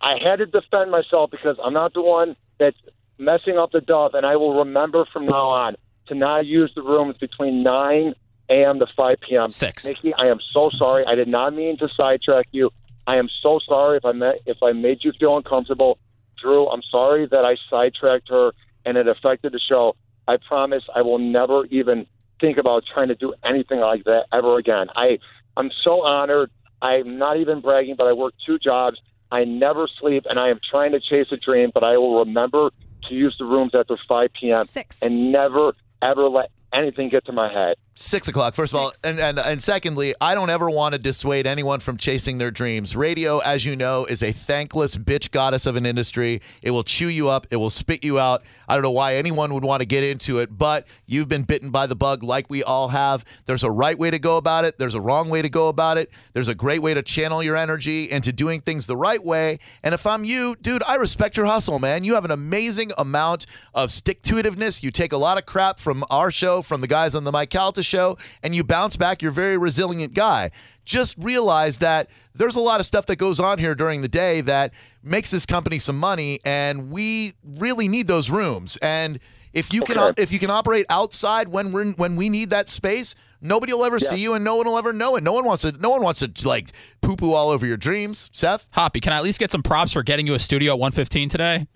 I 0.00 0.18
had 0.22 0.36
to 0.36 0.46
defend 0.46 0.90
myself 0.90 1.30
because 1.30 1.58
I'm 1.62 1.72
not 1.72 1.94
the 1.94 2.02
one 2.02 2.36
that's 2.58 2.76
messing 3.18 3.58
up 3.58 3.72
the 3.72 3.80
dove, 3.80 4.14
and 4.14 4.26
I 4.26 4.36
will 4.36 4.58
remember 4.58 5.04
from 5.12 5.26
now 5.26 5.48
on 5.48 5.76
to 6.08 6.14
not 6.14 6.46
use 6.46 6.72
the 6.74 6.82
rooms 6.82 7.16
between 7.18 7.62
9 7.62 8.14
a.m. 8.48 8.78
to 8.78 8.86
5 8.86 9.16
p.m. 9.20 9.50
Six. 9.50 9.84
Nikki, 9.84 10.14
I 10.14 10.26
am 10.26 10.38
so 10.52 10.70
sorry. 10.70 11.04
I 11.06 11.14
did 11.14 11.28
not 11.28 11.54
mean 11.54 11.76
to 11.78 11.88
sidetrack 11.88 12.46
you. 12.52 12.70
I 13.06 13.16
am 13.16 13.28
so 13.42 13.60
sorry 13.64 13.98
if 13.98 14.04
I 14.04 14.12
met, 14.12 14.40
if 14.46 14.62
I 14.62 14.72
made 14.72 15.02
you 15.02 15.12
feel 15.18 15.36
uncomfortable. 15.36 15.98
Drew, 16.40 16.68
I'm 16.68 16.82
sorry 16.82 17.26
that 17.26 17.44
I 17.44 17.56
sidetracked 17.70 18.28
her 18.28 18.52
and 18.84 18.96
it 18.96 19.08
affected 19.08 19.52
the 19.52 19.60
show. 19.60 19.96
I 20.28 20.36
promise 20.36 20.84
I 20.94 21.02
will 21.02 21.18
never 21.18 21.64
even 21.66 22.06
think 22.40 22.58
about 22.58 22.84
trying 22.92 23.08
to 23.08 23.14
do 23.14 23.34
anything 23.48 23.80
like 23.80 24.04
that 24.04 24.26
ever 24.32 24.58
again. 24.58 24.88
I 24.94 25.18
I'm 25.56 25.70
so 25.82 26.04
honored. 26.04 26.50
I'm 26.82 27.16
not 27.18 27.38
even 27.38 27.60
bragging, 27.60 27.94
but 27.96 28.06
I 28.06 28.12
work 28.12 28.34
two 28.44 28.58
jobs. 28.58 29.00
I 29.30 29.44
never 29.44 29.88
sleep, 30.00 30.24
and 30.28 30.38
I 30.38 30.48
am 30.48 30.60
trying 30.68 30.92
to 30.92 31.00
chase 31.00 31.28
a 31.32 31.36
dream. 31.36 31.70
But 31.72 31.84
I 31.84 31.96
will 31.96 32.20
remember 32.20 32.70
to 33.08 33.14
use 33.14 33.36
the 33.38 33.44
rooms 33.44 33.72
after 33.74 33.96
5 34.08 34.30
p.m. 34.32 34.64
Six. 34.64 35.02
and 35.02 35.32
never 35.32 35.72
ever 36.02 36.28
let 36.28 36.50
anything 36.74 37.08
get 37.08 37.24
to 37.26 37.32
my 37.32 37.52
head. 37.52 37.76
Six 37.98 38.28
o'clock. 38.28 38.54
First 38.54 38.74
of 38.74 38.78
all, 38.80 38.90
Six. 38.90 39.04
and, 39.04 39.18
and 39.18 39.38
and 39.38 39.62
secondly, 39.62 40.14
I 40.20 40.34
don't 40.34 40.50
ever 40.50 40.68
want 40.68 40.92
to 40.92 40.98
dissuade 40.98 41.46
anyone 41.46 41.80
from 41.80 41.96
chasing 41.96 42.36
their 42.36 42.50
dreams. 42.50 42.94
Radio, 42.94 43.38
as 43.38 43.64
you 43.64 43.74
know, 43.74 44.04
is 44.04 44.22
a 44.22 44.32
thankless 44.32 44.98
bitch 44.98 45.30
goddess 45.30 45.64
of 45.64 45.76
an 45.76 45.86
industry. 45.86 46.42
It 46.60 46.72
will 46.72 46.84
chew 46.84 47.08
you 47.08 47.30
up. 47.30 47.46
It 47.50 47.56
will 47.56 47.70
spit 47.70 48.04
you 48.04 48.18
out. 48.18 48.42
I 48.68 48.74
don't 48.74 48.82
know 48.82 48.90
why 48.90 49.14
anyone 49.14 49.54
would 49.54 49.64
want 49.64 49.80
to 49.80 49.86
get 49.86 50.04
into 50.04 50.38
it, 50.40 50.58
but 50.58 50.86
you've 51.06 51.28
been 51.28 51.44
bitten 51.44 51.70
by 51.70 51.86
the 51.86 51.96
bug, 51.96 52.22
like 52.22 52.50
we 52.50 52.62
all 52.62 52.88
have. 52.88 53.24
There's 53.46 53.62
a 53.64 53.70
right 53.70 53.98
way 53.98 54.10
to 54.10 54.18
go 54.18 54.36
about 54.36 54.66
it. 54.66 54.78
There's 54.78 54.94
a 54.94 55.00
wrong 55.00 55.30
way 55.30 55.40
to 55.40 55.48
go 55.48 55.68
about 55.68 55.96
it. 55.96 56.10
There's 56.34 56.48
a 56.48 56.54
great 56.54 56.82
way 56.82 56.92
to 56.92 57.02
channel 57.02 57.42
your 57.42 57.56
energy 57.56 58.10
into 58.10 58.30
doing 58.30 58.60
things 58.60 58.86
the 58.86 58.96
right 58.96 59.24
way. 59.24 59.58
And 59.82 59.94
if 59.94 60.06
I'm 60.06 60.24
you, 60.24 60.56
dude, 60.60 60.82
I 60.86 60.96
respect 60.96 61.38
your 61.38 61.46
hustle, 61.46 61.78
man. 61.78 62.04
You 62.04 62.14
have 62.14 62.26
an 62.26 62.30
amazing 62.30 62.92
amount 62.98 63.46
of 63.72 63.90
stick 63.90 64.20
to 64.24 64.34
itiveness. 64.34 64.82
You 64.82 64.90
take 64.90 65.12
a 65.12 65.16
lot 65.16 65.38
of 65.38 65.46
crap 65.46 65.78
from 65.80 66.04
our 66.10 66.30
show, 66.30 66.60
from 66.66 66.80
the 66.82 66.86
guys 66.86 67.14
on 67.14 67.24
the 67.24 67.32
Mike 67.32 67.50
Calta 67.50 67.82
show, 67.82 68.18
and 68.42 68.54
you 68.54 68.62
bounce 68.64 68.96
back. 68.96 69.22
You're 69.22 69.30
a 69.30 69.34
very 69.34 69.56
resilient 69.56 70.12
guy. 70.14 70.50
Just 70.84 71.16
realize 71.18 71.78
that 71.78 72.10
there's 72.34 72.56
a 72.56 72.60
lot 72.60 72.80
of 72.80 72.86
stuff 72.86 73.06
that 73.06 73.16
goes 73.16 73.40
on 73.40 73.58
here 73.58 73.74
during 73.74 74.02
the 74.02 74.08
day 74.08 74.40
that 74.42 74.72
makes 75.02 75.30
this 75.30 75.46
company 75.46 75.78
some 75.78 75.98
money, 75.98 76.40
and 76.44 76.90
we 76.90 77.34
really 77.42 77.88
need 77.88 78.06
those 78.08 78.28
rooms. 78.30 78.76
And 78.82 79.18
if 79.52 79.72
you 79.72 79.80
can 79.82 79.98
Okay. 79.98 80.22
if 80.22 80.30
you 80.32 80.38
can 80.38 80.50
operate 80.50 80.84
outside 80.90 81.48
when 81.48 81.72
we're 81.72 81.92
when 81.92 82.16
we 82.16 82.28
need 82.28 82.50
that 82.50 82.68
space, 82.68 83.14
Nobody 83.42 83.70
will 83.74 83.84
ever 83.84 83.98
Yeah. 84.00 84.08
see 84.08 84.16
you, 84.16 84.32
and 84.32 84.42
no 84.42 84.56
one 84.56 84.66
will 84.66 84.78
ever 84.78 84.94
know 84.94 85.14
it. 85.16 85.22
No 85.22 85.32
one 85.34 85.44
wants 85.44 85.60
to. 85.62 85.70
No 85.72 85.90
one 85.90 86.02
wants 86.02 86.20
to 86.20 86.48
like 86.48 86.72
poo 87.02 87.16
poo 87.16 87.34
all 87.34 87.50
over 87.50 87.66
your 87.66 87.76
dreams. 87.76 88.30
Seth, 88.32 88.66
Hoppy, 88.70 88.98
can 88.98 89.12
I 89.12 89.18
at 89.18 89.24
least 89.24 89.38
get 89.38 89.52
some 89.52 89.62
props 89.62 89.92
for 89.92 90.02
getting 90.02 90.26
you 90.26 90.32
a 90.32 90.38
studio 90.38 90.72
at 90.72 90.78
115 90.78 91.28
today? 91.28 91.66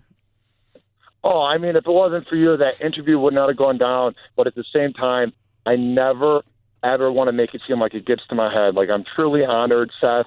Oh, 1.23 1.41
I 1.41 1.57
mean, 1.57 1.75
if 1.75 1.85
it 1.85 1.91
wasn't 1.91 2.27
for 2.27 2.35
you, 2.35 2.57
that 2.57 2.81
interview 2.81 3.19
would 3.19 3.33
not 3.33 3.49
have 3.49 3.57
gone 3.57 3.77
down. 3.77 4.15
But 4.35 4.47
at 4.47 4.55
the 4.55 4.63
same 4.73 4.93
time, 4.93 5.33
I 5.65 5.75
never, 5.75 6.41
ever 6.83 7.11
want 7.11 7.27
to 7.27 7.31
make 7.31 7.53
it 7.53 7.61
seem 7.67 7.79
like 7.79 7.93
it 7.93 8.05
gets 8.05 8.25
to 8.27 8.35
my 8.35 8.51
head. 8.51 8.75
Like, 8.75 8.89
I'm 8.89 9.03
truly 9.15 9.45
honored, 9.45 9.91
Seth. 9.99 10.25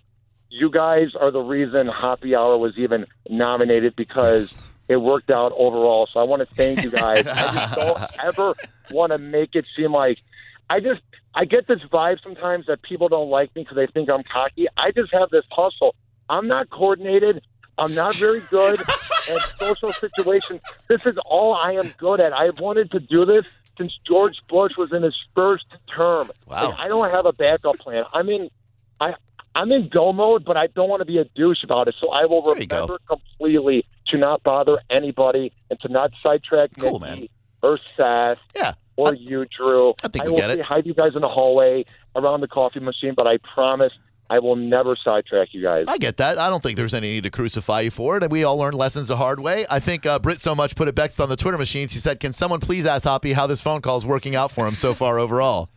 You 0.51 0.71
guys 0.71 1.09
are 1.21 1.33
the 1.33 1.41
reason 1.41 1.89
Hoppy 1.89 2.37
Hour 2.37 2.57
was 2.57 2.75
even 2.77 3.07
nominated 3.29 3.97
because 3.97 4.69
it 4.89 4.97
worked 4.97 5.31
out 5.31 5.53
overall. 5.57 6.09
So 6.13 6.21
I 6.21 6.25
want 6.25 6.49
to 6.49 6.55
thank 6.55 6.85
you 6.85 6.91
guys. 6.91 7.27
I 7.33 7.53
just 7.53 7.75
don't 7.75 7.99
ever 8.25 8.55
want 8.91 9.13
to 9.13 9.19
make 9.19 9.55
it 9.55 9.65
seem 9.77 9.93
like 9.93 10.19
I 10.71 10.81
just 10.81 11.01
I 11.35 11.45
get 11.45 11.67
this 11.67 11.81
vibe 11.93 12.23
sometimes 12.23 12.67
that 12.67 12.83
people 12.83 13.09
don't 13.09 13.31
like 13.31 13.55
me 13.57 13.63
because 13.63 13.77
they 13.77 13.87
think 13.87 14.09
I'm 14.09 14.23
cocky. 14.23 14.67
I 14.77 14.93
just 14.93 15.13
have 15.13 15.31
this 15.31 15.45
hustle. 15.51 15.95
I'm 16.29 16.47
not 16.47 16.71
coordinated. 16.71 17.45
I'm 17.79 17.95
not 17.95 18.15
very 18.17 18.41
good 18.51 18.81
at 18.81 19.59
social 19.59 19.93
situations. 19.93 20.61
This 20.89 21.01
is 21.07 21.17
all 21.27 21.55
I 21.55 21.73
am 21.73 21.93
good 21.99 22.21
at. 22.21 22.33
I've 22.33 22.61
wanted 22.61 22.91
to 22.93 23.01
do 23.01 23.25
this 23.25 23.47
since 23.77 23.93
George 24.07 24.37
Bush 24.49 24.77
was 24.77 24.93
in 24.93 25.03
his 25.03 25.17
first 25.35 25.65
term. 25.95 26.31
Wow. 26.47 26.69
Like, 26.71 26.79
I 26.79 26.89
don't 26.89 27.11
have 27.11 27.27
a 27.27 27.33
backup 27.33 27.77
plan. 27.79 28.05
I'm 28.13 28.29
in 28.29 28.51
I 29.01 29.15
I'm 29.57 29.71
in 29.73 29.89
go 29.89 30.13
mode, 30.13 30.45
but 30.45 30.57
I 30.57 30.69
don't 30.69 30.89
want 30.89 31.01
to 31.01 31.05
be 31.05 31.19
a 31.19 31.25
douche 31.25 31.65
about 31.65 31.89
it. 31.89 31.95
So 32.01 32.11
I 32.11 32.25
will 32.27 32.43
There 32.43 32.55
remember 32.55 32.99
completely 33.09 33.85
to 34.09 34.19
not 34.19 34.43
bother 34.43 34.79
anybody 34.91 35.53
and 35.71 35.79
to 35.81 35.89
not 35.89 36.13
sidetrack 36.23 36.71
Cool, 36.79 37.01
Nikki 37.01 37.21
man. 37.21 37.29
or 37.63 37.79
Seth 37.97 38.39
yeah, 38.55 38.73
or 38.97 39.15
you, 39.15 39.47
Drew. 39.47 39.95
I 40.05 40.09
think 40.09 40.25
I 40.25 40.27
we 40.27 40.33
will 40.33 40.39
get 40.41 40.51
it. 40.51 40.57
say 40.59 40.63
hi 40.63 40.81
to 40.81 40.87
you 40.87 40.95
guys 40.95 41.13
in 41.17 41.23
the 41.23 41.29
hallway 41.29 41.85
around 42.15 42.41
the 42.43 42.49
coffee 42.49 42.81
machine, 42.81 43.15
but 43.17 43.27
I 43.27 43.39
promise 43.39 43.93
I 44.35 44.41
will 44.41 44.57
never 44.57 44.97
sidetrack 44.97 45.55
you 45.55 45.63
guys. 45.63 45.85
I 45.87 45.97
get 45.97 46.17
that. 46.17 46.39
I 46.39 46.49
don't 46.49 46.61
think 46.61 46.77
there's 46.77 46.93
any 46.93 47.13
need 47.13 47.23
to 47.23 47.31
crucify 47.31 47.83
you 47.83 47.93
for 47.93 48.17
it. 48.17 48.25
And 48.25 48.33
we 48.33 48.43
all 48.43 48.57
learned 48.57 48.77
lessons 48.77 49.07
the 49.07 49.17
hard 49.17 49.39
way. 49.39 49.65
I 49.71 49.79
think 49.79 50.07
uh, 50.07 50.19
Britt 50.19 50.41
so 50.41 50.57
much 50.57 50.75
put 50.75 50.89
it 50.89 50.97
best 50.97 51.21
on 51.21 51.29
the 51.29 51.37
Twitter 51.37 51.57
machine. 51.57 51.87
She 51.87 52.01
said, 52.01 52.19
"Can 52.19 52.33
someone 52.33 52.59
please 52.59 52.85
ask 52.85 53.05
Hoppy 53.05 53.33
how 53.33 53.47
this 53.47 53.61
phone 53.61 53.81
call 53.81 53.97
is 53.97 54.05
working 54.05 54.35
out 54.35 54.51
for 54.51 54.67
him 54.67 54.75
so 54.75 54.93
far 54.93 55.21
overall?" 55.21 55.71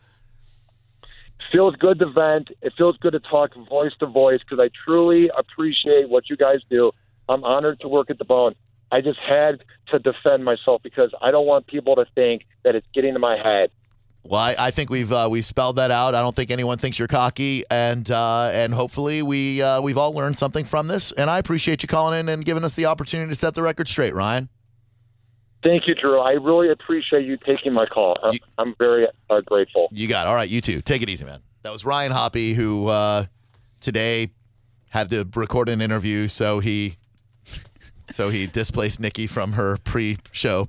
feels 1.52 1.74
good 1.76 1.98
to 1.98 2.06
vent. 2.10 2.50
It 2.60 2.74
feels 2.76 2.98
good 2.98 3.12
to 3.12 3.20
talk 3.20 3.54
voice 3.70 3.92
to 4.00 4.06
voice 4.06 4.40
because 4.40 4.62
I 4.62 4.68
truly 4.84 5.30
appreciate 5.34 6.10
what 6.10 6.28
you 6.28 6.36
guys 6.36 6.58
do. 6.68 6.90
I'm 7.28 7.42
honored 7.42 7.80
to 7.80 7.88
work 7.88 8.10
at 8.10 8.18
the 8.18 8.24
Bone. 8.24 8.54
I 8.90 9.00
just 9.00 9.18
had 9.18 9.62
to 9.88 9.98
defend 9.98 10.44
myself 10.44 10.82
because 10.82 11.10
I 11.22 11.30
don't 11.30 11.46
want 11.46 11.66
people 11.66 11.94
to 11.96 12.06
think 12.14 12.42
that 12.64 12.74
it's 12.74 12.86
getting 12.92 13.14
to 13.14 13.18
my 13.18 13.38
head. 13.38 13.70
Well, 14.24 14.40
I, 14.40 14.54
I 14.58 14.70
think 14.72 14.90
we've 14.90 15.10
uh, 15.12 15.28
we've 15.30 15.46
spelled 15.46 15.76
that 15.76 15.90
out. 15.90 16.14
I 16.14 16.20
don't 16.20 16.34
think 16.36 16.50
anyone 16.50 16.76
thinks 16.76 16.98
you're 16.98 17.08
cocky, 17.08 17.64
and 17.70 18.10
uh, 18.10 18.50
and 18.52 18.74
hopefully 18.74 19.22
we 19.22 19.62
uh, 19.62 19.80
we've 19.80 19.96
all 19.96 20.12
learned 20.12 20.36
something 20.36 20.64
from 20.64 20.86
this. 20.88 21.12
And 21.12 21.30
I 21.30 21.38
appreciate 21.38 21.82
you 21.82 21.88
calling 21.88 22.18
in 22.20 22.28
and 22.28 22.44
giving 22.44 22.62
us 22.64 22.74
the 22.74 22.86
opportunity 22.86 23.30
to 23.30 23.36
set 23.36 23.54
the 23.54 23.62
record 23.62 23.88
straight, 23.88 24.14
Ryan. 24.14 24.48
Thank 25.62 25.86
you, 25.88 25.94
Drew. 25.94 26.20
I 26.20 26.32
really 26.32 26.70
appreciate 26.70 27.24
you 27.26 27.36
taking 27.38 27.72
my 27.72 27.86
call. 27.86 28.18
I'm, 28.22 28.32
You- 28.34 28.38
I'm 28.58 28.74
very 28.78 29.06
uh, 29.30 29.40
grateful. 29.40 29.88
You 29.92 30.06
got 30.08 30.26
it. 30.26 30.28
all 30.28 30.34
right. 30.34 30.48
You 30.48 30.60
too. 30.60 30.82
Take 30.82 31.02
it 31.02 31.08
easy, 31.08 31.24
man. 31.24 31.40
That 31.62 31.72
was 31.72 31.84
Ryan 31.84 32.12
Hoppy 32.12 32.54
who 32.54 32.86
uh, 32.86 33.26
today 33.80 34.30
had 34.90 35.10
to 35.10 35.26
record 35.34 35.68
an 35.68 35.80
interview, 35.80 36.28
so 36.28 36.60
he 36.60 36.96
so 38.10 38.28
he 38.30 38.46
displaced 38.46 39.00
Nikki 39.00 39.26
from 39.26 39.52
her 39.54 39.76
pre-show 39.78 40.68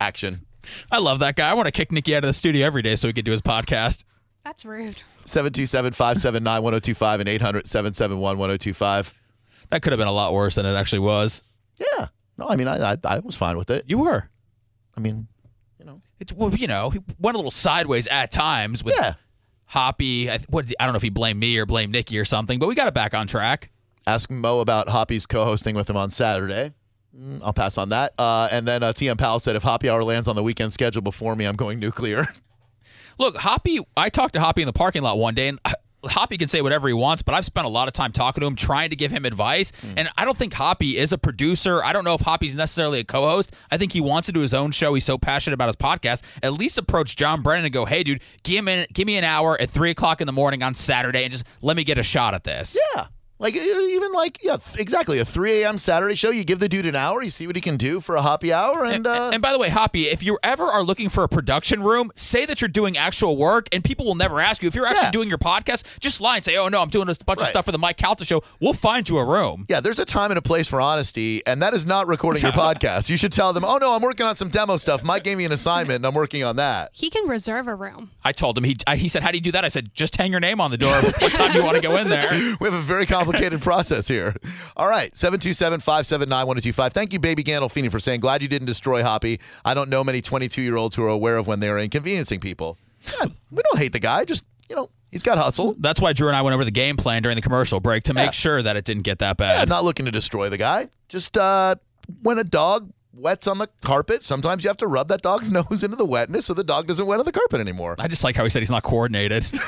action. 0.00 0.42
I 0.90 0.98
love 0.98 1.18
that 1.20 1.36
guy. 1.36 1.50
I 1.50 1.54
want 1.54 1.66
to 1.66 1.72
kick 1.72 1.92
Nikki 1.92 2.14
out 2.14 2.24
of 2.24 2.28
the 2.28 2.34
studio 2.34 2.66
every 2.66 2.82
day 2.82 2.96
so 2.96 3.06
he 3.06 3.12
can 3.12 3.24
do 3.24 3.32
his 3.32 3.42
podcast. 3.42 4.04
That's 4.44 4.64
rude. 4.64 5.02
727-579-1025 5.26 7.20
and 7.20 7.28
800-771-1025. 7.28 9.12
That 9.70 9.82
could 9.82 9.92
have 9.92 9.98
been 9.98 10.08
a 10.08 10.12
lot 10.12 10.32
worse 10.32 10.54
than 10.54 10.66
it 10.66 10.74
actually 10.74 11.00
was. 11.00 11.42
Yeah. 11.78 12.08
No, 12.38 12.48
I 12.48 12.56
mean, 12.56 12.68
I, 12.68 12.92
I 12.92 12.98
I 13.02 13.18
was 13.20 13.34
fine 13.34 13.56
with 13.56 13.70
it. 13.70 13.84
You 13.88 13.98
were. 13.98 14.28
I 14.96 15.00
mean, 15.00 15.26
you 15.78 15.84
know. 15.84 16.00
It's 16.20 16.32
well, 16.32 16.54
you 16.54 16.66
know, 16.66 16.90
he 16.90 17.00
went 17.18 17.34
a 17.34 17.38
little 17.38 17.50
sideways 17.50 18.06
at 18.06 18.30
times 18.30 18.84
with 18.84 18.94
yeah. 18.96 19.14
Hoppy. 19.66 20.30
I, 20.30 20.38
what, 20.48 20.66
I 20.78 20.84
don't 20.84 20.92
know 20.92 20.98
if 20.98 21.02
he 21.02 21.10
blamed 21.10 21.40
me 21.40 21.58
or 21.58 21.66
blamed 21.66 21.92
Nikki 21.92 22.18
or 22.18 22.24
something, 22.24 22.58
but 22.58 22.68
we 22.68 22.74
got 22.74 22.88
it 22.88 22.94
back 22.94 23.14
on 23.14 23.26
track. 23.26 23.70
Ask 24.06 24.30
Mo 24.30 24.60
about 24.60 24.88
Hoppy's 24.88 25.26
co-hosting 25.26 25.74
with 25.74 25.90
him 25.90 25.96
on 25.96 26.10
Saturday. 26.10 26.72
Mm, 27.18 27.40
I'll 27.42 27.52
pass 27.52 27.78
on 27.78 27.90
that. 27.90 28.12
Uh, 28.18 28.48
and 28.50 28.66
then 28.66 28.82
uh, 28.82 28.92
TM 28.92 29.16
Powell 29.18 29.38
said, 29.38 29.56
if 29.56 29.62
Hoppy 29.62 29.88
Hour 29.88 30.04
lands 30.04 30.28
on 30.28 30.36
the 30.36 30.42
weekend 30.42 30.72
schedule 30.72 31.02
before 31.02 31.34
me, 31.36 31.44
I'm 31.44 31.56
going 31.56 31.78
nuclear. 31.80 32.28
Look, 33.18 33.36
Hoppy, 33.38 33.80
I 33.96 34.10
talked 34.10 34.34
to 34.34 34.40
Hoppy 34.40 34.62
in 34.62 34.66
the 34.66 34.72
parking 34.74 35.02
lot 35.02 35.18
one 35.18 35.34
day, 35.34 35.48
and 35.48 35.58
uh, 35.64 35.72
Hoppy 36.04 36.36
can 36.36 36.48
say 36.48 36.60
whatever 36.60 36.86
he 36.86 36.94
wants, 36.94 37.22
but 37.22 37.34
I've 37.34 37.46
spent 37.46 37.66
a 37.66 37.70
lot 37.70 37.88
of 37.88 37.94
time 37.94 38.12
talking 38.12 38.42
to 38.42 38.46
him, 38.46 38.54
trying 38.54 38.90
to 38.90 38.96
give 38.96 39.10
him 39.10 39.24
advice. 39.24 39.72
And 39.96 40.08
I 40.16 40.24
don't 40.24 40.36
think 40.36 40.52
Hoppy 40.52 40.98
is 40.98 41.12
a 41.12 41.18
producer. 41.18 41.82
I 41.82 41.92
don't 41.94 42.04
know 42.04 42.14
if 42.14 42.20
Hoppy's 42.20 42.54
necessarily 42.54 43.00
a 43.00 43.04
co 43.04 43.28
host. 43.28 43.54
I 43.70 43.78
think 43.78 43.92
he 43.92 44.00
wants 44.02 44.26
to 44.26 44.32
do 44.32 44.40
his 44.40 44.52
own 44.54 44.70
show. 44.70 44.92
He's 44.94 45.04
so 45.04 45.16
passionate 45.18 45.54
about 45.54 45.68
his 45.68 45.76
podcast. 45.76 46.22
At 46.42 46.52
least 46.52 46.76
approach 46.78 47.16
John 47.16 47.42
Brennan 47.42 47.64
and 47.64 47.72
go, 47.72 47.86
hey, 47.86 48.02
dude, 48.02 48.22
give 48.42 48.64
me, 48.64 48.86
give 48.92 49.06
me 49.06 49.16
an 49.16 49.24
hour 49.24 49.60
at 49.60 49.70
3 49.70 49.90
o'clock 49.90 50.20
in 50.20 50.26
the 50.26 50.32
morning 50.32 50.62
on 50.62 50.74
Saturday 50.74 51.24
and 51.24 51.32
just 51.32 51.44
let 51.62 51.76
me 51.76 51.82
get 51.82 51.98
a 51.98 52.02
shot 52.02 52.34
at 52.34 52.44
this. 52.44 52.78
Yeah. 52.94 53.06
Like 53.38 53.54
e- 53.54 53.58
even 53.94 54.12
like 54.12 54.38
yeah, 54.42 54.56
th- 54.56 54.78
exactly 54.80 55.18
a 55.18 55.24
3 55.24 55.62
a.m. 55.62 55.78
Saturday 55.78 56.14
show. 56.14 56.30
You 56.30 56.42
give 56.44 56.58
the 56.58 56.68
dude 56.68 56.86
an 56.86 56.96
hour, 56.96 57.22
you 57.22 57.30
see 57.30 57.46
what 57.46 57.54
he 57.56 57.60
can 57.62 57.76
do 57.76 58.00
for 58.00 58.16
a 58.16 58.22
happy 58.22 58.52
hour, 58.52 58.84
and 58.84 59.06
uh, 59.06 59.30
And 59.32 59.42
by 59.42 59.52
the 59.52 59.58
way, 59.58 59.68
Hoppy, 59.68 60.04
if 60.04 60.22
you 60.22 60.38
ever 60.42 60.64
are 60.64 60.82
looking 60.82 61.08
for 61.10 61.22
a 61.22 61.28
production 61.28 61.82
room, 61.82 62.10
say 62.16 62.46
that 62.46 62.60
you're 62.62 62.68
doing 62.68 62.96
actual 62.96 63.36
work, 63.36 63.68
and 63.72 63.84
people 63.84 64.06
will 64.06 64.14
never 64.14 64.40
ask 64.40 64.62
you. 64.62 64.68
If 64.68 64.74
you're 64.74 64.86
actually 64.86 65.06
Yeah. 65.08 65.10
doing 65.10 65.28
your 65.28 65.38
podcast, 65.38 65.84
just 66.00 66.20
lie 66.20 66.36
and 66.36 66.44
say, 66.44 66.56
"Oh 66.56 66.68
no, 66.68 66.80
I'm 66.80 66.88
doing 66.88 67.08
a 67.10 67.14
bunch 67.26 67.40
of 67.42 67.46
stuff 67.46 67.66
for 67.66 67.72
the 67.72 67.78
Mike 67.78 67.98
Calta 67.98 68.24
show." 68.24 68.42
We'll 68.60 68.72
find 68.72 69.06
you 69.08 69.18
a 69.18 69.24
room. 69.24 69.66
yeah, 69.68 69.80
there's 69.80 69.98
a 69.98 70.04
time 70.06 70.30
and 70.30 70.38
a 70.38 70.42
place 70.42 70.66
for 70.66 70.80
honesty, 70.80 71.42
and 71.46 71.60
that 71.62 71.74
is 71.74 71.84
not 71.84 72.06
recording 72.06 72.42
your 72.42 72.52
podcast. 72.66 73.10
You 73.10 73.16
should 73.18 73.32
tell 73.32 73.52
them, 73.52 73.64
oh 73.66 73.76
no, 73.76 73.92
I'm 73.92 74.00
working 74.02 74.24
on 74.24 74.36
some 74.36 74.48
demo 74.48 74.76
stuff. 74.78 75.04
Mike 75.04 75.24
gave 75.24 75.36
me 75.36 75.44
an 75.44 75.52
assignment, 75.52 75.96
and 75.96 76.06
I'm 76.06 76.14
working 76.14 76.42
on 76.42 76.56
that. 76.56 76.90
He 76.94 77.10
can 77.10 77.28
reserve 77.28 77.68
a 77.68 77.74
room. 77.74 78.12
I 78.24 78.32
told 78.32 78.56
him 78.56 78.64
he 78.64 78.76
I, 78.86 78.96
he 78.96 79.08
said, 79.08 79.22
"How 79.22 79.30
do 79.30 79.36
you 79.36 79.42
do 79.42 79.52
that?" 79.52 79.64
I 79.64 79.68
said, 79.68 79.90
"Just 79.94 80.16
hang 80.16 80.30
your 80.30 80.40
name 80.40 80.58
on 80.60 80.70
the 80.70 80.78
door. 80.78 80.94
what 81.02 81.34
time 81.34 81.52
do 81.52 81.58
you 81.58 81.64
want 81.64 81.76
to 81.76 81.82
go 81.82 81.96
in 81.98 82.08
there?" 82.08 82.56
We 82.60 82.64
have 82.70 82.74
a 82.74 82.80
very 82.80 83.04
complicated 83.26 83.60
process 83.70 84.08
here. 84.08 84.34
All 84.76 84.88
right, 84.88 85.12
727-579-1025. 85.14 86.92
Thank 86.92 87.12
you, 87.12 87.18
Baby 87.18 87.44
Gandolfini, 87.44 87.90
for 87.90 88.00
saying, 88.00 88.20
glad 88.20 88.42
you 88.42 88.48
didn't 88.48 88.66
destroy 88.66 89.02
Hoppy. 89.02 89.40
I 89.64 89.74
don't 89.74 89.88
know 89.90 90.02
many 90.04 90.22
22-year-olds 90.22 90.96
who 90.96 91.02
are 91.04 91.08
aware 91.08 91.36
of 91.36 91.46
when 91.46 91.60
they 91.60 91.68
are 91.68 91.78
inconveniencing 91.78 92.40
people. 92.40 92.78
We 93.50 93.62
don't 93.62 93.78
hate 93.78 93.92
the 93.92 94.00
guy. 94.00 94.24
Just, 94.24 94.44
you 94.68 94.76
know, 94.76 94.90
he's 95.12 95.22
got 95.22 95.38
hustle. 95.38 95.76
That's 95.78 96.00
why 96.00 96.12
Drew 96.12 96.28
and 96.28 96.36
I 96.36 96.42
went 96.42 96.54
over 96.54 96.64
the 96.64 96.70
game 96.70 96.96
plan 96.96 97.22
during 97.22 97.36
the 97.36 97.42
commercial 97.42 97.78
break 97.80 98.02
to 98.04 98.12
Yeah. 98.14 98.24
make 98.26 98.32
sure 98.32 98.62
that 98.62 98.76
it 98.76 98.84
didn't 98.84 99.04
get 99.04 99.20
that 99.20 99.36
bad. 99.36 99.58
Yeah, 99.58 99.64
not 99.64 99.84
looking 99.84 100.06
to 100.06 100.12
destroy 100.12 100.48
the 100.48 100.58
guy. 100.58 100.88
Just 101.08 101.36
uh, 101.36 101.76
when 102.22 102.38
a 102.38 102.44
dog 102.44 102.90
wets 103.16 103.46
on 103.46 103.58
the 103.58 103.68
carpet, 103.82 104.22
sometimes 104.22 104.62
you 104.64 104.68
have 104.68 104.76
to 104.78 104.86
rub 104.86 105.08
that 105.08 105.22
dog's 105.22 105.50
nose 105.50 105.82
into 105.82 105.96
the 105.96 106.04
wetness 106.04 106.46
so 106.46 106.54
the 106.54 106.64
dog 106.64 106.86
doesn't 106.86 107.06
wet 107.06 107.18
on 107.18 107.24
the 107.26 107.32
carpet 107.32 107.60
anymore. 107.60 107.96
I 107.98 108.08
just 108.08 108.22
like 108.24 108.36
how 108.36 108.44
he 108.44 108.50
said 108.50 108.60
he's 108.60 108.70
not 108.70 108.82
coordinated. 108.82 109.48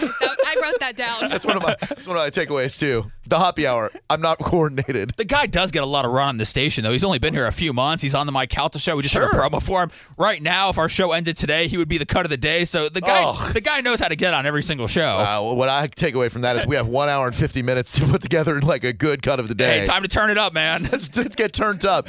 I 0.50 0.54
wrote 0.62 0.80
that 0.80 0.96
down. 0.96 1.28
That's 1.28 1.44
one 1.46 1.56
of 1.56 1.62
my 1.62 1.76
that's 1.88 2.08
one 2.08 2.16
of 2.16 2.22
my 2.22 2.30
takeaways 2.30 2.78
too. 2.78 3.10
The 3.28 3.38
happy 3.38 3.66
hour. 3.66 3.90
I'm 4.08 4.22
not 4.22 4.38
coordinated. 4.38 5.12
The 5.18 5.24
guy 5.26 5.44
does 5.46 5.70
get 5.70 5.82
a 5.82 5.86
lot 5.86 6.06
of 6.06 6.10
run 6.12 6.28
on 6.28 6.36
the 6.38 6.46
station, 6.46 6.82
though. 6.82 6.92
He's 6.92 7.04
only 7.04 7.18
been 7.18 7.34
here 7.34 7.46
a 7.46 7.52
few 7.52 7.74
months. 7.74 8.02
He's 8.02 8.14
on 8.14 8.24
the 8.24 8.32
Mike 8.32 8.48
Calta 8.48 8.78
show. 8.78 8.96
We 8.96 9.02
just 9.02 9.14
heard 9.14 9.24
a 9.24 9.28
Sure. 9.34 9.50
promo 9.50 9.62
for 9.62 9.82
him. 9.82 9.90
Right 10.16 10.40
now, 10.40 10.70
if 10.70 10.78
our 10.78 10.88
show 10.88 11.12
ended 11.12 11.36
today, 11.36 11.68
he 11.68 11.76
would 11.76 11.88
be 11.88 11.98
the 11.98 12.06
cut 12.06 12.24
of 12.24 12.30
the 12.30 12.38
day. 12.38 12.64
So 12.64 12.88
the 12.88 13.02
guy, 13.02 13.22
Oh. 13.26 13.50
the 13.52 13.60
guy 13.60 13.82
knows 13.82 14.00
how 14.00 14.08
to 14.08 14.16
get 14.16 14.32
on 14.32 14.46
every 14.46 14.62
single 14.62 14.86
show. 14.88 15.02
Uh, 15.18 15.40
well, 15.42 15.56
what 15.56 15.68
I 15.68 15.88
take 15.88 16.14
away 16.14 16.30
from 16.30 16.40
that 16.42 16.56
is 16.56 16.66
we 16.66 16.76
have 16.76 16.86
one 16.86 17.10
hour 17.10 17.26
and 17.26 17.36
50 17.36 17.60
minutes 17.60 17.92
to 17.92 18.06
put 18.06 18.22
together 18.22 18.58
like 18.62 18.82
a 18.84 18.94
good 18.94 19.22
cut 19.22 19.38
of 19.40 19.48
the 19.48 19.54
day. 19.54 19.80
hey, 19.80 19.84
time 19.84 20.02
to 20.02 20.08
turn 20.08 20.30
it 20.30 20.38
up, 20.38 20.54
man. 20.54 20.84
let's, 20.90 21.14
let's 21.14 21.36
get 21.36 21.52
turned 21.52 21.84
up. 21.84 22.08